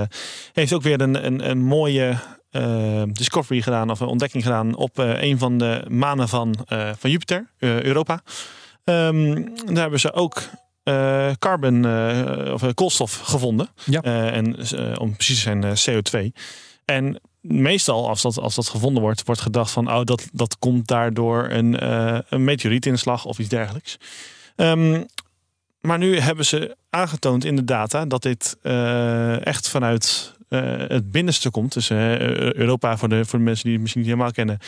heeft 0.53 0.72
ook 0.72 0.82
weer 0.82 1.01
een, 1.01 1.26
een, 1.26 1.51
een 1.51 1.59
mooie 1.59 2.16
eh, 2.59 3.02
discovery 3.12 3.62
gedaan 3.62 3.90
of 3.90 4.00
een 4.00 4.06
ontdekking 4.06 4.42
gedaan 4.42 4.76
op 4.76 4.98
eh, 4.98 5.22
een 5.22 5.38
van 5.38 5.59
de 5.59 5.84
manen 5.88 6.28
van, 6.28 6.54
eh, 6.66 6.90
van 6.98 7.11
Jupiter, 7.11 7.50
Europa. 7.59 8.22
Ehm, 8.84 9.42
daar 9.66 9.76
hebben 9.76 10.00
ze 10.00 10.12
ook 10.12 10.42
carbon 11.38 11.84
of 12.52 12.74
koolstof 12.74 13.18
gevonden. 13.18 13.68
Ja. 13.84 14.02
En 14.02 14.56
om 14.98 15.14
precies 15.14 15.34
te 15.34 15.40
zijn 15.40 15.64
eh, 15.64 15.72
CO2. 15.74 16.32
En 16.84 17.20
meestal, 17.40 18.09
als 18.09 18.22
dat, 18.22 18.38
als 18.38 18.54
dat 18.54 18.68
gevonden 18.68 19.02
wordt, 19.02 19.24
wordt 19.24 19.40
gedacht 19.40 19.70
van, 19.70 19.92
oh, 19.92 20.04
dat, 20.04 20.28
dat 20.32 20.59
komt 20.59 20.86
daardoor 20.86 21.48
een, 21.50 21.86
een 22.34 22.44
meteorietinslag 22.44 23.24
of 23.24 23.38
iets 23.38 23.48
dergelijks. 23.48 23.96
Ehm, 24.56 25.04
maar 25.80 25.98
nu 25.98 26.18
hebben 26.18 26.44
ze 26.44 26.76
aangetoond 26.90 27.44
in 27.44 27.56
de 27.56 27.64
data 27.64 28.06
dat 28.06 28.22
dit 28.22 28.56
echt 29.42 29.68
vanuit 29.68 30.36
het 30.49 31.11
binnenste 31.11 31.51
komt. 31.51 31.72
Dus 31.72 31.90
eh, 31.90 32.18
Europa, 32.55 32.96
voor 32.96 33.09
de, 33.09 33.24
voor 33.24 33.38
de 33.38 33.44
mensen 33.44 33.64
die 33.64 33.72
het 33.72 33.80
misschien 33.82 34.03
niet 34.03 34.11
helemaal 34.11 34.32
kennen, 34.32 34.59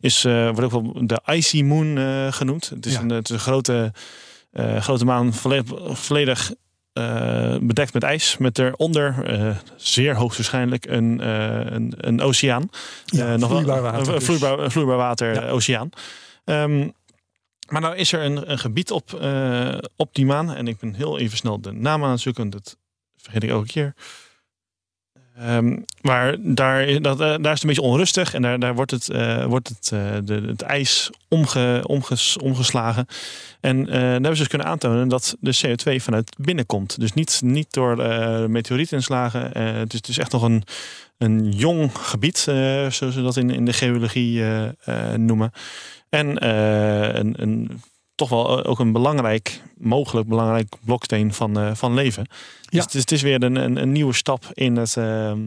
is, 0.00 0.24
eh, 0.24 0.44
wordt 0.50 0.62
ook 0.74 0.82
wel 0.82 1.06
de 1.06 1.20
Icy 1.26 1.62
Moon 1.62 1.98
eh, 1.98 2.32
genoemd. 2.32 2.68
Het 2.68 2.86
is, 2.86 2.92
Ja. 2.92 3.00
een, 3.00 3.08
het 3.08 3.28
is 3.28 3.34
een 3.34 3.40
grote, 3.40 3.92
eh, 4.52 4.76
grote 4.80 5.04
maan, 5.04 5.34
volledig, 5.34 5.98
volledig 5.98 6.52
eh, 6.92 7.56
bedekt 7.60 7.92
met 7.92 8.02
ijs. 8.02 8.36
Met 8.38 8.58
eronder, 8.58 9.24
eh, 9.24 9.56
zeer 9.76 10.14
hoogstwaarschijnlijk, 10.16 10.86
een, 10.86 11.20
eh, 11.20 11.60
een, 11.64 11.92
een 11.96 12.20
oceaan. 12.20 12.68
Ja, 13.04 13.24
Eh, 13.26 13.30
nog 13.38 13.38
wel- 13.38 13.48
vloeibaar 13.48 13.82
water 13.82 14.12
dus. 14.14 14.24
vloeibaar, 14.24 14.70
vloeibaar 14.70 14.96
water, 14.96 15.34
Ja. 15.34 15.42
eh, 15.42 15.52
oceaan. 15.52 15.90
Ehm, 16.44 16.88
maar 17.68 17.80
nou 17.80 17.96
is 17.96 18.12
er 18.12 18.24
een, 18.24 18.50
een 18.50 18.58
gebied 18.58 18.90
op, 18.90 19.14
eh, 19.14 19.78
op 19.96 20.14
die 20.14 20.26
maan. 20.26 20.54
En 20.54 20.68
ik 20.68 20.78
ben 20.78 20.94
heel 20.94 21.18
even 21.18 21.36
snel 21.36 21.60
de 21.60 21.72
naam 21.72 22.04
aan 22.04 22.10
het 22.10 22.20
zoeken. 22.20 22.50
Dat 22.50 22.76
vergeet 23.16 23.42
ik 23.42 23.50
elke 23.50 23.66
keer. 23.66 23.94
Ehm, 25.38 25.76
maar 26.00 26.36
daar, 26.40 27.02
dat, 27.02 27.20
eh, 27.20 27.26
daar 27.26 27.38
is 27.38 27.48
het 27.50 27.62
een 27.62 27.68
beetje 27.68 27.82
onrustig. 27.82 28.34
En 28.34 28.42
daar, 28.42 28.58
daar 28.58 28.74
wordt 28.74 28.90
het, 28.90 29.10
eh, 29.10 29.44
wordt 29.44 29.68
het, 29.68 29.90
eh, 29.92 30.00
de, 30.24 30.42
het 30.46 30.62
ijs 30.62 31.10
omge, 31.28 31.82
omges, 31.86 32.38
omgeslagen. 32.38 33.06
En 33.60 33.84
daar 33.84 34.00
hebben 34.00 34.32
ze 34.32 34.38
dus 34.38 34.48
kunnen 34.48 34.66
aantonen 34.66 35.08
dat 35.08 35.36
de 35.40 35.58
CO2 35.60 36.02
vanuit 36.02 36.36
binnen 36.38 36.66
komt. 36.66 37.00
Dus 37.00 37.12
niet, 37.12 37.40
niet 37.44 37.72
door 37.72 37.96
meteorietinslagen. 38.50 39.58
Het, 39.58 39.92
is, 39.92 39.98
het 39.98 40.08
is 40.08 40.18
echt 40.18 40.32
nog 40.32 40.42
een, 40.42 40.62
een 41.18 41.50
jong 41.52 41.90
gebied, 41.98 42.38
zoals 42.38 42.96
ze 42.96 43.22
dat 43.22 43.36
in, 43.36 43.50
in 43.50 43.64
de 43.64 43.72
geologie 43.72 44.42
noemen. 45.16 45.52
En 46.08 46.48
een, 47.18 47.42
een, 47.42 47.82
toch 48.18 48.28
wel 48.28 48.64
ook 48.64 48.78
een 48.78 48.92
belangrijk, 48.92 49.62
mogelijk 49.76 50.28
belangrijk 50.28 50.74
bloksteen 50.84 51.32
van, 51.34 51.58
eh, 51.58 51.74
van 51.74 51.94
leven. 51.94 52.24
Dus 52.24 52.34
Ja. 52.70 52.80
het, 52.80 52.94
is, 52.94 53.00
het 53.00 53.12
is 53.12 53.22
weer 53.22 53.42
een, 53.42 53.56
een, 53.56 53.76
een 53.82 53.92
nieuwe 53.92 54.12
stap 54.14 54.44
in 54.52 54.76
het. 54.76 54.96
ehm, 54.96 55.40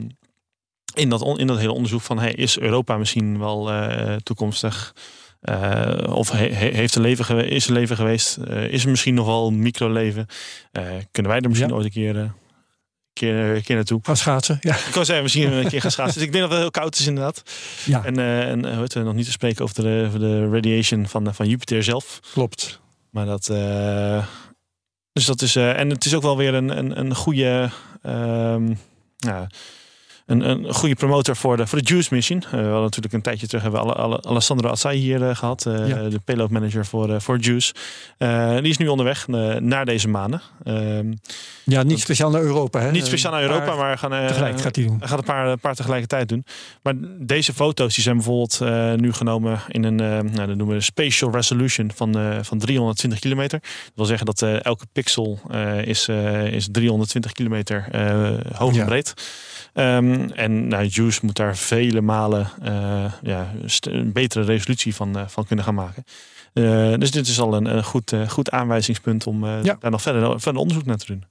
in 0.93 1.09
dat, 1.09 1.21
on- 1.21 1.39
in 1.39 1.47
dat 1.47 1.57
hele 1.57 1.71
onderzoek 1.73 2.01
van 2.01 2.19
hey, 2.19 2.31
is 2.33 2.59
Europa 2.59 2.97
misschien 2.97 3.39
wel 3.39 3.71
eh, 3.71 4.15
toekomstig? 4.15 4.95
eh, 5.41 5.93
of 6.15 6.31
he- 6.31 6.49
he- 6.53 6.69
heeft 6.75 6.95
er 6.95 7.01
leven 7.01 7.49
is 7.49 7.67
er 7.67 7.73
leven 7.73 7.95
geweest? 7.95 8.37
Eh, 8.37 8.67
is 8.67 8.83
er 8.83 8.89
misschien 8.89 9.13
nog 9.13 9.25
wel 9.25 9.51
microleven? 9.51 10.25
Eh 10.71 10.83
kunnen 11.11 11.31
wij 11.31 11.41
er 11.41 11.47
misschien 11.49 11.69
Ja. 11.69 11.75
ooit 11.75 11.85
een 11.85 11.91
keer, 11.91 12.17
eh, 12.19 12.29
keer, 13.13 13.55
een 13.55 13.63
keer 13.63 13.75
naartoe? 13.75 13.99
Gaan 14.03 14.17
schaatsen, 14.17 14.57
ja. 14.61 14.75
Ik 14.75 14.87
kan 14.91 15.05
zeggen, 15.05 15.23
misschien 15.23 15.51
een 15.53 15.67
keer 15.67 15.81
gaan 15.81 15.91
schaatsen. 15.91 16.17
Dus 16.17 16.23
ik 16.27 16.31
denk 16.31 16.43
dat 16.43 16.51
het 16.51 16.61
heel 16.61 16.71
koud 16.71 16.99
is 16.99 17.07
inderdaad. 17.07 17.43
ja 17.85 18.05
En, 18.05 18.19
eh 18.19 18.49
en 18.49 18.65
eh, 18.65 18.79
het, 18.79 18.95
nog 18.95 19.13
niet 19.13 19.25
te 19.25 19.31
spreken 19.31 19.63
over 19.63 19.83
de, 19.83 20.03
over 20.07 20.19
de 20.19 20.49
radiation 20.49 21.07
van, 21.07 21.27
eh, 21.27 21.33
van 21.33 21.47
Jupiter 21.47 21.83
zelf. 21.83 22.19
klopt. 22.33 22.79
Maar 23.09 23.25
dat. 23.25 23.49
eh, 23.49 24.25
dus 25.13 25.25
dat 25.25 25.41
is. 25.41 25.55
eh, 25.55 25.79
en 25.79 25.89
het 25.89 26.05
is 26.05 26.15
ook 26.15 26.21
wel 26.21 26.37
weer 26.37 26.53
een, 26.53 26.77
een, 26.77 26.99
een 26.99 27.15
goede. 27.15 27.69
ehm, 28.01 28.73
ja, 29.17 29.47
een, 30.31 30.49
een 30.49 30.73
goede 30.73 30.95
promotor 30.95 31.35
voor 31.35 31.57
de, 31.57 31.67
voor 31.67 31.79
de 31.81 31.85
Juice 31.85 32.13
Mission. 32.13 32.43
Eh, 32.43 32.49
we 32.51 32.57
hadden 32.57 32.81
natuurlijk 32.81 33.13
een 33.13 33.21
tijdje 33.21 33.47
terug 33.47 33.63
hebben 33.63 33.83
we 33.85 33.93
alle, 33.93 34.21
Alessandro 34.23 34.69
Assai 34.69 34.97
hier 34.99 35.29
eh, 35.29 35.35
gehad. 35.35 35.65
eh, 35.65 35.87
Ja. 35.87 36.09
De 36.09 36.19
payload 36.19 36.49
manager 36.49 36.85
voor, 36.85 37.21
voor 37.21 37.37
Juice. 37.39 37.73
Die 38.61 38.69
is 38.69 38.77
nu 38.77 38.87
onderweg 38.87 39.27
naar 39.59 39.85
deze 39.85 40.07
maanden. 40.07 40.41
Ehm, 40.63 41.11
Ja, 41.63 41.83
niet 41.83 41.99
speciaal 41.99 42.29
naar 42.31 42.41
Europa. 42.41 42.79
Hè? 42.79 42.91
niet 42.91 43.05
speciaal 43.05 43.31
naar 43.31 43.41
Europa, 43.41 43.75
Maar 43.75 43.97
gaan, 43.97 44.27
Tegelijk 44.27 44.61
gaat 44.61 44.75
hij 44.75 44.85
doen. 44.85 44.97
hij 44.99 45.07
gaat 45.07 45.17
een 45.17 45.23
paar, 45.23 45.47
een 45.47 45.59
paar 45.59 45.75
tegelijkertijd 45.75 46.29
doen. 46.29 46.45
Maar 46.83 46.93
deze 47.19 47.53
foto's 47.53 47.93
die 47.95 48.03
zijn 48.03 48.15
bijvoorbeeld 48.15 48.59
nu 48.99 49.13
genomen 49.13 49.59
in 49.67 49.83
een, 49.83 49.99
eh, 49.99 50.07
nou, 50.07 50.47
dat 50.47 50.55
noemen 50.57 50.75
we 50.75 50.81
spatial 50.81 51.31
resolution 51.31 51.91
van, 51.95 52.15
van 52.41 52.57
320 52.59 53.19
kilometer. 53.19 53.59
Dat 53.61 53.91
wil 53.95 54.05
zeggen 54.05 54.25
dat 54.25 54.41
elke 54.41 54.85
pixel 54.91 55.39
is, 55.83 56.07
is 56.51 56.67
320 56.71 57.31
kilometer 57.31 57.85
hoog 58.55 58.73
Ja. 58.75 58.79
en 58.81 58.85
breed. 58.85 59.13
Ehm, 60.29 60.39
en 60.39 60.67
nou, 60.67 60.85
Juice 60.85 61.19
moet 61.23 61.35
daar 61.35 61.57
vele 61.57 62.01
malen 62.01 62.49
eh, 62.61 63.13
ja, 63.21 63.53
een 63.79 64.11
betere 64.11 64.43
resolutie 64.45 64.95
van, 64.95 65.17
eh, 65.17 65.27
van 65.27 65.45
kunnen 65.45 65.65
gaan 65.65 65.75
maken. 65.75 66.03
Eh, 66.53 66.93
dus 66.97 67.11
dit 67.11 67.27
is 67.27 67.39
al 67.39 67.53
een, 67.55 67.65
een 67.77 67.83
goed, 67.83 68.11
eh, 68.11 68.29
goed 68.29 68.51
aanwijzingspunt 68.51 69.27
om 69.27 69.43
eh, 69.43 69.63
Ja. 69.63 69.77
daar 69.79 69.91
nog 69.91 70.01
verder, 70.01 70.39
verder 70.41 70.61
onderzoek 70.61 70.85
naar 70.85 70.97
te 70.97 71.05
doen. 71.05 71.23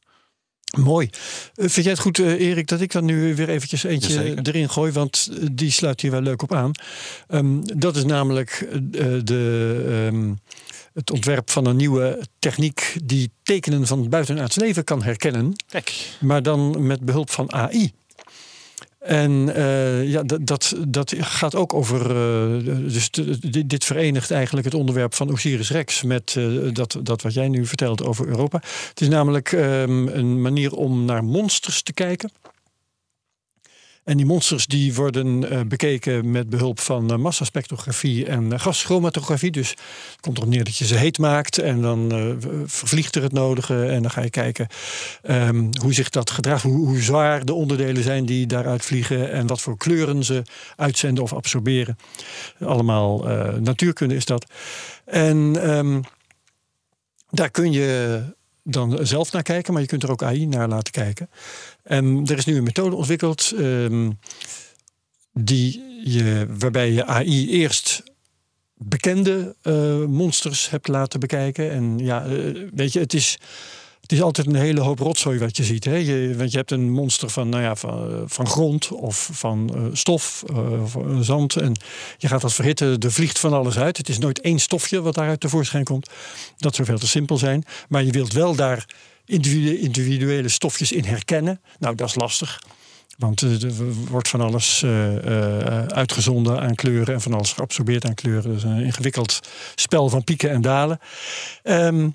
Mooi. 0.79 1.09
Vind 1.55 1.75
jij 1.75 1.91
het 1.93 1.99
goed, 1.99 2.19
eh, 2.19 2.41
Erik, 2.41 2.67
dat 2.67 2.81
ik 2.81 2.93
dan 2.93 3.05
nu 3.05 3.35
weer 3.35 3.49
eventjes 3.49 3.83
eentje 3.85 4.13
Jazeker. 4.13 4.47
erin 4.49 4.71
gooi? 4.71 4.93
Want 4.93 5.31
die 5.53 5.71
sluit 5.71 6.01
hier 6.01 6.11
wel 6.11 6.21
leuk 6.21 6.43
op 6.43 6.55
aan. 6.55 6.71
Ehm, 7.29 7.61
dat 7.63 7.97
is 7.97 8.05
namelijk 8.05 8.69
eh, 8.93 9.07
de, 9.25 10.09
ehm, 10.13 10.35
het 10.95 11.11
ontwerp 11.11 11.51
van 11.51 11.67
een 11.67 11.77
nieuwe 11.77 12.21
techniek 12.39 12.97
die 13.05 13.31
tekenen 13.43 13.87
van 13.87 14.01
het 14.01 14.11
buitenaards 14.11 14.57
leven 14.57 14.85
kan 14.85 15.03
herkennen. 15.03 15.53
Kijk, 15.69 16.17
maar 16.21 16.43
dan 16.43 16.87
met 16.87 17.01
behulp 17.01 17.31
van 17.31 17.53
AI. 17.53 17.93
En 19.01 19.55
eh, 19.55 20.11
ja, 20.11 20.23
dat, 20.23 20.75
dat, 20.89 21.15
gaat 21.19 21.55
ook 21.55 21.75
over. 21.75 22.01
eh, 22.01 22.67
dus 22.67 23.11
dit 23.67 23.85
verenigt 23.85 24.31
eigenlijk 24.31 24.67
het 24.67 24.75
onderwerp 24.75 25.15
van 25.15 25.31
Osiris 25.31 25.71
Rex 25.71 26.03
met 26.03 26.35
eh, 26.37 26.45
dat, 26.73 26.99
dat 27.03 27.23
wat 27.23 27.35
jij 27.35 27.49
nu 27.49 27.67
vertelt 27.67 28.05
over 28.05 28.27
Europa. 28.27 28.61
Het 28.89 29.01
is 29.01 29.09
namelijk 29.09 29.53
ehm, 29.53 30.07
een 30.07 30.41
manier 30.41 30.73
om 30.73 31.05
naar 31.05 31.25
monsters 31.25 31.83
te 31.83 31.93
kijken. 31.93 32.31
En 34.11 34.17
die 34.17 34.27
monsters 34.27 34.67
die 34.67 34.95
worden 34.95 35.51
eh, 35.51 35.61
bekeken 35.61 36.31
met 36.31 36.49
behulp 36.49 36.81
van 36.81 37.11
eh, 37.11 37.19
massaspectrografie 37.19 38.27
en 38.27 38.45
uh, 38.45 38.59
gaschromatografie. 38.59 39.51
Dus 39.51 39.71
het 39.71 40.21
komt 40.21 40.37
erop 40.37 40.49
neer 40.49 40.65
dat 40.65 40.77
je 40.77 40.87
ze 40.87 40.95
heet 40.95 41.19
maakt 41.19 41.59
en 41.59 41.81
dan 41.81 42.13
eh, 42.13 42.49
vervliegt 42.65 43.15
er 43.15 43.23
het 43.23 43.33
nodige. 43.33 43.87
En 43.87 44.03
dan 44.03 44.11
ga 44.11 44.23
je 44.23 44.31
kijken 44.31 44.67
ehm, 45.23 45.69
hoe 45.81 45.93
zich 45.93 46.09
dat 46.09 46.31
gedraagt, 46.31 46.63
hoe, 46.63 47.01
zwaar 47.01 47.45
de 47.45 47.55
onderdelen 47.55 48.03
zijn 48.03 48.27
die 48.27 48.47
daaruit 48.47 48.85
vliegen 48.85 49.33
en 49.33 49.47
wat 49.47 49.61
voor 49.61 49.77
kleuren 49.77 50.25
ze 50.25 50.43
uitzenden 50.77 51.23
of 51.23 51.33
absorberen. 51.33 51.97
Allemaal 52.61 53.29
eh, 53.29 53.55
natuurkunde 53.55 54.15
is 54.15 54.25
dat. 54.25 54.51
En 55.05 55.63
ehm, 55.63 56.01
daar 57.29 57.51
kun 57.51 57.73
je 57.73 58.23
dan 58.71 59.07
zelf 59.07 59.33
naar 59.33 59.43
kijken, 59.43 59.73
maar 59.73 59.83
je 59.83 59.89
kunt 59.89 60.03
er 60.03 60.11
ook 60.11 60.23
AI 60.23 60.47
naar 60.47 60.69
laten 60.69 60.93
kijken. 60.93 61.31
En 61.83 62.23
er 62.27 62.39
is 62.39 62.45
nu 62.45 62.57
een 62.57 62.63
methode 62.63 62.97
ontwikkeld 62.97 63.53
ehm, 63.59 64.11
die 65.33 65.83
je, 66.05 66.47
waarbij 66.49 66.93
je 66.93 67.05
AI 67.05 67.51
eerst 67.51 68.03
bekende 68.75 69.57
eh, 69.63 70.05
monsters 70.05 70.71
hebt 70.71 70.89
laten 70.89 71.21
bekijken. 71.21 71.71
En 71.71 71.99
ja, 71.99 72.25
eh, 72.25 72.69
weet 72.75 72.93
je, 72.93 72.99
het 72.99 73.15
is, 73.15 73.39
het 74.11 74.19
is 74.19 74.25
altijd 74.25 74.47
een 74.47 74.55
hele 74.55 74.81
hoop 74.81 74.99
rotzooi 74.99 75.39
wat 75.39 75.57
je 75.57 75.65
ziet. 75.65 75.85
Hè? 75.85 75.95
Je, 75.95 76.35
want 76.37 76.51
je 76.51 76.57
hebt 76.57 76.71
een 76.71 76.91
monster 76.91 77.31
van, 77.31 77.49
nou 77.49 77.63
ja, 77.63 77.77
van, 77.77 78.11
eh, 78.11 78.23
van 78.27 78.47
grond 78.47 78.89
of 78.89 79.29
van 79.33 79.71
eh, 79.75 79.83
stof 79.93 80.45
eh, 80.47 80.83
of 80.83 80.97
zand. 81.21 81.57
En 81.57 81.77
je 82.19 82.29
gaat 82.29 82.41
dat 82.41 82.53
verhitten, 82.53 82.99
er 82.99 83.13
vliegt 83.13 83.39
van 83.39 83.53
alles 83.53 83.79
uit. 83.79 83.97
Het 83.97 84.09
is 84.09 84.19
nooit 84.19 84.41
één 84.41 84.59
stofje 84.59 85.03
wat 85.03 85.15
daaruit 85.15 85.41
tevoorschijn 85.41 85.85
komt. 85.85 86.11
Dat 86.57 86.75
zou 86.75 86.89
veel 86.89 86.99
te 86.99 87.07
simpel 87.07 87.37
zijn. 87.37 87.65
Maar 87.89 88.05
je 88.05 88.11
wilt 88.11 88.33
wel 88.33 88.55
daar 88.55 88.87
individu- 89.25 89.79
individuele 89.79 90.49
stofjes 90.49 90.93
in 90.93 91.05
herkennen. 91.05 91.61
Nou, 91.79 91.95
dat 91.95 92.09
is 92.09 92.15
lastig. 92.15 92.63
Want 93.19 93.41
er 93.41 93.73
wordt 94.11 94.29
van 94.29 94.41
alles 94.41 94.85
uitgezonden 95.89 96.61
aan 96.61 96.75
kleuren 96.75 97.15
en 97.15 97.21
van 97.21 97.35
alles 97.35 97.53
geabsorbeerd 97.53 98.05
aan 98.05 98.15
kleuren. 98.15 98.53
Dus 98.53 98.63
een 98.63 98.85
ingewikkeld 98.85 99.41
spel 99.75 100.09
van 100.09 100.25
pieken 100.25 100.51
en 100.51 100.61
dalen. 100.61 100.99
Ehm, 101.63 102.09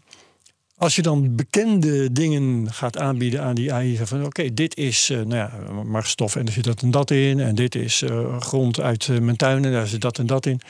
als 0.86 0.95
je 0.95 1.01
dan 1.01 1.36
bekende 1.36 2.11
dingen 2.11 2.73
gaat 2.73 2.97
aanbieden 2.97 3.41
aan 3.41 3.55
die 3.55 3.73
AI, 3.73 3.99
van 4.03 4.25
oké, 4.25 4.53
dit 4.53 4.77
is 4.77 5.09
eh, 5.09 5.17
nou 5.17 5.36
ja, 5.36 5.51
maar 5.83 6.05
stof 6.05 6.36
en 6.36 6.45
er 6.45 6.51
zit 6.51 6.63
dat 6.63 6.81
en 6.81 6.91
dat 6.91 7.11
in, 7.11 7.39
en 7.39 7.55
dit 7.55 7.75
is 7.75 8.01
eh, 8.01 8.41
grond 8.41 8.79
uit 8.79 9.07
eh, 9.07 9.17
mijn 9.19 9.38
tuin 9.38 9.65
en 9.65 9.71
daar 9.71 9.88
zit 9.88 10.01
dat 10.01 10.17
en 10.17 10.25
dat 10.25 10.45
in. 10.45 10.61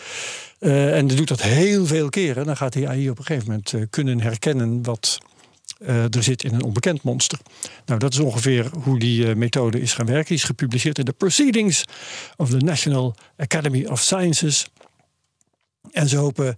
En 0.60 1.08
doet 1.08 1.28
dat 1.28 1.42
heel 1.42 1.86
veel 1.86 2.10
keren, 2.10 2.46
dan 2.46 2.58
gaat 2.58 2.74
die 2.74 2.88
AI 2.88 3.10
op 3.10 3.18
een 3.18 3.26
gegeven 3.26 3.48
moment 3.48 3.90
kunnen 3.90 4.22
herkennen 4.22 4.84
wat 4.84 5.18
er 5.86 6.24
zit 6.24 6.44
in 6.44 6.54
een 6.54 6.64
onbekend 6.64 7.04
monster. 7.04 7.40
Nou, 7.86 8.00
dat 8.00 8.14
is 8.14 8.20
ongeveer 8.20 8.70
hoe 8.84 9.00
die 9.00 9.36
methode 9.36 9.82
is 9.82 9.94
gaan 9.94 10.06
werken. 10.06 10.28
Die 10.28 10.38
is 10.38 10.44
gepubliceerd 10.44 10.98
in 10.98 11.06
de 11.06 11.12
Proceedings 11.12 11.84
of 12.38 12.50
the 12.50 12.58
National 12.58 13.16
Academy 13.38 13.86
of 13.86 14.02
Sciences. 14.02 14.68
En 15.92 16.10
ze 16.10 16.18
hopen 16.18 16.58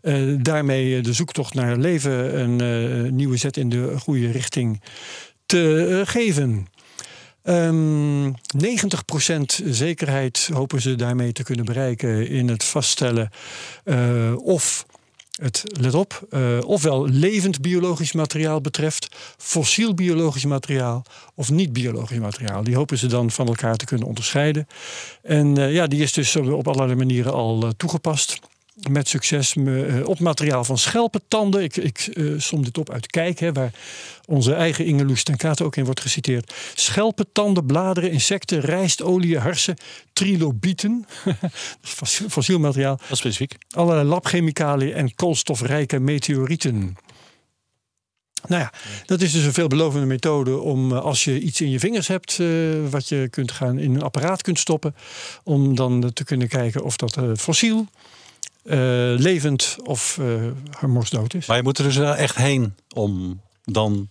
eh, 0.00 0.34
daarmee 0.38 1.00
de 1.00 1.12
zoektocht 1.12 1.54
naar 1.54 1.76
leven 1.76 2.40
een 2.40 2.60
eh, 2.60 3.12
nieuwe 3.12 3.36
zet 3.36 3.56
in 3.56 3.68
de 3.68 3.98
goede 3.98 4.30
richting 4.30 4.82
te 5.46 5.86
eh, 6.00 6.12
geven. 6.12 6.66
Ehm 7.42 8.28
90% 8.28 8.32
zekerheid 9.64 10.50
hopen 10.52 10.80
ze 10.80 10.94
daarmee 10.94 11.32
te 11.32 11.42
kunnen 11.42 11.64
bereiken 11.64 12.28
in 12.28 12.48
het 12.48 12.64
vaststellen 12.64 13.30
eh, 13.84 14.34
of 14.36 14.86
het, 15.40 15.64
let 15.80 15.94
op, 15.94 16.26
eh, 16.30 16.58
ofwel 16.66 17.08
levend 17.08 17.60
biologisch 17.60 18.12
materiaal 18.12 18.60
betreft, 18.60 19.08
fossiel 19.36 19.94
biologisch 19.94 20.44
materiaal 20.44 21.02
of 21.34 21.50
niet 21.50 21.72
biologisch 21.72 22.18
materiaal. 22.18 22.64
Die 22.64 22.76
hopen 22.76 22.98
ze 22.98 23.06
dan 23.06 23.30
van 23.30 23.46
elkaar 23.46 23.76
te 23.76 23.84
kunnen 23.84 24.06
onderscheiden. 24.06 24.66
En 25.22 25.58
eh, 25.58 25.72
ja, 25.72 25.86
die 25.86 26.02
is 26.02 26.12
dus 26.12 26.36
op 26.36 26.68
allerlei 26.68 26.98
manieren 26.98 27.32
al 27.32 27.62
eh, 27.62 27.68
toegepast. 27.76 28.38
Met 28.90 29.08
succes 29.08 29.54
me- 29.54 29.84
eh, 29.86 30.08
op 30.08 30.18
materiaal 30.20 30.64
van 30.64 30.78
schelpentanden. 30.78 31.62
Ik, 31.62 31.76
ik 31.76 31.98
eh, 31.98 32.24
som 32.36 32.64
dit 32.64 32.78
op 32.78 32.90
uit 32.90 33.06
Kijk, 33.06 33.38
hè, 33.38 33.52
waar 33.52 33.72
onze 34.26 34.54
eigen 34.54 34.84
Inge 34.84 35.04
Loes 35.04 35.22
ten 35.22 35.36
Kate 35.36 35.64
ook 35.64 35.76
in 35.76 35.84
wordt 35.84 36.00
geciteerd. 36.00 36.54
Schelpentanden, 36.74 37.66
bladeren, 37.66 38.10
insecten, 38.10 38.60
rijst, 38.60 39.02
olie, 39.02 39.38
harsen, 39.38 39.76
trilobieten. 40.12 41.06
Fos- 41.80 42.22
Fossiel 42.28 42.58
materiaal 42.58 42.96
Dat 42.96 43.10
is 43.10 43.18
specifiek. 43.18 43.54
allerlei 43.70 44.08
labchemicaliën 44.08 44.94
en 44.94 45.14
koolstofrijke 45.14 45.98
meteorieten. 45.98 46.96
Nou 48.46 48.62
ja, 48.62 48.72
dat 49.06 49.20
is 49.20 49.32
dus 49.32 49.44
een 49.44 49.52
veelbelovende 49.52 50.06
methode 50.06 50.58
om 50.58 50.92
eh, 50.92 51.00
als 51.00 51.24
je 51.24 51.40
iets 51.40 51.60
in 51.60 51.70
je 51.70 51.78
vingers 51.78 52.08
hebt, 52.08 52.38
wat 52.90 53.08
je 53.08 53.28
kunt 53.30 53.52
gaan 53.52 53.78
in 53.78 53.94
een 53.94 54.02
apparaat 54.02 54.42
kunt 54.42 54.58
stoppen, 54.58 54.94
om 55.44 55.74
dan 55.74 56.10
te 56.12 56.24
kunnen 56.24 56.48
kijken 56.48 56.84
of 56.84 56.96
dat 56.96 57.16
eh, 57.16 57.24
fossiel, 57.36 57.86
levend 59.18 59.76
of 59.84 60.18
uh, 60.20 60.52
morsdood 60.86 61.34
is. 61.34 61.46
Maar 61.46 61.56
je 61.56 61.62
moet 61.62 61.78
er 61.78 61.84
dus 61.84 61.96
echt 61.96 62.36
heen 62.36 62.74
om 62.94 63.40
dan 63.64 64.08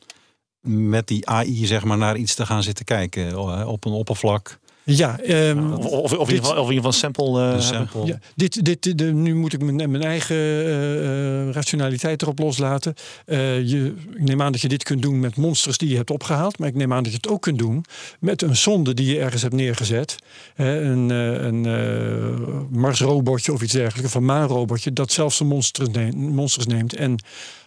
met 0.68 1.08
die 1.08 1.28
AI 1.28 1.66
zeg 1.66 1.84
maar 1.84 1.98
naar 1.98 2.18
iets 2.18 2.36
te 2.36 2.46
gaan 2.46 2.64
zitten 2.64 2.86
kijken 2.86 3.30
eh, 3.30 3.68
op 3.68 3.86
een 3.86 3.92
oppervlak. 3.92 4.60
Ja, 4.90 5.20
ehm, 5.20 5.74
Of, 5.74 5.86
of, 5.86 6.14
of, 6.14 6.28
in 6.30 6.34
ieder 6.36 6.46
geval, 6.50 6.62
of 6.64 6.70
in 6.70 6.76
ieder 6.76 6.92
geval 6.94 7.10
een 7.10 7.16
sample. 7.16 7.54
eh, 7.54 7.60
sample. 7.62 8.06
Ja, 8.06 8.20
dit, 8.36 8.66
dit, 8.66 8.98
de, 8.98 9.04
nu 9.06 9.36
moet 9.36 9.54
ik 9.54 9.62
mijn, 9.64 9.92
mijn 9.92 10.04
eigen 10.04 10.36
eh, 10.36 11.42
eh, 11.48 11.50
rationaliteit 11.54 12.22
erop 12.22 12.40
loslaten. 12.40 12.94
Eh, 13.26 13.68
je, 13.68 13.94
ik 14.14 14.22
neem 14.24 14.42
aan 14.42 14.52
dat 14.52 14.62
je 14.62 14.68
dit 14.68 14.84
kunt 14.84 15.02
doen 15.02 15.20
met 15.20 15.36
monsters 15.36 15.78
die 15.78 15.90
je 15.90 15.96
hebt 15.96 16.10
opgehaald. 16.12 16.60
Maar 16.60 16.68
ik 16.68 16.76
neem 16.76 16.94
aan 16.94 17.04
dat 17.04 17.12
je 17.12 17.18
het 17.18 17.28
ook 17.30 17.42
kunt 17.42 17.58
doen 17.58 17.86
met 18.20 18.42
een 18.42 18.56
zonde 18.56 18.94
die 18.94 19.14
je 19.14 19.20
ergens 19.20 19.42
hebt 19.42 19.54
neergezet. 19.54 20.16
Hè, 20.56 20.82
een 20.82 21.12
eh, 21.12 21.46
een 21.46 21.66
eh, 21.66 22.78
Mars-robotje 22.80 23.54
of 23.54 23.62
iets 23.62 23.74
dergelijks. 23.74 24.10
Of 24.10 24.16
een 24.16 24.26
maanrobotje 24.26 24.94
dat 24.94 25.12
zelfs 25.12 25.38
de 25.38 25.44
monsters 25.44 25.90
neemt, 25.90 26.16
monsters 26.16 26.66
neemt. 26.66 26.94
En 26.96 27.16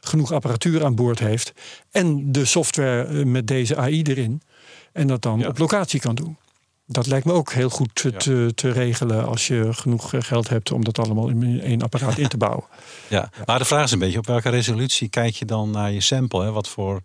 genoeg 0.01 0.33
apparatuur 0.33 0.85
aan 0.85 0.95
boord 0.95 1.19
heeft. 1.19 1.53
En 1.91 2.33
de 2.33 2.45
software 2.45 3.25
met 3.25 3.47
deze 3.47 3.77
AI 3.77 4.03
erin. 4.03 4.43
En 4.93 5.07
dat 5.07 5.23
dan 5.23 5.39
Ja. 5.39 5.49
op 5.49 5.59
locatie 5.59 6.01
kan 6.01 6.15
doen. 6.15 6.37
Dat 6.93 7.07
lijkt 7.07 7.27
me 7.27 7.33
ook 7.33 7.53
heel 7.53 7.69
goed 7.71 7.91
te, 7.93 8.13
te, 8.13 8.53
te 8.55 8.71
regelen 8.73 9.27
als 9.27 9.47
je 9.47 9.69
genoeg 9.73 10.15
eh, 10.15 10.21
geld 10.23 10.49
hebt 10.49 10.73
om 10.73 10.85
dat 10.85 10.99
allemaal 10.99 11.29
in 11.29 11.61
één 11.61 11.83
apparaat 11.83 12.19
in 12.19 12.29
te 12.29 12.37
bouwen. 12.47 12.65
Ja. 13.09 13.31
Maar 13.47 13.59
de 13.59 13.65
vraag 13.65 13.85
is 13.85 13.91
een 13.91 13.99
beetje 13.99 14.19
op 14.19 14.27
welke 14.27 14.49
resolutie 14.49 15.09
kijk 15.09 15.35
je 15.35 15.45
dan 15.45 15.71
naar 15.71 15.93
je 15.93 16.01
sample? 16.01 16.43
Hè? 16.45 16.51
Wat, 16.53 16.69
voor, 16.69 17.01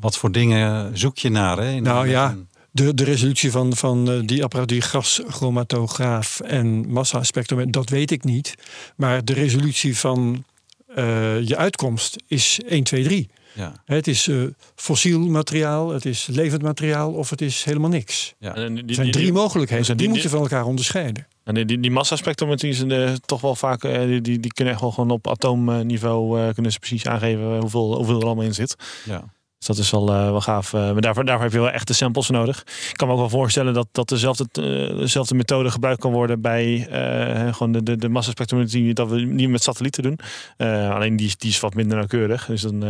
wat 0.00 0.16
voor 0.16 0.32
dingen 0.32 0.98
zoek 0.98 1.18
je 1.18 1.28
naar? 1.28 1.56
Hè? 1.58 1.70
In- 1.70 1.82
Nou 1.82 2.08
ja. 2.08 2.36
De, 2.70 2.94
de 2.94 3.04
resolutie 3.04 3.50
van, 3.50 3.76
van 3.76 4.10
eh, 4.10 4.20
die 4.24 4.42
apparatuur 4.44 4.82
gaschromatograaf 4.82 6.40
en 6.40 6.90
massaspectrometer, 6.90 7.70
dat 7.72 7.88
weet 7.88 8.10
ik 8.10 8.24
niet. 8.24 8.54
Maar 8.96 9.24
de 9.24 9.32
resolutie 9.32 9.98
van 9.98 10.44
eh, 10.94 11.40
je 11.48 11.56
uitkomst 11.56 12.16
is 12.26 12.60
1, 12.66 12.82
2, 12.84 13.02
3. 13.04 13.28
Ja. 13.52 13.72
Het 13.84 14.06
is 14.06 14.28
eh, 14.28 14.36
fossiel 14.74 15.20
materiaal, 15.20 15.88
het 15.92 16.04
is 16.04 16.26
levend 16.26 16.62
materiaal 16.62 17.12
of 17.12 17.30
het 17.30 17.40
is 17.40 17.64
helemaal 17.64 17.90
niks. 17.90 18.34
Ja. 18.38 18.54
En 18.54 18.74
die- 18.74 18.84
Er 18.86 18.94
zijn 18.94 19.10
drie 19.10 19.24
die- 19.24 19.32
mogelijkheden. 19.32 19.84
zijn 19.84 19.96
Die 19.96 20.06
die- 20.06 20.14
moet 20.14 20.24
je 20.24 20.30
van 20.30 20.40
elkaar 20.40 20.64
onderscheiden. 20.64 21.26
En 21.44 21.54
die, 21.54 21.64
die, 21.64 21.80
die 21.80 21.90
massaspectrometrie 21.90 22.86
eh, 22.94 23.12
toch 23.12 23.40
wel 23.40 23.54
vaak, 23.54 23.84
eh, 23.84 24.00
die, 24.00 24.20
die, 24.20 24.40
die 24.40 24.52
kunnen 24.52 24.72
echt 24.72 24.82
wel 24.82 24.92
gewoon 24.92 25.10
op 25.10 25.28
atoomniveau 25.28 26.40
eh, 26.40 26.54
kunnen 26.54 26.72
ze 26.72 26.78
precies 26.78 27.06
aangeven 27.06 27.58
hoeveel, 27.60 27.94
hoeveel 27.96 28.18
er 28.20 28.26
allemaal 28.26 28.44
in 28.44 28.54
zit. 28.54 28.76
Ja. 29.04 29.24
Dus 29.58 29.66
dat 29.66 29.78
is 29.78 29.90
wel, 29.90 30.08
eh, 30.08 30.14
wel 30.30 30.40
gaaf. 30.40 30.72
Eh, 30.74 30.80
maar 30.92 31.00
daarvoor, 31.00 31.24
daarvoor 31.24 31.44
heb 31.44 31.52
je 31.52 31.60
wel 31.60 31.70
echte 31.70 31.92
samples 31.94 32.28
nodig. 32.30 32.60
Ik 32.60 32.96
kan 32.96 33.06
me 33.08 33.12
ook 33.14 33.18
wel 33.20 33.28
voorstellen 33.28 33.74
dat, 33.74 33.88
dat 33.92 34.08
dezelfde, 34.08 34.44
eh, 34.52 34.98
dezelfde 34.98 35.34
methode 35.34 35.70
gebruikt 35.70 36.00
kan 36.00 36.12
worden 36.12 36.40
bij 36.40 36.86
gewoon 37.52 37.72
de, 37.72 37.82
de, 37.82 37.96
de 37.96 38.08
massaspectrometrie 38.08 38.94
dat 38.94 39.08
we 39.08 39.20
niet 39.20 39.48
met 39.48 39.62
satellieten 39.62 40.02
doen. 40.02 40.18
Alleen 40.92 41.16
die, 41.16 41.26
is- 41.26 41.36
die 41.36 41.50
is 41.50 41.60
wat 41.60 41.74
minder 41.74 41.96
nauwkeurig. 41.96 42.46
Dus 42.46 42.62
dan, 42.62 42.80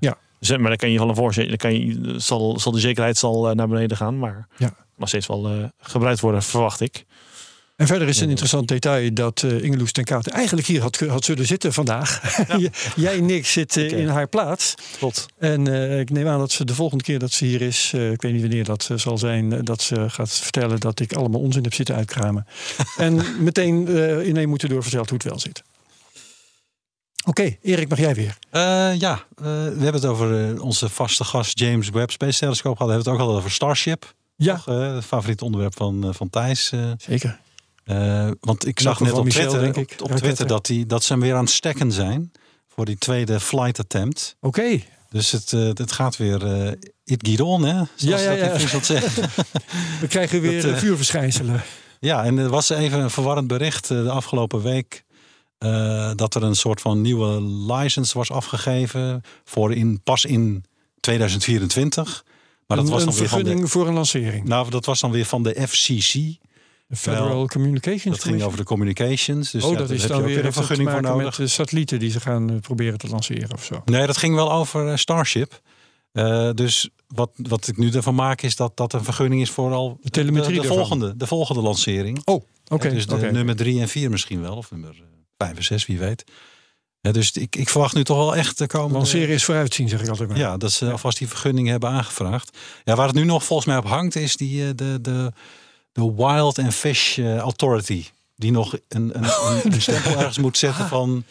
Ja. 0.00 0.16
dus, 0.38 0.50
maar 0.50 0.68
dan 0.68 0.76
kan 0.76 0.90
je 0.90 0.98
van 0.98 1.08
een 1.08 1.14
voorzien. 1.14 1.48
Dan 1.48 1.56
kan 1.56 1.72
je, 1.86 2.14
zal, 2.16 2.58
zal 2.58 2.72
de 2.72 2.80
zekerheid 2.80 3.16
zal, 3.16 3.54
naar 3.54 3.68
beneden 3.68 3.96
gaan. 3.96 4.18
Maar 4.18 4.48
Ja. 4.56 4.74
nog 4.96 5.08
steeds 5.08 5.26
wel 5.26 5.70
gebruikt 5.80 6.20
worden, 6.20 6.42
verwacht 6.42 6.80
ik. 6.80 7.04
En 7.76 7.86
verder 7.86 8.08
is 8.08 8.20
een 8.20 8.28
interessant 8.28 8.68
detail 8.68 9.14
dat 9.14 9.42
eh 9.42 9.62
Ingeloes 9.62 9.92
ten 9.92 10.04
Kate 10.04 10.30
eigenlijk 10.30 10.66
hier 10.66 10.80
had, 10.80 10.98
had 10.98 11.24
zullen 11.24 11.46
zitten 11.46 11.72
vandaag. 11.72 12.20
Jij, 12.96 13.20
Nick, 13.20 13.46
zit 13.46 13.76
in 13.76 14.08
haar 14.08 14.28
plaats. 14.28 14.74
Klopt. 14.98 15.26
En 15.38 15.68
eh, 15.68 16.00
ik 16.00 16.10
neem 16.10 16.26
aan 16.28 16.38
dat 16.38 16.52
ze 16.52 16.64
de 16.64 16.74
volgende 16.74 17.04
keer 17.04 17.18
dat 17.18 17.32
ze 17.32 17.44
hier 17.44 17.62
is, 17.62 17.90
eh, 17.94 18.10
ik 18.10 18.22
weet 18.22 18.32
niet 18.32 18.40
wanneer 18.40 18.64
dat 18.64 18.90
zal 18.94 19.18
zijn, 19.18 19.64
dat 19.64 19.82
ze 19.82 20.10
gaat 20.10 20.30
vertellen 20.30 20.80
dat 20.80 21.00
ik 21.00 21.12
allemaal 21.12 21.40
onzin 21.40 21.62
heb 21.62 21.74
zitten 21.74 21.94
uitkramen. 21.94 22.46
en 22.96 23.42
meteen 23.44 23.88
uh, 23.88 24.26
in 24.26 24.36
één 24.36 24.48
moeten 24.48 24.68
door 24.68 24.82
verteld 24.82 25.08
hoe 25.08 25.18
het 25.18 25.26
wel 25.28 25.38
zit. 25.38 25.62
Oké, 27.26 27.56
Erik, 27.62 27.88
mag 27.88 27.98
jij 27.98 28.14
weer? 28.14 28.38
Ja, 28.98 29.24
we 29.36 29.44
hebben 29.78 29.92
het 29.92 30.04
over 30.04 30.60
onze 30.62 30.88
vaste 30.88 31.24
gast 31.24 31.58
James 31.58 31.90
Webb 31.90 32.10
Space 32.10 32.38
Telescope 32.38 32.76
gehad. 32.76 32.88
We 32.88 32.94
hebben 32.94 33.12
het 33.12 33.22
ook 33.22 33.28
al 33.28 33.36
over 33.36 33.50
Starship. 33.50 34.14
Ja, 34.36 34.56
Toch, 34.64 35.04
favoriete 35.04 35.44
onderwerp 35.44 35.76
van, 35.76 36.14
van 36.14 36.30
Thijs. 36.30 36.72
zeker. 36.98 37.42
Eh, 37.84 38.30
want 38.40 38.66
ik 38.66 38.80
zag 38.80 39.00
net 39.00 39.12
op 39.12 39.24
Michel, 39.24 39.48
Twitter, 39.48 39.72
denk 39.72 39.90
ik. 39.90 40.00
op. 40.02 40.16
Twitter 40.16 40.46
dat, 40.46 40.66
die, 40.66 40.86
dat 40.86 41.04
ze 41.04 41.12
hem 41.12 41.22
weer 41.22 41.34
aan 41.34 41.44
het 41.44 41.52
stekken 41.52 41.92
zijn. 41.92 42.32
Voor 42.68 42.84
die 42.84 42.98
tweede 42.98 43.40
flight 43.40 43.78
attempt. 43.78 44.36
Oké, 44.40 44.80
Dus 45.10 45.30
het, 45.30 45.52
eh, 45.52 45.60
het 45.60 45.92
gaat 45.92 46.16
weer 46.16 46.46
eh 46.46 46.72
it 47.04 47.28
get 47.28 47.40
on, 47.40 47.64
hè? 47.64 47.82
Zoals 47.94 48.22
Ja, 48.22 48.32
ja, 48.32 48.48
dat 48.48 48.60
in 48.60 48.68
ja. 48.68 48.82
Zeggen. 48.82 49.22
we 50.00 50.06
krijgen 50.06 50.40
weer 50.40 50.62
Dat, 50.62 50.78
vuurverschijnselen. 50.78 51.62
Ja, 52.00 52.24
en 52.24 52.38
er 52.38 52.48
was 52.48 52.70
even 52.70 53.00
een 53.00 53.10
verwarrend 53.10 53.46
bericht 53.46 53.88
de 53.88 54.10
afgelopen 54.10 54.62
week. 54.62 55.04
dat 56.16 56.34
er 56.34 56.42
een 56.42 56.54
soort 56.54 56.80
van 56.80 57.00
nieuwe 57.00 57.42
license 57.42 58.18
was 58.18 58.30
afgegeven. 58.30 59.22
Voor 59.44 59.72
in, 59.74 60.00
pas 60.02 60.24
in 60.24 60.64
2024. 61.00 62.24
Maar 62.66 62.76
dat 62.76 62.88
was 62.88 63.00
een 63.00 63.08
dan 63.08 63.18
weer 63.18 63.28
van 63.28 63.38
de, 63.38 63.44
vergunning 63.44 63.70
voor 63.70 63.88
een 63.88 63.94
lancering. 63.94 64.44
nou, 64.44 64.70
dat 64.70 64.84
was 64.84 65.00
dan 65.00 65.10
weer 65.10 65.24
van 65.24 65.42
de 65.42 65.66
FCC. 65.68 66.36
De 66.86 66.96
Federal 66.96 67.28
wel, 67.28 67.46
Communications 67.46 68.16
Dat 68.16 68.24
ging 68.26 68.42
over 68.42 68.58
de 68.58 68.64
communications. 68.64 69.50
Dus 69.50 69.64
oh, 69.64 69.72
ja, 69.72 69.78
dat 69.78 69.90
is 69.90 70.06
dan 70.06 70.22
weer 70.22 70.44
een 70.44 70.52
vergunning 70.52 70.90
voor 70.90 71.02
nodig. 71.02 71.24
met 71.24 71.34
de 71.36 71.46
satellieten 71.46 71.98
die 71.98 72.10
ze 72.10 72.20
gaan 72.20 72.50
eh, 72.50 72.56
proberen 72.60 72.98
te 72.98 73.08
lanceren 73.08 73.52
of 73.52 73.64
zo. 73.64 73.82
Nee, 73.84 74.06
dat 74.06 74.16
ging 74.16 74.34
wel 74.34 74.52
over 74.52 74.88
eh, 74.88 74.96
Starship. 74.96 75.60
Eh, 76.14 76.50
dus 76.54 76.88
wat, 77.06 77.30
wat 77.36 77.68
ik 77.68 77.76
nu 77.76 77.90
ervan 77.90 78.14
maak 78.14 78.42
is 78.42 78.56
dat 78.56 78.76
dat 78.76 78.92
een 78.92 79.04
vergunning 79.04 79.42
is 79.42 79.50
voor 79.50 79.72
al 79.72 79.98
De 80.02 80.10
telemetrie 80.10 80.60
de, 80.60 80.66
volgende, 80.66 81.16
de 81.16 81.26
volgende 81.26 81.60
lancering. 81.60 82.20
Oh, 82.24 82.42
oké. 82.68 82.90
Dus 82.90 83.06
de 83.06 83.16
nummer 83.16 83.56
drie 83.56 83.80
en 83.80 83.88
vier 83.88 84.10
misschien 84.10 84.40
wel. 84.40 84.56
Of 84.56 84.70
nummer 84.70 84.90
eh, 84.90 85.02
vijf 85.36 85.56
en 85.56 85.64
zes, 85.64 85.86
wie 85.86 85.98
weet. 85.98 86.24
Ja, 87.00 87.12
dus 87.12 87.32
ik, 87.32 87.56
ik 87.56 87.68
verwacht 87.68 87.94
nu 87.94 88.04
toch 88.04 88.16
wel 88.16 88.36
echt 88.36 88.56
te 88.56 88.66
komen. 88.66 88.92
Lanceren 88.92 89.34
is 89.34 89.44
vooruitzien, 89.44 89.88
zeg 89.88 90.02
ik 90.02 90.08
altijd 90.08 90.28
maar. 90.28 90.38
Ja, 90.38 90.56
dat 90.56 90.72
ze 90.72 90.90
alvast 90.90 91.18
die 91.18 91.28
vergunning 91.28 91.68
hebben 91.68 91.88
aangevraagd. 91.88 92.58
Ja, 92.84 92.94
waar 92.94 93.06
het 93.06 93.16
nu 93.16 93.24
nog 93.24 93.44
volgens 93.44 93.68
mij 93.68 93.76
op 93.76 93.86
hangt 93.86 94.16
is 94.16 94.36
die, 94.36 94.74
de, 94.74 94.98
de, 95.00 95.32
de 95.94 96.12
Wild 96.16 96.58
and 96.58 96.74
Fish 96.74 97.18
eh, 97.18 97.36
Authority. 97.38 98.04
Die 98.36 98.50
nog 98.52 98.72
een, 98.88 99.10
een, 99.12 99.24
een, 99.72 99.80
stempel 99.82 100.10
ergens 100.18 100.38
moet 100.38 100.58
zetten 100.58 100.88
van... 100.88 101.24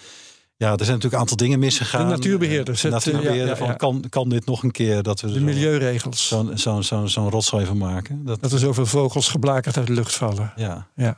Ja, 0.58 0.70
er 0.72 0.78
zijn 0.78 0.88
natuurlijk 0.88 1.14
een 1.14 1.20
aantal 1.20 1.38
dingen 1.38 1.60
misgegaan. 1.60 2.08
De 2.08 2.16
natuurbeheerders, 2.16 2.82
De 2.82 2.88
het, 2.90 2.96
eh, 3.08 3.14
natuurbeheerder 3.14 3.46
ja, 3.46 3.52
ja, 3.52 3.58
van 3.58 3.68
ja. 3.68 3.74
Kan, 3.74 4.04
kan 4.10 4.30
dit 4.30 4.46
nog 4.46 4.64
een 4.64 4.72
keer 4.72 5.04
dat 5.04 5.22
we 5.22 5.28
De 5.28 5.34
zo- 5.34 5.40
milieuregels. 5.40 6.28
zo'n 6.28 6.58
zo, 6.58 6.82
zo, 6.82 7.06
zo'n 7.06 7.30
rotzooi 7.30 7.66
van 7.66 7.78
maken. 7.78 8.26
Dat, 8.26 8.42
Dat 8.42 8.52
er 8.52 8.60
zoveel 8.60 8.86
vogels 8.86 9.30
geblakerd 9.30 9.78
uit 9.78 9.88
de 9.88 9.94
lucht 9.94 10.14
vallen. 10.16 10.54
ja. 10.56 10.88
Ja. 10.96 11.18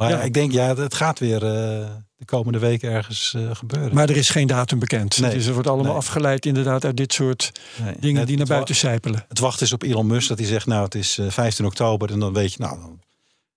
Maar 0.00 0.10
ja. 0.10 0.16
Ja. 0.18 0.22
ik 0.22 0.34
denk, 0.34 0.52
ja, 0.52 0.76
het 0.76 0.94
gaat 0.94 1.18
weer 1.18 1.34
eh, 1.44 1.88
de 2.16 2.24
komende 2.24 2.58
weken 2.58 2.90
ergens 2.90 3.34
eh, 3.36 3.50
gebeuren. 3.52 3.94
Maar 3.94 4.08
er 4.08 4.16
is 4.16 4.28
geen 4.30 4.46
datum 4.46 4.78
bekend. 4.78 5.18
Nee. 5.20 5.34
Dus 5.34 5.46
er 5.46 5.52
wordt 5.52 5.68
allemaal 5.68 5.86
Nee. 5.86 5.94
afgeleid 5.94 6.46
inderdaad 6.46 6.84
uit 6.84 6.96
dit 6.96 7.12
soort 7.12 7.52
Nee. 7.82 7.94
dingen 8.00 8.16
Het- 8.18 8.26
die 8.26 8.36
naar 8.36 8.44
het 8.46 8.54
buiten 8.54 8.74
sijpelen. 8.74 9.24
Het 9.28 9.38
wacht 9.38 9.60
is 9.60 9.72
op 9.72 9.82
Elon 9.82 10.06
Musk 10.06 10.28
dat 10.28 10.38
hij 10.38 10.46
zegt, 10.46 10.66
nou 10.66 10.84
het 10.84 10.94
is 10.94 11.18
eh, 11.18 11.30
15 11.30 11.64
oktober. 11.64 12.10
En 12.12 12.18
dan 12.18 12.32
weet 12.32 12.52
je, 12.52 12.58
nou 12.62 12.78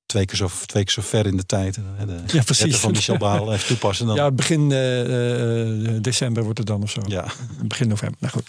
twee 0.05 0.25
keer 0.25 0.35
zo, 0.37 0.49
twee 0.65 0.83
keer 0.83 0.93
zo 0.93 1.01
ver 1.01 1.25
in 1.25 1.37
de 1.37 1.45
tijd. 1.45 1.75
hè, 1.95 2.05
De 2.05 2.21
Ja, 2.27 2.43
precies. 2.43 2.75
van 2.75 2.91
Michel 2.91 3.17
Baal 3.17 3.53
even 3.53 3.67
toepassen. 3.75 4.05
Dan, 4.05 4.15
Ja, 4.15 4.31
begin 4.31 4.71
eh, 4.71 5.95
eh, 5.95 6.01
december 6.01 6.43
wordt 6.43 6.57
het 6.57 6.67
dan 6.67 6.83
of 6.83 6.89
zo. 6.91 7.01
ja, 7.07 7.25
Begin 7.65 7.87
november. 7.87 8.17
Nou 8.19 8.33
goed. 8.33 8.47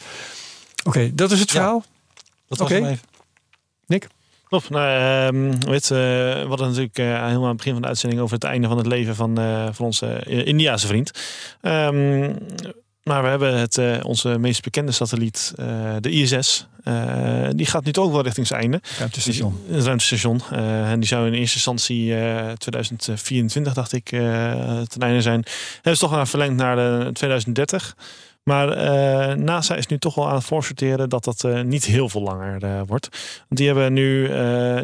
Oké, 0.84 1.14
dat 1.14 1.30
is 1.30 1.40
het 1.40 1.50
Ja. 1.50 1.54
verhaal. 1.56 1.84
dat 2.48 2.58
was 2.58 2.68
hem 2.68 2.84
even. 2.84 3.04
Nick? 3.86 4.06
Klopt. 4.48 4.70
Nou, 4.70 4.88
ehm, 4.88 5.70
weet, 5.70 5.90
eh, 5.90 5.98
we 5.98 6.44
hadden 6.48 6.66
natuurlijk 6.68 6.98
eh, 6.98 7.04
helemaal 7.06 7.42
aan 7.42 7.48
het 7.48 7.56
begin 7.56 7.72
van 7.72 7.82
de 7.82 7.88
uitzending 7.88 8.22
over 8.22 8.34
het 8.34 8.44
einde 8.44 8.68
van 8.68 8.76
het 8.76 8.86
leven 8.86 9.14
van, 9.14 9.38
eh, 9.38 9.68
van 9.72 9.86
onze 9.86 10.22
Indiaanse 10.24 10.86
vriend. 10.86 11.10
Ehm, 11.60 12.32
Maar 13.04 13.22
we 13.22 13.28
hebben 13.28 13.58
het, 13.58 14.02
onze 14.02 14.38
meest 14.38 14.62
bekende 14.62 14.92
satelliet, 14.92 15.52
de 16.00 16.10
ISS. 16.10 16.66
die 17.50 17.66
gaat 17.66 17.84
nu 17.84 17.92
ook 17.92 18.12
wel 18.12 18.22
richting 18.22 18.46
zijn 18.46 18.60
einde. 18.60 18.80
Ruimtestation. 18.98 19.60
Het 19.68 19.84
ruimtestation. 19.84 20.40
En 20.50 21.00
die 21.00 21.08
zou 21.08 21.26
in 21.26 21.32
eerste 21.32 21.54
instantie 21.54 22.16
eh 22.16 22.52
2024, 22.52 23.74
dacht 23.74 23.92
ik, 23.92 24.04
ten 24.04 24.98
einde 24.98 25.20
zijn. 25.20 25.44
Hebben 25.74 25.96
ze 25.96 26.08
toch 26.08 26.28
verlengd 26.28 26.56
naar 26.56 26.76
de 26.76 27.10
2030. 27.12 27.94
Maar 28.44 28.68
eh, 28.68 29.36
NASA 29.36 29.74
is 29.74 29.86
nu 29.86 29.98
toch 29.98 30.14
wel 30.14 30.28
aan 30.28 30.34
het 30.34 30.44
voorsorteren 30.44 31.08
dat 31.08 31.24
dat 31.24 31.44
eh, 31.44 31.60
niet 31.60 31.84
heel 31.84 32.08
veel 32.08 32.22
langer 32.22 32.64
eh, 32.64 32.80
wordt. 32.86 33.08
Want 33.48 33.60
die 33.60 33.66
hebben 33.66 33.92
nu 33.92 34.26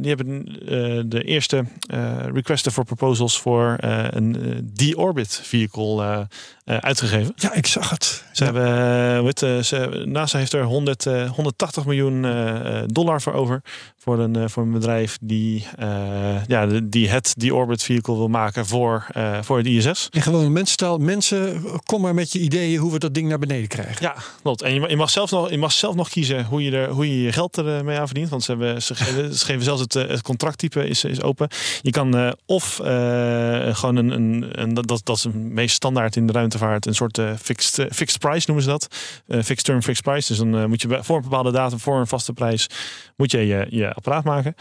die 0.00 0.14
hebben, 0.14 0.44
de 1.10 1.22
eerste 1.24 1.64
requesten 2.32 2.72
voor 2.72 2.84
proposals 2.84 3.40
voor 3.40 3.76
een 4.10 4.70
D-Orbit 4.74 5.40
vehicle 5.42 6.02
eh, 6.02 6.20
eh, 6.20 6.26
uitgegeven. 6.78 7.32
Ja, 7.36 7.54
ik 7.54 7.66
zag 7.66 7.90
het. 7.90 8.24
Ze 8.32 8.44
hebben, 8.44 8.66
eh, 8.66 9.22
heet, 9.22 9.42
eh, 9.42 9.58
ze, 9.58 10.02
NASA 10.06 10.38
heeft 10.38 10.52
er 10.52 10.62
100, 10.62 11.06
eh, 11.06 11.30
180 11.30 11.84
miljoen 11.84 12.24
eh, 12.24 12.78
eh, 12.78 12.84
dollar 12.86 13.20
voor 13.20 13.32
over. 13.32 13.62
Voor 14.02 14.18
een, 14.18 14.36
eh, 14.36 14.48
voor 14.48 14.62
een 14.62 14.72
bedrijf 14.72 15.18
die, 15.20 15.66
eh, 15.78 16.46
ja, 16.46 16.66
die 16.82 17.08
het 17.08 17.34
die 17.36 17.54
Orbit 17.54 17.82
Vehicle 17.82 18.16
wil 18.16 18.28
maken 18.28 18.66
voor, 18.66 19.06
eh, 19.12 19.38
voor 19.42 19.56
het 19.56 19.66
ISS. 19.66 20.08
In 20.10 20.22
gewone 20.22 20.48
mensentaal, 20.48 20.98
mensen, 20.98 21.62
kom 21.84 22.00
maar 22.00 22.14
met 22.14 22.32
je 22.32 22.38
ideeën 22.38 22.78
hoe 22.78 22.92
we 22.92 22.98
dat 22.98 23.14
ding 23.14 23.28
naar 23.28 23.38
beneden 23.38 23.68
krijgen. 23.68 23.96
Ja, 24.00 24.14
klopt. 24.42 24.62
En 24.62 24.74
je, 24.74 24.88
je, 24.88 24.96
mag 24.96 25.10
zelf 25.10 25.30
nog, 25.30 25.50
je 25.50 25.58
mag 25.58 25.72
zelf 25.72 25.94
nog 25.94 26.08
kiezen 26.08 26.44
hoe 26.44 26.62
je, 26.62 26.70
er, 26.70 26.88
hoe 26.88 27.08
je 27.08 27.22
je 27.22 27.32
geld 27.32 27.58
ermee 27.58 27.98
aan 27.98 28.06
verdient. 28.06 28.28
Want 28.28 28.42
ze, 28.42 28.50
hebben, 28.50 28.82
ze, 28.82 28.94
geven, 28.94 29.34
ze 29.34 29.44
geven 29.50 29.62
zelfs 29.62 29.80
het, 29.80 29.96
eh, 29.96 30.08
het 30.08 30.22
contracttype 30.22 30.88
is, 30.88 31.04
is 31.04 31.22
open. 31.22 31.48
Je 31.82 31.90
kan 31.90 32.16
eh, 32.16 32.32
of 32.46 32.80
eh, 32.80 33.74
gewoon 33.74 33.96
een, 33.96 34.10
een, 34.10 34.46
een 34.52 34.74
dat, 34.74 35.00
dat 35.04 35.16
is 35.16 35.24
een 35.24 35.54
meest 35.54 35.74
standaard 35.74 36.16
in 36.16 36.26
de 36.26 36.32
ruimtevaart, 36.60 36.86
een 36.86 36.94
soort 36.94 37.18
eh, 37.18 37.36
fixed, 37.42 37.78
eh, 37.78 37.86
fixed 37.92 38.18
price 38.18 38.44
noemen 38.46 38.64
ze 38.64 38.70
dat. 38.70 38.96
Eh, 39.26 39.36
fixed 39.42 39.64
term, 39.64 39.82
fixed 39.82 40.04
price. 40.04 40.28
Dus 40.28 40.38
dan 40.38 40.68
moet 40.68 40.82
je 40.82 40.98
voor 41.02 41.16
een 41.16 41.22
bepaalde 41.22 41.52
datum, 41.52 41.78
voor 41.78 41.98
een 41.98 42.06
vaste 42.06 42.32
prijs, 42.32 42.66
moet 43.16 43.30
je 43.30 43.46
je, 43.46 43.66
je 43.70 43.92
apparaat 43.92 44.24
maken. 44.24 44.54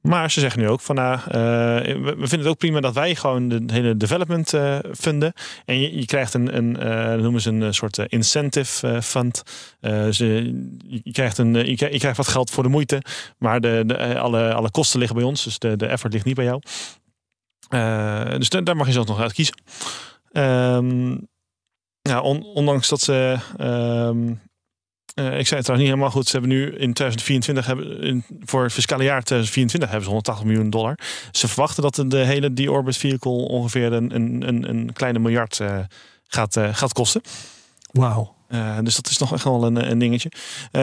Maar 0.00 0.30
ze 0.30 0.40
zeggen 0.40 0.60
nu 0.60 0.68
ook 0.68 0.80
van 0.80 0.94
nou, 0.94 1.18
we 1.24 2.14
vinden 2.16 2.38
het 2.38 2.46
ook 2.46 2.58
prima 2.58 2.80
dat 2.80 2.94
wij 2.94 3.14
gewoon 3.14 3.48
de 3.48 3.72
hele 3.72 3.96
development 3.96 4.54
funden. 4.98 5.32
En 5.64 5.80
je, 5.80 5.98
je 5.98 6.04
krijgt 6.04 6.34
een, 6.34 6.56
een 6.56 6.72
noemen 7.20 7.40
ze 7.40 7.50
een 7.50 7.74
soort 7.74 7.98
incentive 7.98 9.02
fund. 9.02 9.42
Ze, 10.10 10.24
je, 10.86 11.00
je 11.04 11.12
krijgt 11.12 11.38
een, 11.38 11.54
je, 11.54 11.66
je 11.66 11.98
krijgt 11.98 12.16
wat 12.16 12.28
geld 12.28 12.50
voor 12.50 12.62
de 12.62 12.68
moeite, 12.68 13.02
maar 13.38 13.60
de, 13.60 13.82
de, 13.86 14.18
alle, 14.18 14.54
alle 14.54 14.70
kosten 14.70 14.98
liggen 14.98 15.16
bij 15.16 15.26
ons. 15.26 15.44
Dus 15.44 15.58
de, 15.58 15.76
de 15.76 15.86
effort 15.86 16.12
ligt 16.12 16.24
niet 16.24 16.34
bij 16.34 16.44
jou. 16.44 16.60
Dus 18.38 18.48
da- 18.48 18.60
daar 18.60 18.76
mag 18.76 18.86
je 18.86 18.92
zelf 18.92 19.06
nog 19.06 19.20
uit 19.20 19.32
kiezen. 19.32 19.54
Ehm, 20.36 21.16
ja, 22.08 22.20
on- 22.20 22.44
ondanks 22.44 22.88
dat 22.88 23.00
ze. 23.00 23.36
ehm, 23.56 24.32
eh, 25.14 25.38
ik 25.38 25.46
zei 25.46 25.60
het 25.60 25.64
trouwens 25.64 25.78
niet 25.78 25.86
helemaal 25.88 26.10
goed. 26.10 26.26
Ze 26.26 26.32
hebben 26.32 26.50
nu 26.50 26.64
in 26.64 26.92
2024, 26.92 27.66
hebben, 27.66 28.00
in, 28.02 28.24
voor 28.44 28.62
het 28.62 28.72
fiscale 28.72 29.04
jaar 29.04 29.22
2024, 29.22 29.88
hebben 29.88 30.04
ze 30.06 30.10
180 30.14 30.44
miljoen 30.46 30.70
dollar. 30.70 30.98
Ze 31.30 31.48
verwachten 31.48 31.82
dat 31.82 32.04
de, 32.06 32.16
hele 32.16 32.52
D-Orbit 32.54 32.96
vehicle 32.96 33.30
ongeveer 33.30 33.92
een, 33.92 34.14
een, 34.14 34.48
een, 34.48 34.68
een 34.68 34.92
kleine 34.92 35.18
miljard 35.18 35.60
eh, 35.60 35.78
gaat, 36.26 36.56
eh, 36.56 36.74
gaat 36.74 36.92
kosten. 36.92 37.20
Wauw. 37.92 38.34
Dus 38.82 38.96
dat 38.96 39.08
is 39.10 39.18
nog 39.18 39.32
echt 39.32 39.44
wel 39.44 39.64
een, 39.64 39.90
een 39.90 39.98
dingetje. 39.98 40.30
Ze 40.72 40.78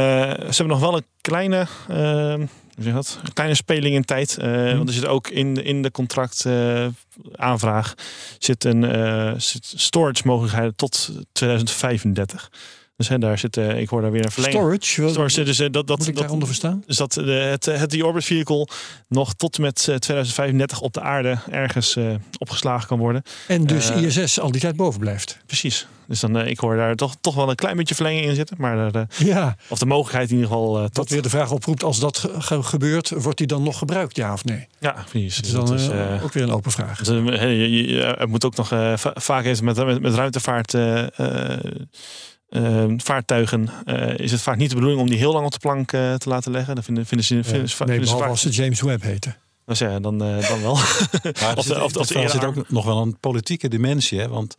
hebben 0.50 0.68
nog 0.68 0.80
wel 0.80 0.96
een 0.96 1.06
kleine, 1.22 1.68
eh, 1.88 2.40
hoe 2.76 2.84
zeg 2.84 2.94
dat? 2.94 3.20
Een 3.24 3.34
kleine 3.34 3.56
speling 3.56 3.96
in 3.96 4.04
tijd. 4.06 4.38
Eh, 4.38 4.76
Want 4.78 4.88
er 4.90 4.94
zit 4.96 5.06
ook 5.06 5.28
in, 5.28 5.54
de- 5.54 5.64
in 5.64 5.82
de 5.82 5.92
contract 5.92 6.46
eh, 6.46 6.88
aanvraag 7.36 7.94
zit 8.40 8.64
een 8.64 8.84
eh, 8.84 9.34
zit 9.38 9.74
storage 9.76 10.22
mogelijkheid 10.26 10.78
tot 10.78 11.10
2035. 11.32 12.52
Dus 13.04 13.12
hè, 13.12 13.20
daar 13.20 13.38
zit, 13.38 13.58
eh, 13.58 13.80
ik 13.80 13.90
hoor 13.90 14.02
daar 14.02 14.12
weer 14.12 14.26
een 14.26 14.32
verlenging. 14.32 14.60
Storage, 14.84 15.10
Storage, 15.14 15.44
dus 15.44 15.60
eh, 15.60 15.68
dat, 15.72 15.88
dat, 15.88 15.98
moet 15.98 16.08
ik 16.08 16.14
dat, 16.14 16.22
daaronder 16.22 16.48
verstaan? 16.48 16.84
dus 16.88 16.98
dat 16.98 17.14
de, 17.14 17.32
het, 17.32 17.66
het 17.66 17.90
D-Orbit 17.90 18.24
vehicle 18.24 18.68
nog 19.08 19.34
tot 19.34 19.58
met 19.58 19.78
eh, 19.80 19.96
2035 19.96 20.82
op 20.82 20.94
de 20.94 21.02
aarde 21.02 21.38
ergens 21.52 21.96
eh, 21.96 22.06
opgeslagen 22.38 22.88
kan 22.88 23.00
worden. 23.00 23.24
En 23.48 23.66
dus 23.66 23.90
Eh, 23.90 24.02
ISS 24.02 24.40
al 24.40 24.52
die 24.52 24.62
tijd 24.62 24.76
boven 24.76 25.00
blijft. 25.00 25.38
Precies. 25.46 25.88
Dus 26.08 26.20
dan, 26.20 26.38
eh, 26.38 26.48
ik 26.48 26.60
hoor 26.60 26.76
daar 26.76 26.96
toch, 26.96 27.16
toch 27.22 27.36
wel 27.36 27.50
een 27.50 27.56
klein 27.56 27.78
beetje 27.78 27.96
verlenging 27.96 28.26
in 28.26 28.36
zitten. 28.36 28.56
Maar 28.60 28.94
eh, 28.96 29.02
Ja, 29.18 29.56
of 29.68 29.80
de 29.80 29.86
mogelijkheid 29.86 30.30
in 30.30 30.36
ieder 30.36 30.50
geval 30.52 30.80
eh, 30.80 30.86
tot. 30.86 31.10
weer 31.10 31.22
de 31.22 31.30
vraag 31.30 31.52
oproept, 31.52 31.84
als 31.84 32.00
dat 32.00 32.18
ge- 32.18 32.42
ge- 32.42 32.64
gebeurt, 32.64 33.10
wordt 33.10 33.38
die 33.38 33.48
dan 33.48 33.64
nog 33.64 33.78
gebruikt, 33.78 34.16
ja 34.16 34.34
of 34.34 34.44
nee? 34.46 34.68
Ja, 34.80 35.06
precies. 35.10 35.36
Dat 35.36 35.46
is 35.46 35.52
Dus 35.52 35.60
dan 35.60 35.66
dat 35.66 35.80
is, 35.80 35.88
eh, 35.88 36.16
eh, 36.16 36.24
ook 36.24 36.34
weer 36.34 36.44
een 36.44 36.52
open 36.52 36.72
vraag. 36.72 36.98
dus, 37.04 37.08
eh, 37.08 37.42
je- 37.42 37.70
je- 37.70 37.88
je- 37.88 38.02
er 38.02 38.30
moet 38.30 38.46
ook 38.46 38.56
nog 38.56 38.72
eh, 38.72 38.98
va- 38.98 39.14
vaak 39.16 39.46
eens 39.46 39.62
met, 39.62 39.86
met, 39.86 40.02
met 40.02 40.14
ruimtevaart. 40.14 40.74
Eh, 42.54 42.66
eh, 42.66 42.84
eh, 42.84 42.92
vaartuigen 42.98 43.70
eh, 43.86 44.18
is 44.18 44.32
het 44.32 44.42
vaak 44.42 44.58
niet 44.58 44.70
de 44.70 44.76
bedoeling 44.76 45.02
om 45.02 45.10
die 45.10 45.18
heel 45.18 45.34
lang 45.34 45.46
op 45.46 45.52
de 45.52 45.60
plank 45.60 45.92
eh, 45.92 46.14
te 46.14 46.30
laten 46.30 46.52
leggen. 46.52 46.76
Dan 46.76 46.84
vinden, 46.84 47.06
vinden 47.06 47.26
ze, 47.28 47.34
vinden, 47.44 47.52
nee, 47.62 47.68
vinden 47.70 47.88
ze 47.88 47.98
behalve 47.98 48.18
vaak. 48.22 48.30
als 48.30 48.42
ze 48.42 48.50
James 48.50 48.82
Webb 48.82 49.02
heten. 49.04 49.38
Dus 49.66 49.80
ja, 49.80 50.00
dan, 50.00 50.24
eh, 50.24 50.48
dan 50.50 50.62
wel. 50.62 50.76
Maar 51.42 51.52
er 51.52 51.58
Of 51.58 51.66
de- 51.66 51.74
zit, 51.74 51.82
of 51.82 51.92
de- 51.92 52.00
of 52.00 52.08
de 52.08 52.20
er 52.20 52.30
zit 52.30 52.44
ook 52.44 52.70
nog 52.70 52.86
wel 52.86 53.02
een 53.02 53.20
politieke 53.20 53.68
dimensie. 53.68 54.20
Hè? 54.20 54.28
Want 54.28 54.56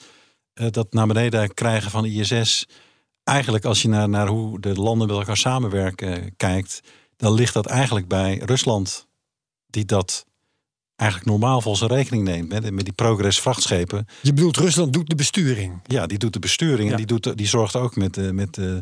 eh, 0.54 0.66
dat 0.70 0.92
naar 0.92 1.06
beneden 1.06 1.54
krijgen 1.54 1.90
van 1.90 2.04
ISS... 2.04 2.66
eigenlijk 3.24 3.64
als 3.64 3.82
je 3.82 3.88
naar, 3.88 4.08
naar 4.08 4.26
hoe 4.26 4.60
de 4.60 4.72
landen 4.74 5.08
met 5.08 5.16
elkaar 5.16 5.36
samenwerken 5.36 6.36
kijkt... 6.36 6.80
dan 7.16 7.32
ligt 7.32 7.54
dat 7.54 7.66
eigenlijk 7.66 8.08
bij 8.08 8.38
Rusland. 8.44 9.06
Die 9.66 9.84
dat 9.84 10.26
eigenlijk 10.96 11.30
normaal 11.30 11.60
voor 11.60 11.76
zijn 11.76 11.90
rekening 11.90 12.24
neemt. 12.24 12.52
Hè? 12.52 12.72
Met 12.72 12.84
die 12.84 12.92
Progress 12.94 13.40
vrachtschepen. 13.40 14.06
Je 14.22 14.32
bedoelt, 14.32 14.56
Rusland 14.56 14.92
doet 14.92 15.08
de 15.08 15.14
besturing. 15.14 15.80
Ja, 15.86 16.06
die 16.06 16.18
doet 16.18 16.32
de 16.32 16.38
besturing. 16.38 16.84
Ja. 16.84 16.90
En 16.90 16.96
die, 16.96 17.06
doet, 17.06 17.36
die 17.36 17.46
zorgt 17.46 17.76
ook 17.76 17.96
met, 17.96 18.16
eh, 18.16 18.30
met, 18.30 18.58
eh, 18.58 18.72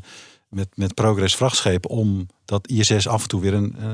met, 0.49 0.69
met 0.75 0.95
Progress 0.95 1.37
vrachtschepen... 1.37 1.91
om 1.91 2.27
dat 2.45 2.69
ISS 2.69 3.09
af 3.09 3.23
en 3.23 3.29
toe 3.29 3.41
weer 3.41 3.55
een... 3.55 3.77
eh, 3.79 3.89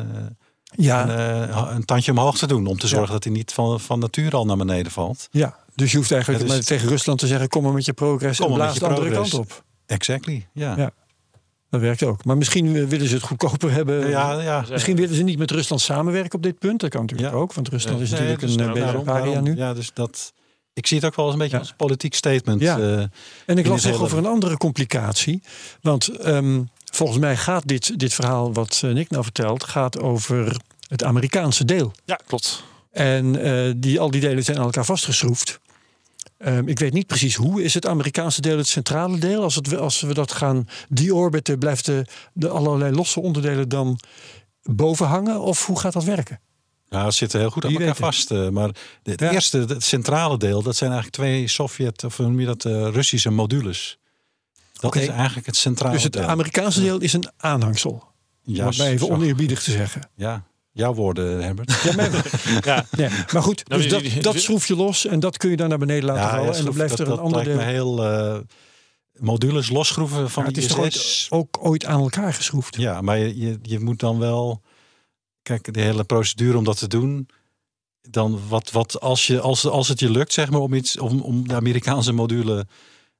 Ja, 0.84 1.08
een, 1.08 1.74
een 1.74 1.84
tandje 1.84 2.10
omhoog 2.10 2.38
te 2.38 2.46
doen. 2.46 2.66
Om 2.66 2.78
te 2.78 2.86
zorgen 2.88 3.12
dat 3.12 3.24
hij 3.24 3.32
niet 3.32 3.52
van, 3.52 3.80
van 3.80 3.98
nature 3.98 4.36
al 4.36 4.44
naar 4.44 4.56
beneden 4.56 4.92
valt. 4.92 5.28
ja. 5.30 5.56
Dus 5.74 5.90
je 5.90 5.96
hoeft 5.96 6.12
eigenlijk 6.12 6.46
maar 6.48 6.60
tegen 6.60 6.88
Rusland 6.88 7.18
te 7.18 7.26
zeggen, 7.26 7.48
kom 7.48 7.62
maar 7.62 7.72
met 7.72 7.84
je 7.84 7.92
progress 7.92 8.38
Kom 8.38 8.48
en 8.48 8.54
blaas 8.54 8.78
de 8.78 8.86
andere 8.88 9.10
kant 9.10 9.34
op. 9.34 9.64
Exactly, 9.86 10.46
ja. 10.52 10.76
Ja. 10.76 10.90
Dat 11.70 11.80
werkt 11.80 12.02
ook. 12.02 12.24
Maar 12.24 12.36
misschien 12.36 12.76
eh, 12.76 12.84
willen 12.84 13.08
ze 13.08 13.14
het 13.14 13.22
goedkoper 13.22 13.72
hebben. 13.72 14.08
Ja, 14.08 14.40
ja. 14.40 14.64
Misschien 14.70 14.96
willen 14.96 15.14
ze 15.14 15.22
niet 15.22 15.38
met 15.38 15.50
Rusland 15.50 15.80
samenwerken 15.82 16.34
op 16.34 16.42
dit 16.42 16.58
punt. 16.58 16.80
Dat 16.80 16.90
kan 16.90 17.00
natuurlijk 17.00 17.30
Ja. 17.32 17.36
ook, 17.36 17.52
want 17.52 17.68
Rusland 17.68 18.00
is 18.00 18.10
Nee, 18.10 18.20
natuurlijk 18.20 18.46
dus 18.46 18.54
een 18.54 18.60
eh, 18.60 18.66
beetje 18.66 18.82
daarom- 18.82 19.04
paria 19.04 19.40
nu. 19.40 19.56
Ja, 19.56 19.74
dus 19.74 19.90
dat... 19.94 20.32
Ik 20.72 20.86
zie 20.86 20.96
het 20.96 21.06
ook 21.06 21.14
wel 21.16 21.24
eens 21.24 21.34
een 21.34 21.40
beetje 21.40 21.56
Ja. 21.56 21.62
als 21.62 21.72
politiek 21.76 22.14
statement. 22.14 22.60
Ja. 22.60 22.78
eh, 22.78 23.02
En 23.46 23.58
ik 23.58 23.66
las 23.66 23.84
nog 23.84 24.02
over 24.02 24.18
een 24.18 24.26
andere 24.26 24.56
complicatie. 24.56 25.42
Want 25.80 26.08
ehm, 26.08 26.62
volgens 26.92 27.18
mij 27.18 27.36
gaat 27.36 27.66
dit, 27.66 27.98
dit 27.98 28.14
verhaal 28.14 28.52
wat 28.52 28.80
eh, 28.84 28.90
Nick 28.92 29.10
nou 29.10 29.22
vertelt, 29.22 29.64
gaat 29.64 29.98
over 29.98 30.56
het 30.88 31.02
Amerikaanse 31.04 31.64
deel. 31.64 31.92
ja, 32.04 32.18
klopt. 32.26 32.62
En 32.92 33.42
eh, 33.42 33.72
die, 33.76 34.00
al 34.00 34.10
die 34.10 34.20
delen 34.20 34.44
zijn 34.44 34.56
aan 34.58 34.64
elkaar 34.64 34.84
vastgeschroefd. 34.84 35.58
Ehm, 36.38 36.68
ik 36.68 36.78
weet 36.78 36.92
niet 36.92 37.06
precies 37.06 37.34
hoe. 37.34 37.62
Is 37.62 37.74
het 37.74 37.86
Amerikaanse 37.86 38.40
deel 38.40 38.56
het 38.56 38.66
centrale 38.68 39.18
deel? 39.18 39.42
Als, 39.42 39.54
het, 39.54 39.76
als 39.76 40.00
we 40.00 40.14
dat 40.14 40.32
gaan 40.32 40.68
deorbiten, 40.88 41.58
blijft 41.58 41.84
de, 41.84 42.04
de 42.32 42.48
allerlei 42.48 42.94
losse 42.94 43.20
onderdelen 43.20 43.68
dan 43.68 43.98
boven 44.62 45.06
hangen? 45.06 45.40
Of 45.40 45.66
hoe 45.66 45.78
gaat 45.78 45.92
dat 45.92 46.04
werken? 46.04 46.40
ja, 46.90 47.04
het 47.04 47.14
zit 47.14 47.32
heel 47.32 47.50
goed 47.50 47.64
aan 47.64 47.72
elkaar 47.72 47.96
vast. 47.96 48.30
eh, 48.30 48.48
maar 48.48 48.70
het 49.02 49.20
Ja. 49.20 49.30
eerste, 49.32 49.58
het 49.58 49.84
centrale 49.84 50.36
deel, 50.38 50.62
dat 50.62 50.76
zijn 50.76 50.90
eigenlijk 50.92 51.22
twee 51.22 51.48
Sovjet, 51.48 52.04
of 52.04 52.16
hoe 52.16 52.26
noem 52.26 52.40
je 52.40 52.46
dat, 52.46 52.64
eh, 52.64 52.88
Russische 52.92 53.30
modules. 53.30 53.98
Dat 54.72 54.94
is 54.96 55.06
eigenlijk 55.08 55.46
het 55.46 55.56
centrale 55.56 55.92
Dus 55.94 56.02
het 56.02 56.12
deel. 56.12 56.22
Amerikaanse 56.22 56.80
deel 56.80 56.98
is 57.00 57.12
een 57.12 57.30
aanhangsel. 57.36 57.92
Om 58.46 58.54
Ja, 58.54 58.66
het 58.66 58.76
maar 58.78 58.86
even 58.86 59.10
oneerbiedig 59.10 59.62
te 59.62 59.70
zeggen. 59.70 60.10
ja, 60.14 60.44
jouw 60.72 60.94
woorden, 60.94 61.42
Herbert. 61.42 61.80
Ja, 61.82 61.94
maar, 61.94 62.10
Ja. 62.64 62.84
nee, 62.96 63.08
maar 63.32 63.42
goed, 63.42 63.68
Nou, 63.68 63.82
dus 63.82 63.90
dat, 64.12 64.22
dat 64.22 64.40
schroef 64.40 64.66
je 64.66 64.76
los 64.76 65.06
en 65.06 65.20
dat 65.20 65.36
kun 65.36 65.50
je 65.50 65.56
dan 65.56 65.68
naar 65.68 65.78
beneden 65.78 66.04
laten 66.04 66.22
Ja, 66.22 66.30
vallen. 66.30 66.52
ja, 66.52 66.58
en 66.58 66.64
dan 66.64 66.74
blijft 66.74 66.96
dat, 66.96 67.06
er 67.06 67.12
een 67.12 67.16
dat 67.16 67.24
ander 67.24 67.44
lijkt 67.44 67.58
deel. 67.58 67.66
me 67.66 67.72
heel... 67.72 68.04
eh, 68.04 68.38
modules 69.12 69.70
losschroeven 69.70 70.30
van 70.30 70.42
Ja, 70.42 70.48
het 70.48 70.58
is 70.58 70.66
toch 70.66 70.86
ISS. 70.86 71.26
ooit, 71.30 71.42
ook 71.42 71.66
ooit 71.66 71.84
aan 71.84 72.00
elkaar 72.00 72.34
geschroefd? 72.34 72.76
Ja, 72.76 73.00
maar 73.00 73.18
je, 73.18 73.38
je, 73.38 73.58
je 73.62 73.80
moet 73.80 74.00
dan 74.00 74.18
wel. 74.18 74.62
Kijk, 75.42 75.72
de 75.74 75.80
hele 75.80 76.04
procedure 76.04 76.58
om 76.58 76.64
dat 76.64 76.78
te 76.78 76.86
doen. 76.88 77.28
Dan 78.10 78.40
wat, 78.48 78.70
wat 78.70 79.00
als, 79.00 79.26
je, 79.26 79.40
als, 79.40 79.66
als 79.66 79.88
het 79.88 80.00
je 80.00 80.10
lukt, 80.10 80.32
zeg 80.32 80.50
maar, 80.50 80.60
om, 80.60 80.74
iets, 80.74 80.98
om, 80.98 81.20
om 81.20 81.48
de 81.48 81.54
Amerikaanse 81.54 82.12
module 82.12 82.66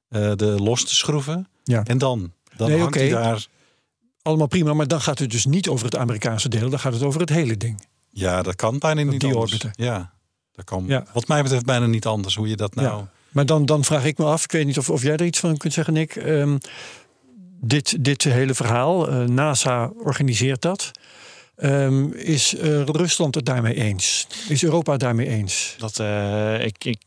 eh, 0.07 0.31
de 0.35 0.45
los 0.45 0.85
te 0.85 0.95
schroeven. 0.95 1.47
Ja. 1.63 1.83
En 1.83 1.97
dan? 1.97 2.31
Dan 2.55 2.69
Nee, 2.69 2.79
hangt 2.79 2.95
hij 2.95 3.09
daar. 3.09 3.45
Allemaal 4.21 4.47
prima, 4.47 4.73
maar 4.73 4.87
dan 4.87 5.01
gaat 5.01 5.19
het 5.19 5.31
dus 5.31 5.45
niet 5.45 5.67
over 5.67 5.85
het 5.85 5.95
Amerikaanse 5.95 6.49
deel. 6.49 6.69
Dan 6.69 6.79
gaat 6.79 6.93
het 6.93 7.03
over 7.03 7.19
het 7.19 7.29
hele 7.29 7.57
ding. 7.57 7.87
Ja, 8.09 8.41
dat 8.41 8.55
kan 8.55 8.77
bijna 8.79 9.03
niet 9.03 9.19
die 9.19 9.33
anders. 9.33 9.51
orbiten. 9.51 9.85
Ja, 9.85 10.13
dat 10.51 10.65
kan. 10.65 10.85
Ja. 10.87 11.05
Wat 11.13 11.27
mij 11.27 11.41
betreft 11.43 11.65
bijna 11.65 11.85
niet 11.85 12.05
anders. 12.05 12.35
Hoe 12.35 12.49
je 12.49 12.55
dat 12.55 12.75
nou. 12.75 12.87
Ja. 12.87 13.09
Maar 13.29 13.45
dan, 13.45 13.65
dan 13.65 13.83
vraag 13.83 14.05
ik 14.05 14.17
me 14.17 14.25
af, 14.25 14.43
ik 14.43 14.51
weet 14.51 14.65
niet 14.65 14.77
of, 14.77 14.89
of 14.89 15.01
jij 15.01 15.15
er 15.15 15.25
iets 15.25 15.39
van 15.39 15.57
kunt 15.57 15.73
zeggen, 15.73 15.93
Nick. 15.93 16.15
Ehm, 16.15 16.57
dit, 17.61 18.03
dit 18.03 18.23
hele 18.23 18.53
verhaal, 18.53 19.09
eh, 19.09 19.23
NASA 19.23 19.91
organiseert 20.03 20.61
dat. 20.61 20.91
Ehm, 21.55 22.11
is 22.11 22.55
eh, 22.55 22.83
Rusland 22.83 23.35
het 23.35 23.45
daarmee 23.45 23.75
eens? 23.75 24.27
Is 24.47 24.63
Europa 24.63 24.91
het 24.91 25.01
daarmee 25.01 25.27
eens? 25.27 25.75
Dat, 25.77 25.99
eh, 25.99 26.65
ik, 26.65 26.83
ik, 26.83 27.01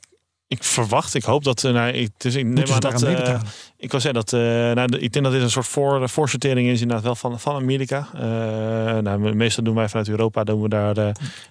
ik 0.53 0.65
verwacht, 0.65 1.15
ik 1.15 1.23
hoop 1.25 1.45
dat... 1.45 1.65
eh, 1.65 1.73
nou, 1.73 1.91
ik, 1.93 2.11
dus 2.17 2.35
ik 2.35 2.45
neem 2.47 2.65
aan 2.73 2.81
dat... 2.81 3.03
eh, 3.03 3.41
ik 3.77 3.91
wil 3.91 4.01
zeggen 4.01 4.25
dat, 4.25 4.33
eh, 4.33 4.41
nou, 4.75 4.87
de- 4.87 4.99
ik 5.01 5.13
denk 5.13 5.25
dat 5.25 5.35
dit 5.35 5.43
een 5.43 5.51
soort 5.51 5.67
voor, 5.67 6.09
voorsortering 6.09 6.69
is 6.69 6.81
inderdaad 6.81 7.05
wel 7.05 7.15
van, 7.15 7.41
van 7.41 7.55
Amerika. 7.55 8.09
Eh, 8.15 8.23
nou, 8.99 9.35
meestal 9.35 9.65
doen 9.65 9.75
wij 9.75 9.89
vanuit 9.89 10.09
Europa, 10.09 10.45
doen 10.45 10.63
we 10.63 10.69
daar 10.69 10.97
eh, 10.97 11.09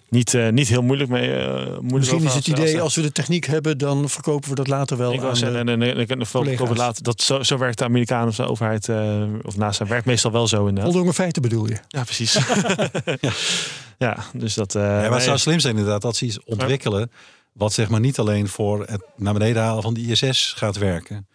niet, 0.09 0.33
eh, 0.33 0.49
niet 0.49 0.67
heel 0.67 0.81
moeilijk 0.81 1.09
mee. 1.09 1.29
moeilijk 1.29 1.81
Misschien 1.81 2.15
over 2.17 2.27
is 2.27 2.33
het 2.33 2.47
als- 2.47 2.59
idee, 2.59 2.73
als- 2.73 2.81
als 2.83 2.95
we 2.95 3.01
de 3.01 3.11
techniek 3.11 3.45
hebben, 3.45 3.77
dan 3.77 4.09
verkopen 4.09 4.49
we 4.49 4.55
dat 4.55 4.67
later 4.67 4.97
wel 4.97 5.13
ik 5.13 5.21
wil 5.21 5.35
zeggen, 5.35 5.59
en, 5.59 5.81
en, 5.81 5.81
en, 6.07 6.59
over 6.59 6.75
later, 6.77 7.03
dat 7.03 7.21
zo, 7.21 7.43
zo 7.43 7.57
werkt 7.57 7.77
de 7.77 7.83
Amerikaanse 7.83 8.43
overheid, 8.45 8.89
eh, 8.89 9.21
of 9.43 9.57
NASA 9.57 9.85
werkt 9.85 10.05
meestal 10.05 10.31
wel 10.31 10.47
zo 10.47 10.59
inderdaad. 10.67 10.83
Voldongen 10.91 11.13
feiten 11.13 11.41
bedoel 11.41 11.67
je? 11.67 11.77
Ja, 11.87 12.03
precies. 12.03 12.37
ja. 13.97 14.17
dus 14.33 14.53
dat... 14.53 14.75
eh, 14.75 14.81
Ja, 14.81 14.99
maar 15.01 15.11
het 15.11 15.23
zou 15.23 15.37
slim 15.37 15.59
zijn 15.59 15.75
inderdaad 15.77 16.01
dat 16.01 16.15
ze 16.15 16.25
iets 16.25 16.39
ontwikkelen. 16.45 17.11
Wat 17.53 17.73
zeg 17.73 17.89
maar 17.89 17.99
niet 17.99 18.19
alleen 18.19 18.47
voor 18.47 18.85
het 18.85 19.01
naar 19.15 19.33
beneden 19.33 19.61
halen 19.61 19.83
van 19.83 19.93
de 19.93 20.01
ISS 20.01 20.53
gaat 20.57 20.77
werken. 20.77 21.27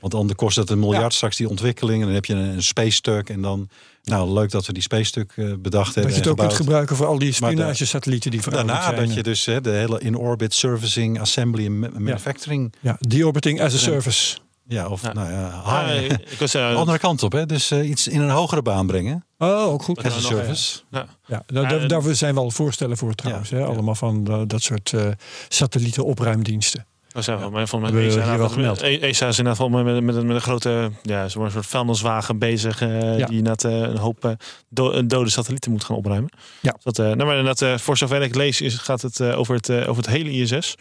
Want 0.00 0.12
dan 0.12 0.34
kost 0.34 0.56
het 0.56 0.70
een 0.70 0.78
miljard 0.78 1.14
straks 1.14 1.36
die 1.36 1.48
ontwikkeling. 1.48 2.00
En 2.00 2.06
dan 2.06 2.14
heb 2.14 2.24
je 2.24 2.34
een, 2.34 2.62
space 2.62 2.90
stuk. 2.90 3.28
En 3.28 3.42
dan, 3.42 3.68
nou 4.02 4.30
leuk 4.30 4.50
dat 4.50 4.66
we 4.66 4.72
die 4.72 4.82
space 4.82 5.04
stuk 5.04 5.32
eh, 5.36 5.52
bedacht 5.58 5.94
hebben. 5.94 6.12
Dat 6.12 6.24
je 6.24 6.30
het 6.30 6.40
ook 6.40 6.46
kunt 6.46 6.58
gebruiken 6.58 6.96
voor 6.96 7.06
al 7.06 7.18
die 7.18 7.32
spionagesatellieten 7.32 8.30
die 8.30 8.42
verouderd 8.42 8.76
Daarna 8.76 8.94
zijn. 8.96 9.06
dat 9.06 9.16
je 9.16 9.22
dus 9.22 9.44
hè, 9.44 9.60
de 9.60 9.70
hele 9.70 10.00
in-orbit 10.00 10.54
servicing, 10.54 11.20
assembly 11.20 11.64
en 11.64 11.78
ma- 11.78 11.90
manufacturing. 11.98 12.74
Ja, 12.80 12.96
deorbiting 13.00 13.60
as 13.60 13.74
a 13.74 13.78
service. 13.78 14.38
Ja, 14.68 14.86
of 14.88 15.02
Ja. 15.02 15.12
nou 15.12 15.30
ja, 15.32 15.48
Ah, 15.48 16.02
ik 16.02 16.18
zeggen, 16.38 16.76
andere 16.76 16.98
kant 16.98 17.22
op. 17.22 17.32
Hè? 17.32 17.46
Dus 17.46 17.70
eh, 17.70 17.88
iets 17.88 18.08
in 18.08 18.20
een 18.20 18.30
hogere 18.30 18.62
baan 18.62 18.86
brengen. 18.86 19.24
Oh, 19.38 19.62
ook 19.66 19.82
goed. 19.82 19.96
Dat 19.96 20.04
As 20.06 20.16
a 20.16 20.20
service. 20.20 20.80
ja. 20.90 21.06
Ja, 21.26 21.42
daar, 21.46 21.62
Ja, 21.62 21.68
daar- 21.68 21.88
daarvoor 21.88 22.14
zijn 22.14 22.34
wel 22.34 22.50
voorstellen 22.50 22.96
voor 22.96 23.14
trouwens. 23.14 23.48
Ja, 23.48 23.56
hè? 23.56 23.64
Allemaal 23.64 23.94
van 23.94 24.26
eh, 24.30 24.40
dat 24.46 24.62
soort 24.62 24.92
eh 24.92 25.06
satellieten 25.48 26.04
opruimdiensten. 26.04 26.86
Dat 27.18 27.26
zijn 27.26 27.38
wel, 27.38 27.50
maar 27.50 27.66
van 27.66 27.82
Hebben 27.82 28.00
we 28.02 28.08
ESA, 28.08 28.36
al 28.36 28.48
gemeld. 28.48 28.82
ESA 28.82 29.26
is 29.28 29.38
inderdaad 29.38 29.58
wel 29.68 29.68
met, 29.82 29.94
met, 29.94 30.04
met, 30.04 30.16
een- 30.16 30.26
met 30.26 30.36
een 30.36 30.42
grote, 30.42 30.90
ja, 31.02 31.28
zo'n 31.28 31.50
soort 31.50 31.66
vuilniswagen 31.66 32.38
bezig, 32.38 32.80
eh, 32.82 33.18
Ja. 33.18 33.26
die 33.26 33.36
inderdaad 33.38 33.64
eh, 33.64 33.72
een 33.80 33.96
hoop 33.96 34.24
eh, 34.24 34.30
do- 34.68 35.06
dode 35.06 35.30
satellieten 35.30 35.70
moet 35.70 35.84
gaan 35.84 35.96
opruimen. 35.96 36.30
Ja. 36.60 36.76
Dat, 36.82 36.98
eh, 36.98 37.04
nou, 37.04 37.16
maar 37.24 37.36
inderdaad, 37.36 37.62
eh, 37.62 37.78
voor 37.78 37.96
zover 37.96 38.22
ik 38.22 38.34
lees, 38.34 38.60
is, 38.60 38.74
gaat 38.74 39.02
het 39.02 39.20
eh, 39.20 39.38
over, 39.38 39.54
het, 39.54 39.68
eh, 39.68 39.76
over 39.88 40.02
het 40.02 40.06
hele 40.12 40.30
ISS. 40.30 40.74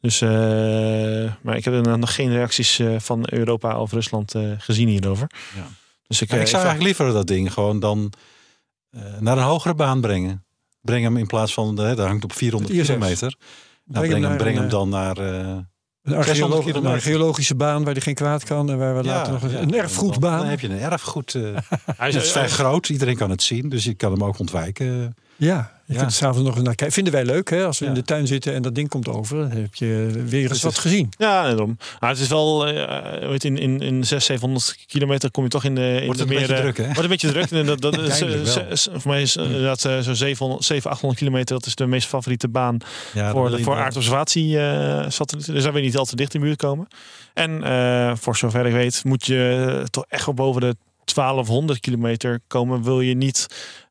Dus, 0.00 0.20
eh, 0.20 0.28
maar 1.42 1.56
ik 1.56 1.64
heb 1.64 1.74
inderdaad 1.74 1.98
nog 1.98 2.14
geen 2.14 2.30
reacties 2.32 2.78
eh, 2.78 2.94
van 2.98 3.26
Europa 3.30 3.80
of 3.80 3.92
Rusland 3.92 4.34
eh, 4.34 4.42
gezien 4.58 4.88
hierover. 4.88 5.30
Ja. 5.56 5.66
Dus 6.06 6.20
ik, 6.22 6.30
Ja, 6.30 6.36
ik 6.36 6.46
zou 6.46 6.62
eigenlijk 6.64 6.84
liever 6.98 7.12
dat 7.14 7.26
ding 7.26 7.52
gewoon 7.52 7.80
dan 7.80 8.12
eh, 8.90 9.00
naar 9.20 9.36
een 9.38 9.42
hogere 9.44 9.74
baan 9.74 10.00
brengen. 10.00 10.44
Breng 10.80 11.04
hem 11.04 11.16
in 11.16 11.26
plaats 11.26 11.52
van, 11.54 11.76
de, 11.76 11.94
dat 11.94 12.06
hangt 12.06 12.24
op 12.24 12.32
400 12.32 12.72
Het 12.72 12.80
ISS. 12.80 12.90
kilometer. 12.92 13.34
Nou, 13.88 14.06
breng, 14.08 14.24
hem, 14.24 14.36
breng 14.36 14.58
eh, 14.58 14.70
dan 14.70 14.88
naar... 14.88 15.16
eh, 15.18 15.24
Een, 15.28 15.64
600 16.02 16.28
archeolo- 16.28 16.58
kilometer. 16.60 16.84
een 16.90 16.94
archeologische 16.96 17.54
baan 17.54 17.84
waar 17.84 17.94
die 17.94 18.02
geen 18.02 18.14
kwaad 18.14 18.44
kan. 18.44 18.70
En 18.70 18.78
waar 18.78 18.96
we 18.96 19.02
later 19.04 19.32
nog 19.32 19.42
een, 19.42 19.50
ja, 19.50 19.58
een 19.58 19.68
Dan, 19.68 19.78
erfgoedbaan. 19.78 20.38
dan 20.38 20.46
heb 20.46 20.60
je 20.60 20.68
een 20.68 20.78
erfgoed. 20.80 21.34
eh, 21.34 21.42
hij 21.96 22.06
het 22.10 22.14
is 22.22 22.30
vrij 22.32 22.48
groot, 22.48 22.88
iedereen 22.88 23.16
kan 23.16 23.30
het 23.30 23.42
zien. 23.42 23.68
Dus 23.68 23.84
je 23.84 23.94
kan 23.94 24.12
hem 24.12 24.24
ook 24.24 24.38
ontwijken. 24.38 25.14
Ja, 25.40 25.72
je 25.84 25.92
Ja. 25.92 25.98
kunt 25.98 26.10
er 26.10 26.16
s'avonds 26.16 26.46
nog 26.46 26.54
eens 26.56 26.64
naar 26.64 26.74
kijken. 26.74 26.94
Vinden 26.94 27.12
wij 27.12 27.24
leuk, 27.24 27.50
hè? 27.50 27.64
Als 27.64 27.78
we 27.78 27.84
Ja. 27.84 27.90
in 27.90 27.96
de 27.96 28.04
tuin 28.04 28.26
zitten 28.26 28.54
en 28.54 28.62
dat 28.62 28.74
ding 28.74 28.88
komt 28.88 29.08
over, 29.08 29.36
dan 29.38 29.50
heb 29.50 29.74
je 29.74 30.22
weer 30.26 30.50
eens 30.50 30.62
wat 30.62 30.78
gezien. 30.78 31.08
Ja, 31.18 31.42
daarom. 31.42 31.76
Maar 32.00 32.10
het 32.10 32.18
is 32.18 32.28
wel, 32.28 32.66
eh, 32.66 33.28
weet, 33.28 33.42
je, 33.42 33.48
in, 33.48 33.58
in, 33.58 33.80
in 33.80 34.04
600, 34.04 34.22
700 34.24 34.76
kilometer 34.86 35.30
kom 35.30 35.44
je 35.44 35.50
toch 35.50 35.64
in 35.64 35.74
de, 35.74 35.80
in 36.00 36.04
Wordt 36.04 36.04
de 36.04 36.08
het 36.08 36.20
een 36.20 36.28
meer... 36.28 36.38
beetje 36.38 36.54
eh, 36.54 36.60
druk, 36.60 36.76
hè? 36.76 36.84
Wordt 36.84 37.00
een 37.02 37.08
beetje 37.08 37.28
druk. 37.32 37.50
En 37.50 37.66
dat, 37.66 37.80
dat 37.80 37.98
is, 37.98 38.20
eh, 38.22 38.28
wel. 38.30 38.46
z- 38.46 38.82
z- 38.82 38.88
voor 38.92 39.10
mij 39.10 39.22
is 39.22 39.36
inderdaad 39.36 39.84
eh, 39.84 39.98
zo'n 39.98 40.14
700, 40.16 40.64
700, 40.64 40.86
800 40.86 41.18
kilometer. 41.18 41.54
Dat 41.58 41.66
is 41.66 41.74
de 41.74 41.86
meest 41.86 42.08
favoriete 42.08 42.48
baan 42.48 42.76
Ja, 43.14 43.30
voor, 43.30 43.50
de, 43.50 43.62
voor 43.62 43.76
aardobservatie-satellieten. 43.76 45.54
dus 45.54 45.62
daar 45.62 45.72
wil 45.72 45.80
je 45.82 45.86
niet 45.88 45.96
al 45.96 46.04
te 46.04 46.16
dicht 46.16 46.34
in 46.34 46.40
de 46.40 46.46
buurt 46.46 46.58
komen. 46.58 46.88
En 47.34 47.62
eh, 47.64 48.12
voor 48.16 48.36
zover 48.36 48.66
ik 48.66 48.72
weet 48.72 49.04
moet 49.04 49.26
je 49.26 49.82
toch 49.90 50.04
echt 50.08 50.26
wel 50.26 50.34
boven 50.34 50.60
de 50.60 50.76
1200 51.14 51.80
kilometer 51.80 52.40
komen. 52.46 52.82
Wil 52.82 53.00
je 53.00 53.14
niet 53.14 53.46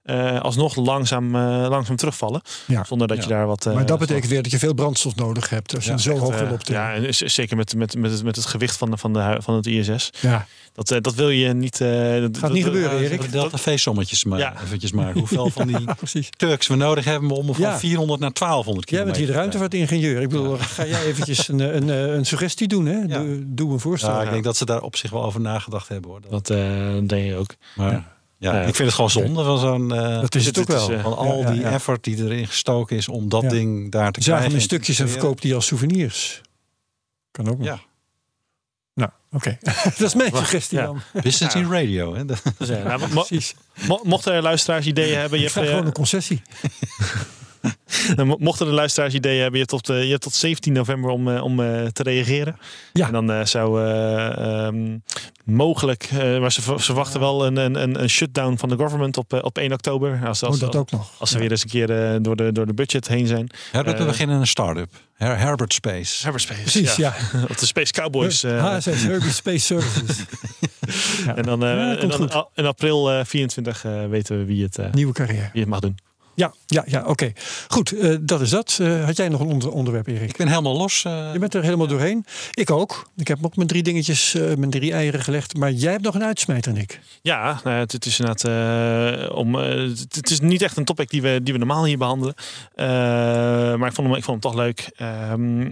eh, 0.08 0.40
alsnog 0.42 0.76
langzaam, 0.76 1.36
eh, 1.36 1.66
langzaam 1.70 1.96
terugvallen. 1.96 2.42
Ja. 2.68 2.84
Zonder 2.84 3.08
dat 3.08 3.18
Ja. 3.18 3.24
je 3.24 3.30
daar 3.30 3.48
wat... 3.48 3.66
eh, 3.66 3.74
Maar 3.74 3.86
dat 3.86 4.00
betekent 4.00 4.28
weer 4.32 4.42
dat 4.44 4.52
je 4.52 4.60
veel 4.60 4.74
brandstof 4.74 5.16
nodig 5.16 5.50
hebt 5.50 5.76
als 5.76 5.86
je 5.86 5.92
Ja, 5.92 5.98
zo 5.98 6.12
echt, 6.12 6.20
hoog 6.20 6.40
wil 6.40 6.52
optillen. 6.52 6.82
ja, 6.82 6.94
en 6.94 7.14
zeker 7.30 7.58
met, 7.58 7.76
met, 7.76 7.96
met, 7.98 8.12
het, 8.12 8.24
met 8.24 8.36
het 8.36 8.46
gewicht 8.46 8.78
van, 8.78 8.92
de, 8.92 8.98
van, 8.98 9.14
de, 9.14 9.38
van 9.40 9.56
het 9.56 9.66
ISS. 9.66 10.10
Ja. 10.22 10.46
Dat, 10.74 10.92
eh, 10.92 10.98
dat 11.02 11.14
wil 11.16 11.30
je 11.30 11.54
niet... 11.54 11.82
eh, 11.82 12.20
dat 12.20 12.38
Gaat 12.38 12.52
niet 12.52 12.64
gebeuren, 12.64 13.00
Erik. 13.00 13.22
De 13.22 13.30
Delta 13.30 13.58
V-sommetjes 13.58 14.24
maar 14.24 14.40
Ja. 14.40 14.54
eventjes 14.64 14.92
maken. 14.92 15.20
Hoeveel 15.20 15.50
van 15.50 15.68
die. 15.68 15.78
Turks 16.38 16.68
we 16.68 16.76
nodig 16.76 17.06
hebben 17.06 17.30
om 17.30 17.46
van 17.46 17.56
Ja. 17.64 17.80
400 17.80 18.20
naar 18.20 18.32
1200 18.34 18.90
Jij 18.90 19.00
kilometer. 19.00 19.06
bent 19.06 19.18
hier 19.18 19.26
de 19.26 19.32
te 19.32 19.38
ruimtevaartingenieur. 19.38 20.22
Ik 20.22 20.30
bedoel, 20.30 20.58
ga 20.58 20.86
jij 20.86 21.06
eventjes 21.06 21.48
een, 21.48 21.60
een, 21.60 21.88
een, 21.88 22.26
suggestie 22.26 22.68
doen, 22.68 22.86
hè? 22.86 22.98
Ja. 23.08 23.20
Doe, 23.20 23.44
doe 23.46 23.72
een 23.74 23.80
voorstel. 23.80 24.10
Ja, 24.12 24.22
ik 24.24 24.32
denk 24.32 24.44
dat 24.44 24.58
ze 24.58 24.66
daar 24.66 24.82
op 24.82 24.96
zich 24.96 25.12
wel 25.12 25.24
over 25.24 25.42
nagedacht 25.42 25.88
hebben 25.88 26.12
hoor. 26.12 26.22
Dat- 26.22 26.32
Dat 26.48 26.50
eh, 26.58 26.98
denk 27.08 27.26
je 27.26 27.36
ook. 27.36 27.56
maar 27.76 28.16
ja. 28.40 28.54
Ja. 28.54 28.60
ik 28.62 28.76
vind 28.76 28.78
het 28.88 28.94
gewoon 28.94 29.10
zonde 29.10 29.44
van 29.44 29.60
zo'n. 29.60 29.94
eh, 29.96 30.22
dat 30.22 30.36
is 30.36 30.46
het 30.46 30.58
ook 30.60 30.68
is, 30.68 30.74
wel. 30.74 30.92
eh, 30.92 31.04
van 31.04 31.18
al 31.18 31.38
Ja, 31.40 31.46
ja, 31.48 31.52
die 31.52 31.62
ja. 31.62 31.72
effort 31.72 32.04
die 32.04 32.18
erin 32.24 32.48
gestoken 32.48 32.98
is 32.98 33.08
om 33.08 33.30
dat 33.30 33.42
Ja. 33.42 33.50
ding 33.50 33.92
daar 33.92 34.12
te 34.12 34.22
Zagen 34.22 34.24
krijgen. 34.24 34.46
hem 34.46 34.56
in 34.56 34.62
stukjes 34.62 35.00
en 35.00 35.10
verkoopt 35.10 35.42
die 35.42 35.56
als 35.56 35.66
souvenirs. 35.66 36.42
Kan 37.32 37.50
ook 37.50 37.58
nog. 37.58 37.68
Ja. 37.68 37.80
Nou, 38.94 39.10
oké. 39.32 39.58
dat 39.84 40.00
is 40.02 40.14
mijn 40.16 40.36
suggestie 40.36 40.78
Ja. 40.78 40.86
dan. 40.86 41.02
Business 41.24 41.56
in 41.56 41.72
radio. 41.72 42.16
Hè? 42.16 42.26
Dat- 42.26 42.42
nou, 42.68 43.00
mo- 43.14 43.24
Precies. 43.24 43.56
mo- 43.88 44.02
mochten 44.04 44.34
er 44.34 44.42
luisteraars 44.42 44.86
ideeën 44.86 45.18
hebben, 45.20 45.40
je 45.40 45.46
Ik 45.46 45.52
hebt, 45.54 45.54
vraag 45.54 45.64
eh, 45.66 45.70
gewoon 45.72 45.86
een 45.86 45.94
concessie. 45.94 46.42
mo- 48.26 48.38
mochten 48.40 48.66
de 48.66 48.72
luisteraars 48.72 49.14
ideeën 49.14 49.42
hebben, 49.42 49.60
je 49.60 49.66
hebt 49.70 49.86
tot, 49.86 49.90
eh, 49.98 50.04
je 50.04 50.10
hebt 50.10 50.22
tot 50.22 50.34
17 50.34 50.74
november 50.74 51.10
om, 51.10 51.28
eh, 51.36 51.44
om 51.44 51.60
eh, 51.60 51.86
te 51.86 52.04
reageren. 52.04 52.58
Ja. 52.94 53.06
En 53.08 53.14
dan 53.14 53.32
eh, 53.32 53.46
zou 53.46 53.84
eh, 53.86 54.66
ehm, 54.66 54.98
mogelijk, 55.46 56.04
eh, 56.12 56.40
maar 56.40 56.52
ze, 56.52 56.62
ze 56.62 56.80
verwachten 56.80 57.20
wel 57.20 57.46
een, 57.46 57.56
een, 57.58 57.82
een 57.82 58.02
een 58.02 58.10
shutdown 58.10 58.58
van 58.58 58.70
de 58.70 58.76
government 58.76 59.18
op, 59.18 59.34
op 59.44 59.58
1 59.58 59.74
oktober. 59.74 60.20
Als, 60.26 60.44
als, 60.44 60.56
Oh, 60.56 60.62
dat 60.62 60.76
ook 60.76 60.92
nog. 60.92 61.12
als 61.20 61.30
ze 61.30 61.40
weer 61.40 61.52
eens 61.52 61.64
een 61.64 61.70
keer 61.70 62.12
eh, 62.14 62.18
door, 62.22 62.36
de, 62.36 62.52
door 62.52 62.66
de 62.66 62.74
budget 62.74 63.08
heen 63.08 63.28
zijn. 63.28 63.50
Herbert, 63.72 64.00
we 64.00 64.06
beginnen 64.06 64.40
een 64.40 64.48
start-up. 64.48 64.90
Her- 65.16 65.38
Herbert 65.40 65.74
Space. 65.74 66.14
Cyberspace. 66.16 66.62
Precies, 66.62 66.96
ja. 66.96 67.16
Of 67.50 67.56
de 67.56 67.66
Space 67.66 67.92
Cowboys. 67.92 68.44
eh, 68.44 68.76
HSS, 68.76 69.04
Herbie 69.04 69.32
Space 69.32 69.60
Services. 69.66 70.18
Ja. 71.26 71.36
en 71.36 71.44
dan, 71.44 71.64
eh, 71.64 71.70
Ja, 71.70 71.98
en 71.98 72.08
dan 72.10 72.48
in 72.56 72.66
april 72.66 73.12
eh, 73.12 73.26
24 73.26 73.86
eh, 73.86 74.06
weten 74.10 74.38
we 74.38 74.46
wie 74.46 74.64
het, 74.64 74.78
eh, 74.78 74.92
Nieuwe 74.92 75.14
carrière. 75.14 75.50
wie 75.54 75.62
het 75.62 75.70
mag 75.70 75.80
doen. 75.80 75.98
Ja, 76.38 76.54
ja, 76.66 76.84
ja 76.88 77.04
oké. 77.06 77.32
Goed, 77.68 77.92
eh, 77.92 78.16
dat 78.22 78.42
is 78.42 78.50
dat. 78.50 78.78
Eh, 78.82 79.06
had 79.06 79.18
jij 79.18 79.30
nog 79.30 79.40
een 79.40 79.48
onder- 79.48 79.72
onderwerp, 79.72 80.08
Erik? 80.08 80.30
Ik 80.30 80.38
ben 80.38 80.48
helemaal 80.48 80.78
los. 80.78 81.04
eh, 81.06 81.30
Je 81.34 81.40
bent 81.40 81.54
er 81.54 81.64
helemaal 81.64 81.88
doorheen. 81.88 82.26
Ik 82.54 82.72
ook. 82.72 83.10
Ik 83.16 83.28
heb 83.28 83.46
ook 83.46 83.56
mijn 83.56 83.68
drie 83.68 83.84
dingetjes, 83.84 84.34
eh, 84.36 84.42
mijn 84.56 84.70
drie 84.70 84.92
eieren 84.94 85.22
gelegd. 85.22 85.58
Maar 85.58 85.72
jij 85.72 85.92
hebt 85.92 86.04
nog 86.04 86.16
een 86.16 86.24
uitsmijter, 86.24 86.74
Nick. 86.74 87.00
Ja, 87.22 87.60
nou, 87.64 87.76
het, 87.78 87.92
het 87.92 88.06
is 88.06 88.20
inderdaad 88.20 88.44
eh, 89.30 89.36
om. 89.38 89.56
het, 89.56 90.06
het 90.16 90.30
is 90.30 90.40
niet 90.40 90.62
echt 90.62 90.78
een 90.78 90.86
topic 90.86 91.10
die 91.10 91.22
we, 91.22 91.40
die 91.44 91.54
we 91.54 91.60
normaal 91.60 91.86
hier 91.86 91.98
behandelen. 91.98 92.34
Eh, 92.76 92.86
maar 93.76 93.88
ik 93.88 93.94
vond, 93.94 94.08
hem, 94.08 94.16
ik 94.18 94.24
vond 94.24 94.44
hem 94.44 94.52
toch 94.52 94.62
leuk. 94.62 94.90
Ehm, 94.96 95.72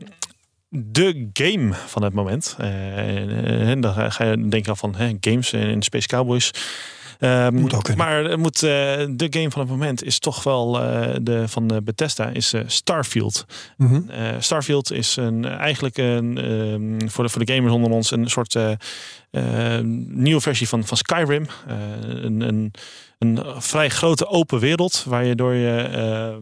de 0.70 1.30
game 1.34 1.74
van 1.88 2.04
het 2.04 2.14
moment. 2.14 2.56
Eh, 2.58 3.70
en 3.70 3.82
dan 3.82 4.12
ga 4.12 4.24
je 4.24 4.48
denken 4.48 4.70
al 4.70 4.76
van 4.76 4.96
hè, 4.96 5.12
games 5.20 5.54
in 5.54 5.82
Space 5.82 6.08
Cowboys. 6.08 6.52
Ehm, 7.20 7.56
Moet 7.56 7.74
ook 7.74 7.96
maar 7.96 8.24
het 8.24 8.38
moet, 8.40 8.56
eh, 8.56 8.70
de 9.10 9.28
game 9.30 9.52
van 9.52 9.62
het 9.62 9.70
moment 9.70 10.04
is 10.04 10.20
toch 10.20 10.44
wel 10.44 10.82
eh, 10.82 11.16
de 11.22 11.48
van 11.48 11.70
eh, 11.70 11.78
Bethesda, 11.84 12.28
is 12.30 12.54
eh, 12.54 12.62
Starfield. 12.68 13.46
Mhm. 13.78 14.10
Eh, 14.10 14.28
Starfield 14.40 14.92
is 14.92 15.16
een, 15.16 15.46
eigenlijk 15.46 15.98
een, 15.98 16.38
ehm, 16.38 17.10
voor, 17.10 17.24
de, 17.24 17.30
voor 17.30 17.46
de 17.46 17.54
gamers 17.54 17.74
onder 17.74 17.92
ons 17.92 18.12
een 18.12 18.30
soort 18.30 18.56
eh, 18.56 18.72
eh, 19.32 19.84
nieuwe 20.08 20.42
versie 20.42 20.68
van, 20.68 20.84
van 20.86 20.98
Skyrim. 20.98 21.46
Eh, 21.68 21.76
een, 22.24 22.42
een, 22.42 22.72
een 23.20 23.40
vrij 23.58 23.90
grote 23.90 24.28
open 24.28 24.60
wereld 24.60 25.04
waar 25.08 25.26
je 25.26 25.36
door 25.36 25.54
je. 25.54 25.78
eh, 25.78 26.36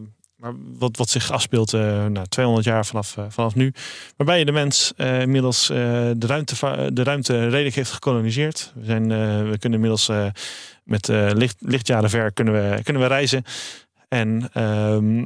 wat, 0.78 0.96
wat 0.96 1.08
zich 1.08 1.30
afspeelt 1.30 1.72
eh 1.72 2.06
nou, 2.06 2.26
200 2.28 2.66
jaar 2.66 2.86
vanaf, 2.86 3.16
eh, 3.16 3.24
vanaf 3.28 3.54
nu. 3.54 3.72
Waarbij 4.16 4.38
je 4.38 4.44
de 4.44 4.52
mens 4.52 4.92
eh, 4.96 5.20
inmiddels 5.20 5.66
de, 5.66 6.26
ruimte, 6.26 6.90
de 6.92 7.02
ruimte 7.02 7.48
redelijk 7.48 7.74
heeft 7.74 7.92
gekoloniseerd. 7.92 8.72
We, 8.74 8.84
zijn, 8.84 9.08
we 9.50 9.58
kunnen 9.58 9.78
inmiddels 9.80 10.10
met 10.84 11.08
licht, 11.32 11.56
lichtjaren 11.60 12.10
ver 12.10 12.32
kunnen 12.32 12.54
we, 12.54 12.82
kunnen 12.82 13.02
we 13.02 13.08
reizen. 13.08 13.44
En 14.08 14.48
ehm, 14.52 15.24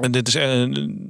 en 0.00 0.10
dit 0.10 0.28
is, 0.28 0.34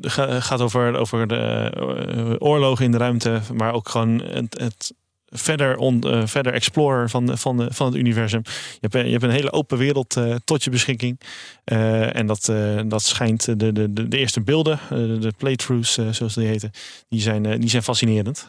ga- 0.00 0.40
gaat 0.40 0.60
over, 0.60 0.96
over 0.96 1.26
de 1.26 2.36
oorlogen 2.38 2.84
in 2.84 2.90
de 2.90 2.98
ruimte, 2.98 3.40
maar 3.54 3.72
ook 3.72 3.88
gewoon 3.88 4.22
het, 4.22 4.58
het 4.60 4.94
verder, 5.30 5.76
on, 5.76 6.00
eh, 6.00 6.26
verder 6.26 6.52
explorer 6.52 7.10
van, 7.10 7.38
van, 7.38 7.68
van 7.70 7.86
het 7.86 7.96
universum. 7.96 8.40
Je 8.44 8.88
hebt, 8.88 8.94
je 9.06 9.12
hebt 9.12 9.22
een 9.22 9.30
hele 9.30 9.52
open 9.52 9.78
wereld 9.78 10.16
eh, 10.16 10.34
tot 10.44 10.64
je 10.64 10.70
beschikking. 10.70 11.20
Eh, 11.64 12.16
en 12.16 12.26
dat, 12.26 12.52
dat 12.86 13.02
schijnt 13.02 13.44
de, 13.44 13.72
de, 13.72 14.08
de, 14.08 14.18
eerste 14.18 14.40
beelden, 14.40 14.78
de 15.20 15.32
playthroughs 15.36 15.98
zoals 16.10 16.34
die 16.34 16.46
heten, 16.46 16.70
die 17.08 17.20
zijn, 17.20 17.60
die 17.60 17.70
zijn 17.70 17.82
fascinerend. 17.82 18.48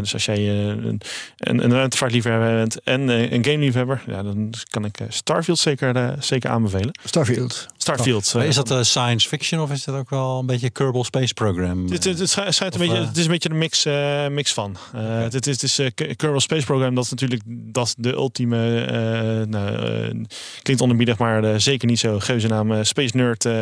Dus 0.00 0.12
als 0.12 0.24
jij 0.24 0.48
een, 0.48 1.00
een, 1.36 1.64
een 1.64 1.72
ruimtevaartliefhebber 1.72 2.54
bent 2.54 2.80
en 2.82 3.08
een 3.08 3.44
gameliefhebber, 3.44 4.02
ja, 4.06 4.22
dan 4.22 4.52
kan 4.70 4.84
ik 4.84 4.98
Starfield 5.08 5.58
zeker, 5.58 6.14
zeker 6.18 6.50
aanbevelen. 6.50 6.98
Starfield. 7.04 7.66
Starfield. 7.94 8.34
Maar 8.34 8.42
eh, 8.42 8.48
is 8.48 8.54
dat 8.54 8.70
eh, 8.70 8.82
science 8.82 9.28
fiction 9.28 9.60
of 9.60 9.70
is 9.70 9.84
dat 9.84 9.94
ook 9.94 10.10
wel 10.10 10.38
een 10.38 10.46
beetje 10.46 10.70
Kerbal 10.70 11.04
Space 11.04 11.34
Program? 11.34 11.90
Het, 11.90 12.04
het, 12.04 12.18
het 12.18 12.30
schijnt 12.30 12.60
een 12.60 12.66
Of, 12.72 12.78
beetje, 12.78 12.96
eh, 12.96 13.06
het 13.06 13.16
is 13.16 13.24
een 13.24 13.30
beetje 13.30 13.50
een 13.50 13.58
mix, 13.58 13.84
eh, 13.84 14.26
mix 14.28 14.52
van. 14.52 14.76
Eh, 14.94 15.18
het, 15.18 15.32
het 15.32 15.46
is, 15.46 15.52
het 15.52 15.62
is 15.62 15.78
eh, 15.78 16.14
Kerbal 16.16 16.40
Space 16.40 16.66
Program, 16.66 16.94
dat 16.94 17.04
is 17.04 17.10
natuurlijk 17.10 17.42
dat 17.46 17.86
is 17.86 17.94
de 17.98 18.12
ultieme, 18.12 18.84
eh, 18.84 19.46
nou, 19.46 19.76
eh, 19.76 20.24
klinkt 20.62 20.82
onerbiedig, 20.82 21.18
maar 21.18 21.44
eh, 21.44 21.54
zeker 21.56 21.88
niet 21.88 21.98
zo 21.98 22.18
geuze 22.18 22.46
naam, 22.48 22.72
eh, 22.72 22.82
Space 22.82 23.16
Nerd 23.16 23.44
eh, 23.44 23.52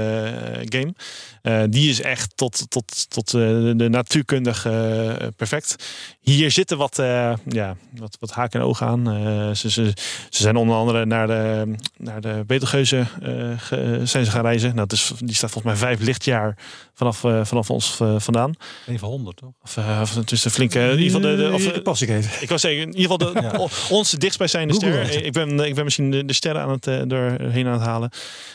game. 0.65 0.95
Eh, 1.43 1.63
die 1.69 1.89
is 1.91 2.01
echt 2.01 2.37
tot, 2.37 2.71
tot, 2.71 3.11
tot 3.11 3.27
eh, 3.35 3.41
de 3.77 3.87
natuurkundig 3.91 4.67
eh, 4.67 5.13
perfect. 5.37 5.85
Hier 6.25 6.51
zitten 6.51 6.77
wat, 6.79 6.99
eh, 6.99 7.33
ja, 7.49 7.77
wat, 7.97 8.17
wat 8.21 8.31
haken 8.31 8.61
en 8.61 8.67
ogen 8.67 8.87
aan. 8.87 9.11
Eh, 9.11 9.51
ze, 9.55 9.71
ze, 9.71 9.93
ze 10.31 10.43
zijn 10.43 10.57
onder 10.57 10.77
andere 10.77 11.05
naar 11.07 11.27
de, 11.27 11.75
naar 11.97 12.21
de 12.21 12.43
Betelgeuze 12.47 12.97
eh, 13.23 13.33
ge- 13.57 14.01
zijn 14.05 14.25
ze 14.25 14.31
gaan 14.31 14.43
reizen. 14.43 14.75
Nou, 14.75 14.87
dus, 14.87 15.13
die 15.19 15.35
staat 15.35 15.51
volgens 15.51 15.73
mij 15.81 15.89
vijf 15.89 16.01
lichtjaar 16.07 16.57
vanaf, 16.95 17.19
vanaf 17.43 17.71
ons 17.71 18.01
vandaan. 18.17 18.55
Even 18.87 19.09
100 19.09 19.37
toch? 19.37 19.53
Of, 19.63 19.79
of 20.01 20.15
het 20.15 20.33
is 20.33 20.45
een 20.45 20.51
flinke. 20.51 20.79
In 20.81 20.99
ieder 20.99 21.05
geval 21.05 21.21
de. 21.21 21.37
de 21.37 21.53
of, 21.53 21.83
pas 21.83 22.03
ik 22.03 22.09
even. 22.09 22.43
ik 22.43 22.49
was 22.49 22.61
zeggen, 22.61 22.81
in 22.81 22.97
ieder 22.97 23.11
geval 23.19 23.33
de, 23.33 23.41
Ja. 23.43 23.57
o- 23.59 23.69
ons 23.97 24.11
dichtstbijzijnde 24.11 24.75
Google 24.75 24.91
ster. 25.05 25.15
het. 25.17 25.27
Ik 25.27 25.33
ben, 25.33 25.61
ik 25.61 25.75
ben 25.75 25.85
misschien 25.85 26.11
de, 26.11 26.25
de 26.25 26.33
sterren 26.33 26.63
aan 26.63 26.71
het, 26.71 27.11
doorheen 27.11 27.67
aan 27.67 27.73
het 27.73 27.83
halen. 27.83 28.11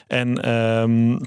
En 0.07 0.41
ehm, 0.43 1.19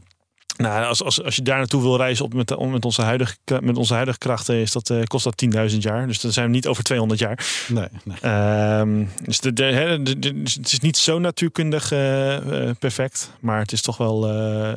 nou, 0.56 0.84
als, 0.84 1.02
als, 1.02 1.22
als 1.22 1.36
je 1.36 1.42
daar 1.42 1.56
naartoe 1.58 1.82
wil 1.82 1.96
reizen 1.96 2.24
op 2.24 2.34
met, 2.34 2.48
de- 2.48 2.66
met, 2.66 2.84
onze, 2.84 3.02
huidige, 3.02 3.36
met 3.60 3.76
onze 3.76 3.94
huidige 3.94 4.18
krachten, 4.18 4.54
is 4.54 4.72
dat, 4.72 4.90
eh, 4.90 5.02
kost 5.02 5.24
dat 5.24 5.36
10.000 5.72 5.78
jaar. 5.78 6.06
Dus 6.06 6.20
dan 6.20 6.32
zijn 6.32 6.46
we 6.46 6.52
niet 6.52 6.66
over 6.66 6.84
200 6.84 7.20
jaar. 7.20 7.46
Nee, 7.68 7.86
nee. 8.04 8.16
Ehm, 8.20 9.04
dus 9.24 9.40
de, 9.40 9.52
de, 9.52 9.64
hè, 9.64 10.02
de- 10.02 10.18
de- 10.18 10.42
dus 10.42 10.54
het 10.54 10.72
is 10.72 10.80
niet 10.80 10.96
zo 10.96 11.18
natuurkundig 11.18 11.92
eh, 11.92 12.36
eh, 12.68 12.76
perfect. 12.78 13.30
Maar 13.40 13.58
het 13.58 13.72
is 13.72 13.82
toch 13.82 13.96
wel 13.96 14.28
eh, 14.28 14.72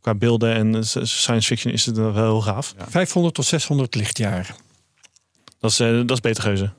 qua 0.00 0.14
beelden 0.14 0.54
en 0.54 0.74
eh, 0.74 0.80
science 0.82 1.46
fiction 1.48 1.72
is 1.72 1.86
het 1.86 1.96
wel 1.96 2.14
heel 2.14 2.40
gaaf. 2.40 2.74
500 2.88 3.34
tot 3.34 3.44
600 3.44 3.94
lichtjaar. 3.94 4.54
Dat 5.60 5.70
is, 5.70 5.80
eh, 5.80 5.88
dat 5.96 6.10
is 6.10 6.20
beter 6.20 6.42
geuze. 6.42 6.70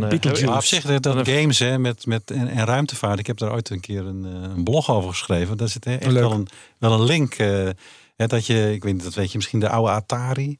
Dan, 0.00 0.08
Beetlejuice. 0.08 0.46
Maar 0.46 0.56
op 0.56 0.64
zich, 0.64 1.00
dat, 1.00 1.28
games 1.28 1.58
hè, 1.58 1.78
met, 1.78 2.06
met, 2.06 2.30
en, 2.30 2.48
en 2.48 2.64
ruimtevaart. 2.66 3.18
Ik 3.18 3.26
heb 3.26 3.38
daar 3.38 3.52
ooit 3.52 3.70
een 3.70 3.80
keer 3.80 4.06
een, 4.06 4.24
eh, 4.24 4.32
een 4.56 4.64
blog 4.64 4.90
over 4.90 5.10
geschreven. 5.10 5.56
Daar 5.56 5.68
zit 5.68 5.86
echt 5.86 6.06
Leuk. 6.06 6.14
wel 6.22 6.32
een, 6.32 6.46
wel 6.78 6.92
een 6.92 7.04
link. 7.04 7.34
eh, 7.34 7.68
hè, 8.16 8.26
dat 8.26 8.46
je, 8.46 8.72
ik 8.72 8.82
weet 8.82 8.92
niet, 8.94 9.02
dat 9.04 9.14
weet 9.14 9.30
je 9.30 9.36
misschien, 9.36 9.60
de 9.60 9.68
oude 9.68 9.90
Atari. 9.92 10.58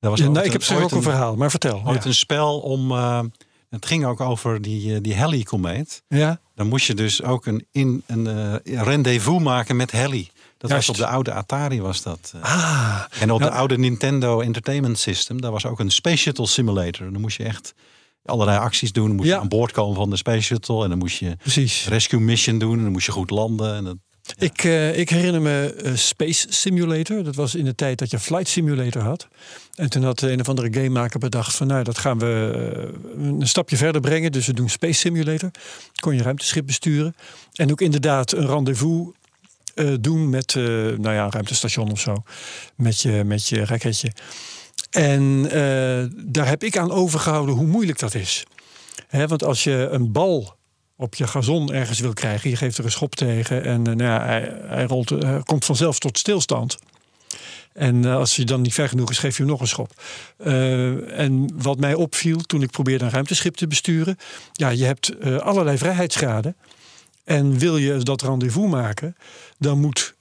Daar 0.00 0.10
was 0.10 0.20
Ja, 0.20 0.26
ooit 0.26 0.34
nee, 0.36 0.44
ik 0.44 0.52
heb 0.52 0.62
zo 0.62 0.74
ooit 0.74 0.84
ook 0.84 0.90
een 0.90 1.02
verhaal, 1.02 1.36
maar 1.36 1.50
vertel. 1.50 1.82
Ooit 1.86 2.02
Ja. 2.02 2.08
een 2.08 2.14
spel 2.14 2.58
om. 2.60 2.90
eh, 2.90 3.20
het 3.70 3.86
ging 3.86 4.04
ook 4.06 4.20
over 4.20 4.62
die, 4.62 5.00
die 5.00 5.16
Halley-komeet. 5.16 6.02
ja. 6.08 6.40
Dan 6.54 6.66
moest 6.68 6.86
je 6.86 6.94
dus 6.94 7.22
ook 7.22 7.46
een, 7.46 7.66
in, 7.72 8.02
een 8.06 8.26
eh, 8.26 8.82
rendezvous 8.82 9.42
maken 9.42 9.76
met 9.76 9.92
Halley. 9.92 10.28
Dat 10.58 10.70
Juist. 10.70 10.86
was 10.86 10.96
op 10.96 11.02
de 11.04 11.10
oude 11.10 11.32
Atari 11.32 11.80
was 11.80 12.02
dat. 12.02 12.32
Ah, 12.40 13.02
En 13.20 13.30
op 13.32 13.38
Nou- 13.40 13.50
de 13.52 13.56
oude 13.58 13.78
Nintendo 13.78 14.40
Entertainment 14.40 14.98
System, 14.98 15.40
daar 15.40 15.50
was 15.50 15.66
ook 15.66 15.80
een 15.80 15.90
Space 15.90 16.16
Shuttle 16.16 16.46
Simulator. 16.46 17.12
Dan 17.12 17.20
moest 17.20 17.36
je 17.36 17.44
echt 17.44 17.74
allerlei 18.28 18.58
acties 18.58 18.92
doen. 18.92 19.06
Dan 19.06 19.16
moest 19.16 19.28
Ja. 19.28 19.34
je 19.34 19.40
aan 19.40 19.48
boord 19.48 19.72
komen 19.72 19.96
van 19.96 20.10
de 20.10 20.16
Space 20.16 20.40
Shuttle. 20.42 20.82
En 20.82 20.88
dan 20.88 20.98
moest 20.98 21.18
je 21.18 21.36
precies. 21.36 21.86
rescue 21.88 22.20
mission 22.20 22.58
doen. 22.58 22.76
En 22.76 22.82
dan 22.82 22.92
moest 22.92 23.06
je 23.06 23.12
goed 23.12 23.30
landen. 23.30 23.74
En 23.74 23.84
dat, 23.84 23.96
Ik, 24.38 24.64
eh, 24.64 24.98
ik 24.98 25.08
herinner 25.10 25.42
me 25.42 25.74
eh, 25.84 25.94
Space 25.94 26.46
Simulator. 26.50 27.22
Dat 27.22 27.34
was 27.34 27.54
in 27.54 27.64
de 27.64 27.74
tijd 27.74 27.98
dat 27.98 28.10
je 28.10 28.18
Flight 28.18 28.48
Simulator 28.48 29.02
had. 29.02 29.28
En 29.74 29.90
toen 29.90 30.02
had 30.02 30.20
een 30.20 30.40
of 30.40 30.48
andere 30.48 30.72
gamemaker 30.72 31.18
bedacht 31.18 31.54
van 31.54 31.66
nou, 31.66 31.84
dat 31.84 31.98
gaan 31.98 32.18
we 32.18 32.52
eh, 33.16 33.24
een 33.24 33.48
stapje 33.48 33.76
verder 33.76 34.00
brengen. 34.00 34.32
Dus 34.32 34.46
we 34.46 34.52
doen 34.52 34.68
Space 34.68 34.98
Simulator. 34.98 35.50
Kon 36.00 36.14
je 36.14 36.22
ruimteschip 36.22 36.66
besturen. 36.66 37.14
En 37.54 37.70
ook 37.70 37.80
inderdaad 37.80 38.32
een 38.32 38.46
rendezvous 38.46 39.08
doen 40.00 40.30
met 40.30 40.54
nou 40.54 41.10
ja, 41.12 41.24
een 41.24 41.30
ruimtestation 41.30 41.90
of 41.90 42.00
zo. 42.00 42.22
Met 42.76 43.00
je, 43.00 43.22
met 43.24 43.48
je 43.48 43.64
raketje. 43.64 44.12
En 44.90 45.46
eh, 45.50 46.04
daar 46.26 46.48
heb 46.48 46.62
ik 46.64 46.76
aan 46.76 46.90
overgehouden 46.90 47.54
hoe 47.54 47.66
moeilijk 47.66 47.98
dat 47.98 48.14
is. 48.14 48.44
Want 49.10 49.44
als 49.44 49.64
je 49.64 49.88
een 49.90 50.12
bal 50.12 50.56
op 50.96 51.14
je 51.14 51.26
gazon 51.26 51.72
ergens 51.72 52.00
wil 52.00 52.12
krijgen, 52.12 52.50
je 52.50 52.56
geeft 52.56 52.78
er 52.78 52.84
een 52.84 52.90
schop 52.90 53.14
tegen 53.14 53.64
en 53.64 53.86
eh, 53.86 53.94
nou 53.94 54.02
ja, 54.02 54.26
hij, 54.66 54.84
rolt, 54.84 55.10
eh, 55.10 55.38
komt 55.42 55.64
vanzelf 55.64 55.98
tot 55.98 56.18
stilstand. 56.18 56.78
En 57.72 58.04
als 58.04 58.36
hij 58.36 58.44
dan 58.44 58.60
niet 58.60 58.74
ver 58.74 58.88
genoeg 58.88 59.10
is, 59.10 59.18
geef 59.18 59.36
je 59.36 59.42
hem 59.42 59.50
nog 59.50 59.60
een 59.60 59.68
schop. 59.68 60.02
En 61.12 61.50
wat 61.62 61.78
mij 61.78 61.94
opviel 61.94 62.38
toen 62.38 62.62
ik 62.62 62.70
probeerde 62.70 63.04
een 63.04 63.10
ruimteschip 63.10 63.54
te 63.54 63.66
besturen, 63.66 64.16
ja, 64.52 64.68
je 64.68 64.84
hebt 64.84 65.24
allerlei 65.40 65.78
vrijheidsgraden. 65.78 66.56
En 67.24 67.58
wil 67.58 67.76
je 67.76 67.96
dat 67.96 68.22
rendezvous 68.22 68.70
maken, 68.70 69.16
dan 69.58 69.80
moet 69.80 70.14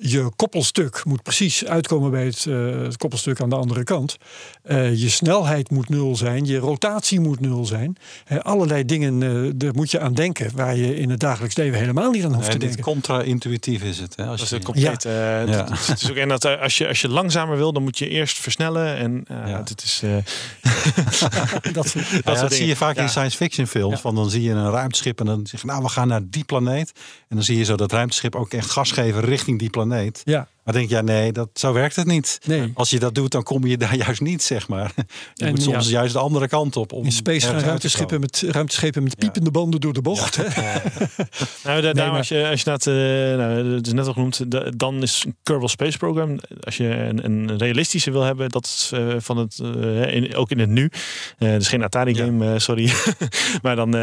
je 0.00 0.30
koppelstuk 0.36 1.04
moet 1.04 1.22
precies 1.22 1.64
uitkomen 1.64 2.10
bij 2.10 2.24
het, 2.24 2.46
eh, 2.46 2.70
het 2.82 2.96
koppelstuk 2.96 3.40
aan 3.40 3.48
de 3.50 3.56
andere 3.56 3.84
kant. 3.84 4.16
Eh, 4.62 4.94
je 4.94 5.08
snelheid 5.08 5.70
moet 5.70 5.88
nul 5.88 6.16
zijn, 6.16 6.44
je 6.44 6.58
rotatie 6.58 7.20
moet 7.20 7.40
nul 7.40 7.64
zijn. 7.66 7.96
Allerlei 8.42 8.84
dingen, 8.84 9.22
eh, 9.22 9.50
daar 9.56 9.74
moet 9.74 9.90
je 9.90 10.00
aan 10.00 10.14
denken, 10.14 10.50
waar 10.54 10.76
je 10.76 10.96
in 10.98 11.10
het 11.10 11.20
dagelijks 11.20 11.56
leven 11.56 11.78
helemaal 11.78 12.10
niet 12.10 12.24
aan 12.24 12.34
hoeft 12.34 12.50
te 12.50 12.58
denken. 12.58 12.80
contra-intuïtief 12.82 13.82
is 13.82 13.98
het. 13.98 14.16
Hè, 14.16 14.24
als 14.26 14.34
Dat 14.40 14.44
is 14.44 14.48
je, 14.50 14.56
een 14.56 14.62
compleet. 14.64 15.04
eh, 15.04 15.12
Ja. 15.12 15.46
het- 15.46 15.68
het, 15.68 15.86
het 15.86 16.02
is 16.02 16.10
ook 16.10 16.16
en 16.16 16.28
dat 16.28 16.44
als 16.44 16.78
je 16.78 16.88
als 16.88 17.00
je 17.00 17.08
langzamer 17.08 17.56
wil, 17.56 17.72
dan 17.72 17.82
moet 17.82 17.98
je 17.98 18.08
eerst 18.08 18.38
versnellen 18.38 18.96
en 18.96 19.24
eh, 19.28 19.48
Ja. 19.50 19.62
dit 19.62 19.82
is. 19.82 20.00
eh, 20.04 20.10
dat 21.72 21.88
soort- 21.88 22.08
Ja, 22.08 22.20
soort 22.24 22.40
dat 22.40 22.52
zie 22.54 22.66
je 22.66 22.76
vaak 22.76 22.96
Ja. 22.96 23.02
in 23.02 23.08
science 23.08 23.36
fiction 23.36 23.66
films. 23.66 23.94
Ja. 23.94 24.00
Van 24.00 24.14
dan 24.14 24.30
zie 24.30 24.42
je 24.42 24.50
een 24.50 24.70
ruimteschip 24.70 25.20
en 25.20 25.26
dan 25.26 25.46
zeg 25.46 25.60
je, 25.60 25.66
nou, 25.66 25.82
we 25.82 25.88
gaan 25.88 26.08
naar 26.08 26.20
die 26.30 26.44
planeet. 26.44 26.92
En 27.28 27.36
dan 27.36 27.44
zie 27.44 27.58
je 27.58 27.64
zo 27.64 27.76
dat 27.76 27.92
ruimteschip 27.92 28.34
ook 28.34 28.52
echt 28.52 28.70
gas 28.70 28.90
geven 28.90 29.20
richting 29.20 29.58
die 29.58 29.70
planeet. 29.70 29.84
Ja, 30.26 30.46
Maar 30.66 30.74
denk 30.74 30.88
je, 30.88 30.94
ja, 30.94 31.00
nee, 31.00 31.32
dat, 31.32 31.48
zo 31.54 31.72
werkt 31.72 31.96
het 31.96 32.06
niet. 32.06 32.38
nee. 32.46 32.70
Als 32.74 32.90
je 32.90 32.98
dat 32.98 33.14
doet, 33.14 33.30
dan 33.30 33.42
kom 33.42 33.66
je 33.66 33.76
daar 33.76 33.96
juist 34.06 34.20
niet, 34.20 34.42
zeg 34.42 34.68
maar. 34.68 34.92
Je 35.34 35.44
En 35.44 35.50
moet 35.50 35.62
soms 35.62 35.84
ja. 35.86 35.90
juist 35.92 36.12
de 36.12 36.18
andere 36.18 36.48
kant 36.48 36.76
op. 36.76 36.92
Om 36.92 37.04
In 37.04 37.12
space 37.12 37.46
gaan 37.46 37.58
ruimteschepen 37.60 38.20
met, 38.20 38.44
ruimteschepen 38.48 39.02
met 39.02 39.16
piepende 39.18 39.50
banden 39.50 39.80
door 39.80 39.92
de 39.92 40.02
bocht. 40.02 40.36
Hè? 40.36 40.44
nou, 41.64 41.92
daar 41.92 42.10
als 42.10 42.28
je 42.28 42.48
als 42.48 42.58
je 42.62 42.70
dat, 42.70 42.86
eh, 42.86 42.94
nou, 42.94 43.74
het 43.74 43.86
is 43.86 43.92
net 43.92 44.06
al 44.06 44.12
genoemd, 44.12 44.50
da- 44.50 44.70
dan 44.76 45.02
is 45.02 45.22
een 45.26 45.36
Kerbal 45.42 45.68
Space 45.68 45.98
Program. 45.98 46.38
Als 46.60 46.76
je 46.76 46.88
een, 46.88 47.24
een 47.24 47.58
realistische 47.58 48.10
wil 48.10 48.22
hebben, 48.22 48.48
dat 48.48 48.64
is 48.64 48.90
eh, 48.94 49.00
van 49.18 49.36
het 49.36 49.58
eh, 49.80 50.14
in, 50.14 50.34
ook 50.34 50.50
in 50.50 50.58
het 50.58 50.68
nu. 50.68 50.90
Eh 51.38 51.50
dus 51.52 51.68
geen 51.68 51.82
Atari 51.82 52.14
Ja. 52.14 52.24
game, 52.24 52.52
eh, 52.52 52.58
sorry. 52.58 52.92
maar 53.62 53.76
dan, 53.76 53.86
eh, 53.94 54.00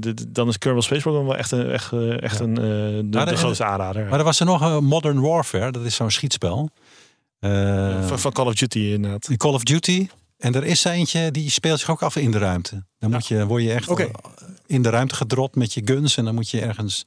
de- 0.00 0.14
dan 0.28 0.48
is 0.48 0.58
Kerbal 0.58 0.82
Space 0.82 1.00
Program 1.02 1.24
wel 1.26 1.36
echt 1.36 1.50
een, 1.50 1.70
echt, 1.70 1.92
echt 2.20 2.38
Ja. 2.38 2.44
een, 2.44 2.56
eh, 2.56 2.62
de 3.04 3.24
de- 3.30 3.36
grootste 3.36 3.64
aanrader. 3.64 4.06
Maar 4.08 4.18
er 4.18 4.24
was 4.24 4.40
er 4.40 4.46
nog 4.46 4.60
een 4.60 4.84
Modern 4.84 5.20
Warfare, 5.20 5.72
dat 5.72 5.84
is 5.84 5.91
zo'n 5.92 6.10
schietspel. 6.10 6.70
Eh, 7.38 8.06
van, 8.08 8.18
van 8.18 8.32
Call 8.32 8.46
of 8.46 8.54
Duty 8.54 8.78
inderdaad. 8.78 9.28
in 9.28 9.36
Call 9.36 9.52
of 9.52 9.62
Duty. 9.62 10.08
En 10.38 10.54
er 10.54 10.64
is 10.64 10.84
eentje 10.84 11.30
die 11.30 11.50
speelt 11.50 11.78
zich 11.78 11.90
ook 11.90 12.02
af 12.02 12.16
in 12.16 12.30
de 12.30 12.38
ruimte. 12.38 12.84
Dan 12.98 13.10
moet 13.10 13.26
je, 13.26 13.46
word 13.46 13.62
je 13.62 13.72
echt 13.72 13.90
in 14.66 14.82
de 14.82 14.88
ruimte 14.90 15.14
gedropt 15.14 15.56
met 15.56 15.74
je 15.74 15.82
guns. 15.84 16.16
En 16.16 16.24
dan 16.24 16.34
moet 16.34 16.50
je 16.50 16.60
ergens, 16.60 17.04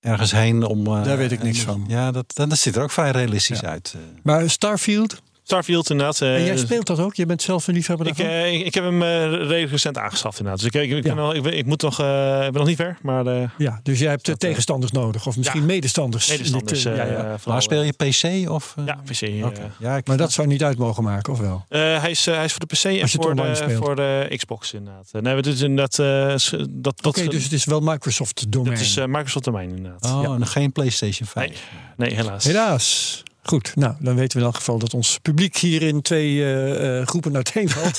ergens 0.00 0.30
heen 0.32 0.64
om... 0.64 0.86
eh, 0.86 1.04
Daar 1.04 1.16
weet 1.16 1.32
ik 1.32 1.42
niks 1.42 1.58
en- 1.58 1.64
van. 1.64 1.84
Ja, 1.88 2.10
dat, 2.10 2.34
dat, 2.34 2.48
dat 2.50 2.58
ziet 2.58 2.76
er 2.76 2.82
ook 2.82 2.90
vrij 2.90 3.10
realistisch 3.10 3.60
Ja. 3.60 3.68
uit. 3.68 3.92
eh. 3.96 4.00
Maar 4.22 4.50
Starfield, 4.50 5.22
Starfield 5.52 5.90
inderdaad. 5.90 6.20
eh, 6.20 6.34
en 6.34 6.44
jij 6.44 6.56
speelt 6.56 6.86
dat 6.86 6.98
ook? 6.98 7.14
Je 7.14 7.26
bent 7.26 7.42
zelf 7.42 7.66
een 7.68 7.74
liefhebber 7.74 8.06
Ik, 8.06 8.16
daarvan? 8.16 8.34
eh, 8.36 8.52
ik, 8.54 8.66
ik 8.66 8.74
heb 8.74 8.84
hem 8.84 9.02
eh, 9.02 9.08
redelijk 9.28 9.70
recent 9.70 9.98
aangeschaft 9.98 10.38
inderdaad. 10.38 10.62
Dus 10.72 10.80
ik, 10.82 10.90
ik, 10.90 10.96
ik, 10.96 11.02
ben 11.02 11.14
Ja. 11.14 11.20
al, 11.20 11.34
ik, 11.34 11.66
moet 11.66 11.82
nog, 11.82 12.00
eh, 12.00 12.36
ik 12.46 12.52
ben 12.52 12.52
nog 12.60 12.66
niet 12.66 12.76
ver, 12.76 12.98
maar 13.02 13.26
eh 13.26 13.42
ja, 13.58 13.80
dus 13.82 13.98
jij 13.98 14.10
hebt 14.10 14.26
dat, 14.26 14.40
tegenstanders 14.40 14.92
nodig. 14.92 15.26
Of 15.26 15.36
misschien 15.36 15.60
ja, 15.60 15.66
medestanders. 15.66 16.28
medestanders. 16.28 16.82
Dit, 16.82 16.92
eh, 16.92 17.10
ja, 17.10 17.36
Maar 17.46 17.62
speel 17.62 17.82
je 17.82 17.92
PC 17.92 18.50
of... 18.50 18.74
eh? 18.78 18.86
Ja, 18.86 18.98
PC. 19.04 19.44
Oké. 19.44 19.70
Ja, 19.78 19.96
ik 19.96 20.06
Maar 20.06 20.16
dat 20.16 20.32
zou 20.32 20.46
niet 20.46 20.62
uit 20.64 20.78
mogen 20.78 21.02
maken, 21.02 21.32
of 21.32 21.38
wel? 21.38 21.64
Eh, 21.68 21.80
hij, 22.00 22.10
is, 22.10 22.24
hij 22.24 22.44
is 22.44 22.52
voor 22.52 22.66
de 22.66 22.74
PC 22.74 22.84
en 22.84 23.00
het 23.00 23.10
voor 23.10 23.36
de, 23.36 23.54
speelt. 23.54 23.72
voor 23.84 23.96
de 23.96 24.32
Xbox 24.36 24.72
inderdaad. 24.72 25.08
Nee, 25.12 25.22
maar 25.22 25.42
dit 25.42 25.54
is 25.54 25.60
inderdaad... 25.60 25.98
eh, 25.98 26.58
dat, 26.70 27.02
dat, 27.02 27.06
Oké, 27.06 27.28
dus 27.28 27.42
het 27.42 27.52
is 27.52 27.64
wel 27.64 27.80
Microsoft 27.80 28.52
domein. 28.52 28.74
dat 28.74 28.82
is 28.84 28.96
eh, 28.96 29.04
Microsoft 29.06 29.44
domein 29.44 29.76
inderdaad. 29.76 30.04
Oh, 30.12 30.22
Ja. 30.22 30.34
en 30.34 30.46
geen 30.46 30.72
PlayStation 30.72 31.28
5. 31.28 31.62
Nee, 31.96 32.14
helaas. 32.14 32.44
Helaas. 32.44 33.22
Goed, 33.48 33.72
nou, 33.76 33.94
dan 34.00 34.14
weten 34.14 34.32
we 34.32 34.38
in 34.38 34.46
elk 34.50 34.56
geval 34.56 34.78
dat 34.78 34.94
ons 34.94 35.18
publiek 35.22 35.56
hier 35.56 35.82
in 35.82 36.02
twee 36.02 36.42
eh, 36.42 36.98
eh, 37.00 37.06
groepen 37.06 37.34
uiteenvalt. 37.34 37.98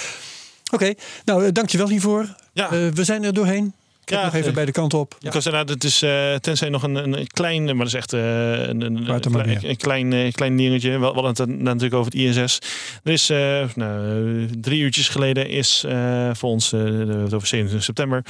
Oké, 0.74 0.92
nou, 1.24 1.44
eh, 1.46 1.52
dankjewel 1.52 1.88
hiervoor. 1.88 2.34
Ja, 2.52 2.64
Eh, 2.72 2.88
we 2.88 3.04
zijn 3.04 3.24
er 3.24 3.32
doorheen. 3.34 3.72
Ja, 4.04 4.24
nog 4.24 4.34
even 4.34 4.54
bij 4.54 4.64
de 4.64 4.72
kant 4.72 4.94
op. 4.94 5.16
Ik 5.20 5.32
was 5.32 5.44
inderdaad, 5.46 5.68
het 5.68 5.84
is 5.84 6.02
eh, 6.02 6.34
tenzij 6.34 6.68
nog 6.68 6.82
een, 6.82 6.94
een, 6.94 7.26
klein, 7.26 7.64
maar 7.64 7.74
dat 7.76 7.86
is 7.86 7.94
echt 7.94 8.12
eh, 8.12 8.20
een, 8.52 8.80
een, 8.80 9.08
een, 9.10 9.20
klein, 9.20 9.64
een 9.68 9.76
klein, 9.76 10.32
klein 10.32 10.56
dingetje. 10.56 10.98
We 10.98 11.04
hadden 11.04 11.24
het 11.24 11.46
natuurlijk 11.62 11.94
over 11.94 12.12
het 12.12 12.20
ISS. 12.20 12.58
Er 13.02 13.12
is 13.12 13.30
eh, 13.30 13.64
nou, 13.74 14.48
drie 14.60 14.80
uurtjes 14.80 15.08
geleden 15.08 15.48
is 15.48 15.84
eh, 15.88 16.30
voor 16.32 16.50
ons, 16.50 16.70
de- 16.70 17.22
over 17.34 17.46
27 17.48 17.82
september, 17.84 18.24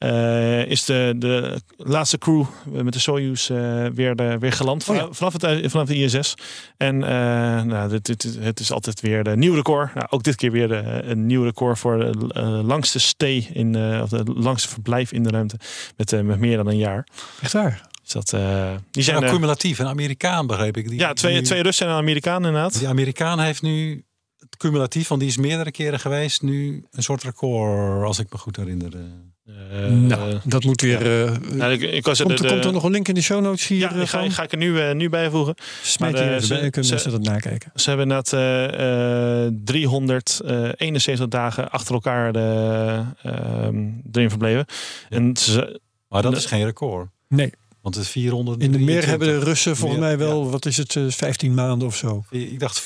eh, 0.00 0.66
is 0.66 0.84
de, 0.84 1.14
de 1.16 1.60
laatste 1.76 2.18
crew 2.18 2.44
met 2.70 2.92
de 2.92 2.98
Soyuz 2.98 3.50
eh, 3.50 3.86
weer, 3.94 4.16
de, 4.16 4.36
weer 4.38 4.52
geland 4.52 4.88
Oh 4.88 4.94
ja. 4.96 5.00
vanaf, 5.12 5.16
vanaf, 5.16 5.32
het, 5.60 5.70
vanaf 5.70 5.86
de 5.86 5.94
ISS. 5.96 6.34
En 6.76 7.02
eh, 7.04 7.10
nou, 7.62 7.88
dit, 7.88 8.06
dit- 8.06 8.36
het 8.40 8.60
is 8.60 8.72
altijd 8.72 9.00
weer 9.00 9.24
de 9.24 9.36
nieuw 9.36 9.54
record. 9.54 9.94
Nou, 9.94 10.06
ook 10.10 10.22
dit 10.22 10.34
keer 10.34 10.50
weer 10.52 10.68
de, 10.68 11.02
een 11.04 11.26
nieuw 11.26 11.42
record 11.42 11.78
voor 11.78 11.98
de 11.98 12.30
eh, 12.34 12.60
langste 12.66 12.98
stay 12.98 13.48
in, 13.52 13.74
eh, 13.74 14.00
of 14.02 14.08
de 14.08 14.22
langste 14.34 14.68
verblijf 14.68 15.12
in 15.12 15.22
de 15.22 15.30
ruimte 15.30 15.56
met, 15.96 16.12
eh, 16.12 16.20
met 16.20 16.38
meer 16.38 16.56
dan 16.56 16.66
een 16.66 16.76
jaar. 16.78 17.06
Echt 17.42 17.52
waar? 17.52 17.88
Dus 18.02 18.12
dat, 18.12 18.32
eh, 18.40 18.70
die 18.90 19.02
zijn 19.02 19.16
Nou, 19.16 19.26
eh, 19.28 19.32
cumulatief. 19.34 19.78
Een 19.78 19.86
Amerikaan 19.86 20.46
begreep 20.46 20.76
ik. 20.76 20.88
Die, 20.88 20.98
ja, 20.98 21.12
twee, 21.12 21.34
die- 21.34 21.42
twee 21.42 21.62
Russen 21.62 21.86
en 21.86 21.92
een 21.92 21.98
Amerikaan 21.98 22.36
inderdaad. 22.46 22.78
Die 22.78 22.88
Amerikaan 22.88 23.40
heeft 23.40 23.62
nu 23.62 24.04
het 24.40 24.56
cumulatief, 24.56 25.08
want 25.08 25.20
die 25.20 25.30
is 25.30 25.36
meerdere 25.36 25.70
keren 25.70 26.00
geweest. 26.00 26.42
Nu 26.42 26.84
een 26.90 27.02
soort 27.02 27.22
record, 27.22 28.04
als 28.04 28.18
ik 28.18 28.32
me 28.32 28.38
goed 28.38 28.56
herinner. 28.56 28.92
Eh, 28.94 29.86
nou, 29.90 30.38
dat 30.44 30.64
moet 30.64 30.80
weer... 30.80 31.24
eh, 31.26 31.36
nou, 31.52 31.72
ik, 31.72 31.80
ik 31.82 32.04
was 32.04 32.18
er 32.18 32.24
komt, 32.26 32.38
de- 32.38 32.44
er, 32.44 32.50
komt 32.50 32.64
er 32.64 32.72
nog 32.72 32.84
een 32.84 32.90
link 32.90 33.08
in 33.08 33.14
de 33.14 33.22
show 33.22 33.42
notes 33.42 33.66
hier? 33.66 33.78
Ja, 33.78 33.88
eh, 33.90 33.94
die 33.98 34.06
ga, 34.06 34.20
van? 34.20 34.30
ga 34.30 34.42
ik 34.42 34.52
er 34.52 34.58
nu, 34.58 34.80
eh, 34.80 34.94
nu 34.94 35.08
bijvoegen. 35.08 35.54
Smijt 35.82 36.12
maar, 36.12 36.22
hier 36.22 36.34
eh, 36.34 36.40
ze- 36.40 36.48
bij, 36.58 36.70
kunnen 36.70 37.00
ze- 37.00 37.10
dat 37.10 37.22
nakijken. 37.22 37.70
Ze 37.74 37.88
hebben 37.88 38.06
inderdaad 38.08 38.32
eh, 38.32 39.44
eh, 39.46 39.52
371 39.64 41.28
dagen 41.28 41.70
achter 41.70 41.94
elkaar 41.94 42.32
de, 42.32 43.02
ehm, 43.22 43.88
erin 44.12 44.28
verbleven. 44.30 44.66
En 45.08 45.36
ze, 45.36 45.80
Maar 46.08 46.22
dat 46.22 46.36
is 46.36 46.44
geen 46.46 46.64
record. 46.64 47.08
Nee, 47.28 47.52
Want 47.80 47.94
het 47.94 48.04
is 48.04 48.10
400. 48.10 48.62
in 48.62 48.72
de 48.72 48.78
meer 48.78 49.06
hebben 49.06 49.28
de 49.28 49.38
Russen 49.44 49.76
volgens 49.76 50.00
mij 50.00 50.18
wel, 50.18 50.50
wat 50.50 50.66
is 50.66 50.76
het, 50.76 50.96
eh, 50.96 51.04
15 51.08 51.54
maanden 51.54 51.88
of 51.88 51.96
zo. 51.96 52.24
Ik 52.30 52.58
dacht 52.60 52.80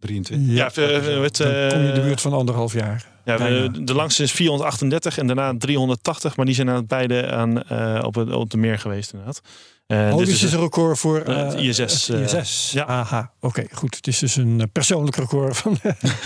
423. 0.00 0.56
ja, 0.56 0.64
eh, 0.64 1.22
het, 1.22 1.36
Dan 1.36 1.68
kom 1.68 1.80
je 1.80 1.88
in 1.88 1.94
de 1.94 2.00
buurt 2.00 2.20
van 2.20 2.32
anderhalf 2.32 2.72
jaar. 2.72 3.06
ja, 3.24 3.36
de, 3.36 3.84
de 3.84 3.94
langste 3.94 4.22
is 4.22 4.32
438 4.32 5.18
en 5.18 5.26
daarna 5.26 5.54
380. 5.58 6.36
Maar 6.36 6.46
die 6.46 6.54
zijn 6.54 6.70
aan 6.70 6.86
beide 6.86 7.30
aan, 7.30 7.62
eh, 7.62 8.02
op, 8.04 8.14
het, 8.14 8.32
op 8.32 8.50
de 8.50 8.56
meer 8.56 8.78
geweest 8.78 9.12
inderdaad. 9.12 9.40
En 9.88 10.12
oh, 10.12 10.18
dit 10.18 10.26
dit 10.26 10.34
is 10.34 10.42
is 10.42 10.52
een 10.52 10.60
record 10.60 10.98
voor 10.98 11.20
eh, 11.20 11.36
het 11.36 11.54
ISS, 11.54 12.06
het 12.06 12.32
eh, 12.32 12.40
ISS. 12.40 12.70
ja. 12.72 12.86
Aha, 12.86 13.32
oké, 13.40 13.64
goed. 13.72 13.96
Het 13.96 14.06
is 14.06 14.18
dus 14.18 14.36
een 14.36 14.70
persoonlijk 14.72 15.16
record 15.16 15.56
van, 15.56 15.78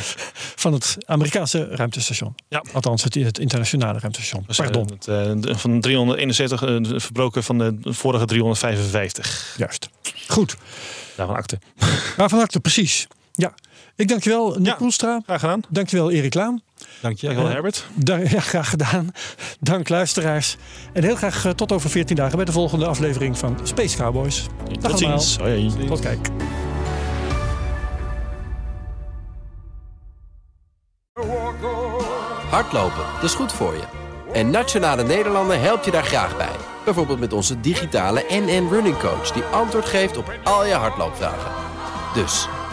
van 0.65 0.73
het 0.73 0.97
Amerikaanse 1.07 1.69
ruimtestation. 1.71 2.35
Ja. 2.49 2.65
Althans, 2.73 3.05
het, 3.05 3.15
het 3.15 3.39
internationale 3.39 3.99
ruimtestation. 3.99 4.45
dus, 4.47 4.57
Pardon, 4.57 4.87
het, 4.87 5.07
eh, 5.09 5.57
van 5.57 5.81
371 5.81 6.63
eh, 6.63 6.77
verbroken 7.01 7.45
van 7.45 7.59
de 7.59 7.77
vorige 7.83 8.25
355. 8.25 9.55
juist. 9.59 9.89
Goed. 10.29 10.57
Daarvan 11.17 11.37
akte. 11.37 11.59
Maar 12.17 12.29
van 12.29 12.39
harte, 12.39 12.61
precies. 12.61 13.07
Ja. 13.33 13.55
Ik 13.97 14.09
dank 14.09 14.23
je 14.25 14.31
wel, 14.31 14.55
Nick 14.57 14.67
Ja. 14.67 14.73
Koelstra. 14.75 15.21
Graag 15.25 15.41
gedaan. 15.41 15.61
Dank 15.69 15.89
je 15.89 15.97
wel, 15.97 16.11
Erik 16.11 16.35
Laan. 16.35 16.63
Dank 17.01 17.19
je. 17.19 17.27
Dankjewel 17.27 17.47
Eh, 17.47 17.53
Herbert. 17.53 17.87
Ja, 18.35 18.41
graag 18.41 18.69
gedaan. 18.71 19.11
Dank 19.61 19.89
luisteraars. 19.89 20.57
En 20.93 21.03
heel 21.03 21.17
graag 21.17 21.45
eh, 21.45 21.53
tot 21.53 21.73
over 21.73 21.91
14 21.91 22.17
dagen 22.17 22.37
bij 22.37 22.45
de 22.45 22.53
volgende 22.53 22.87
aflevering 22.87 23.39
van 23.39 23.59
Space 23.63 23.97
Cowboys. 23.97 24.47
Dag 24.81 24.91
Tot 24.91 25.03
allemaal. 25.03 25.21
ziens. 25.21 25.37
Hoi. 25.39 25.87
Tot 25.87 26.01
kijk. 26.01 26.29
Hardlopen, 32.51 33.05
dat 33.15 33.23
is 33.25 33.35
goed 33.35 33.53
voor 33.53 33.73
je. 33.75 33.83
En 34.33 34.51
Nationale 34.51 35.03
Nederlanden 35.05 35.61
helpt 35.61 35.85
je 35.85 35.91
daar 35.91 36.05
graag 36.05 36.37
bij. 36.37 36.57
Bijvoorbeeld 36.85 37.19
met 37.21 37.33
onze 37.33 37.61
digitale 37.61 38.25
NN 38.29 38.69
Running 38.71 38.99
Coach... 38.99 39.31
die 39.33 39.43
antwoord 39.43 39.85
geeft 39.85 40.17
op 40.17 40.33
al 40.45 40.67
je 40.67 40.75
hardloopvragen. 40.75 41.51
Dus, 42.15 42.49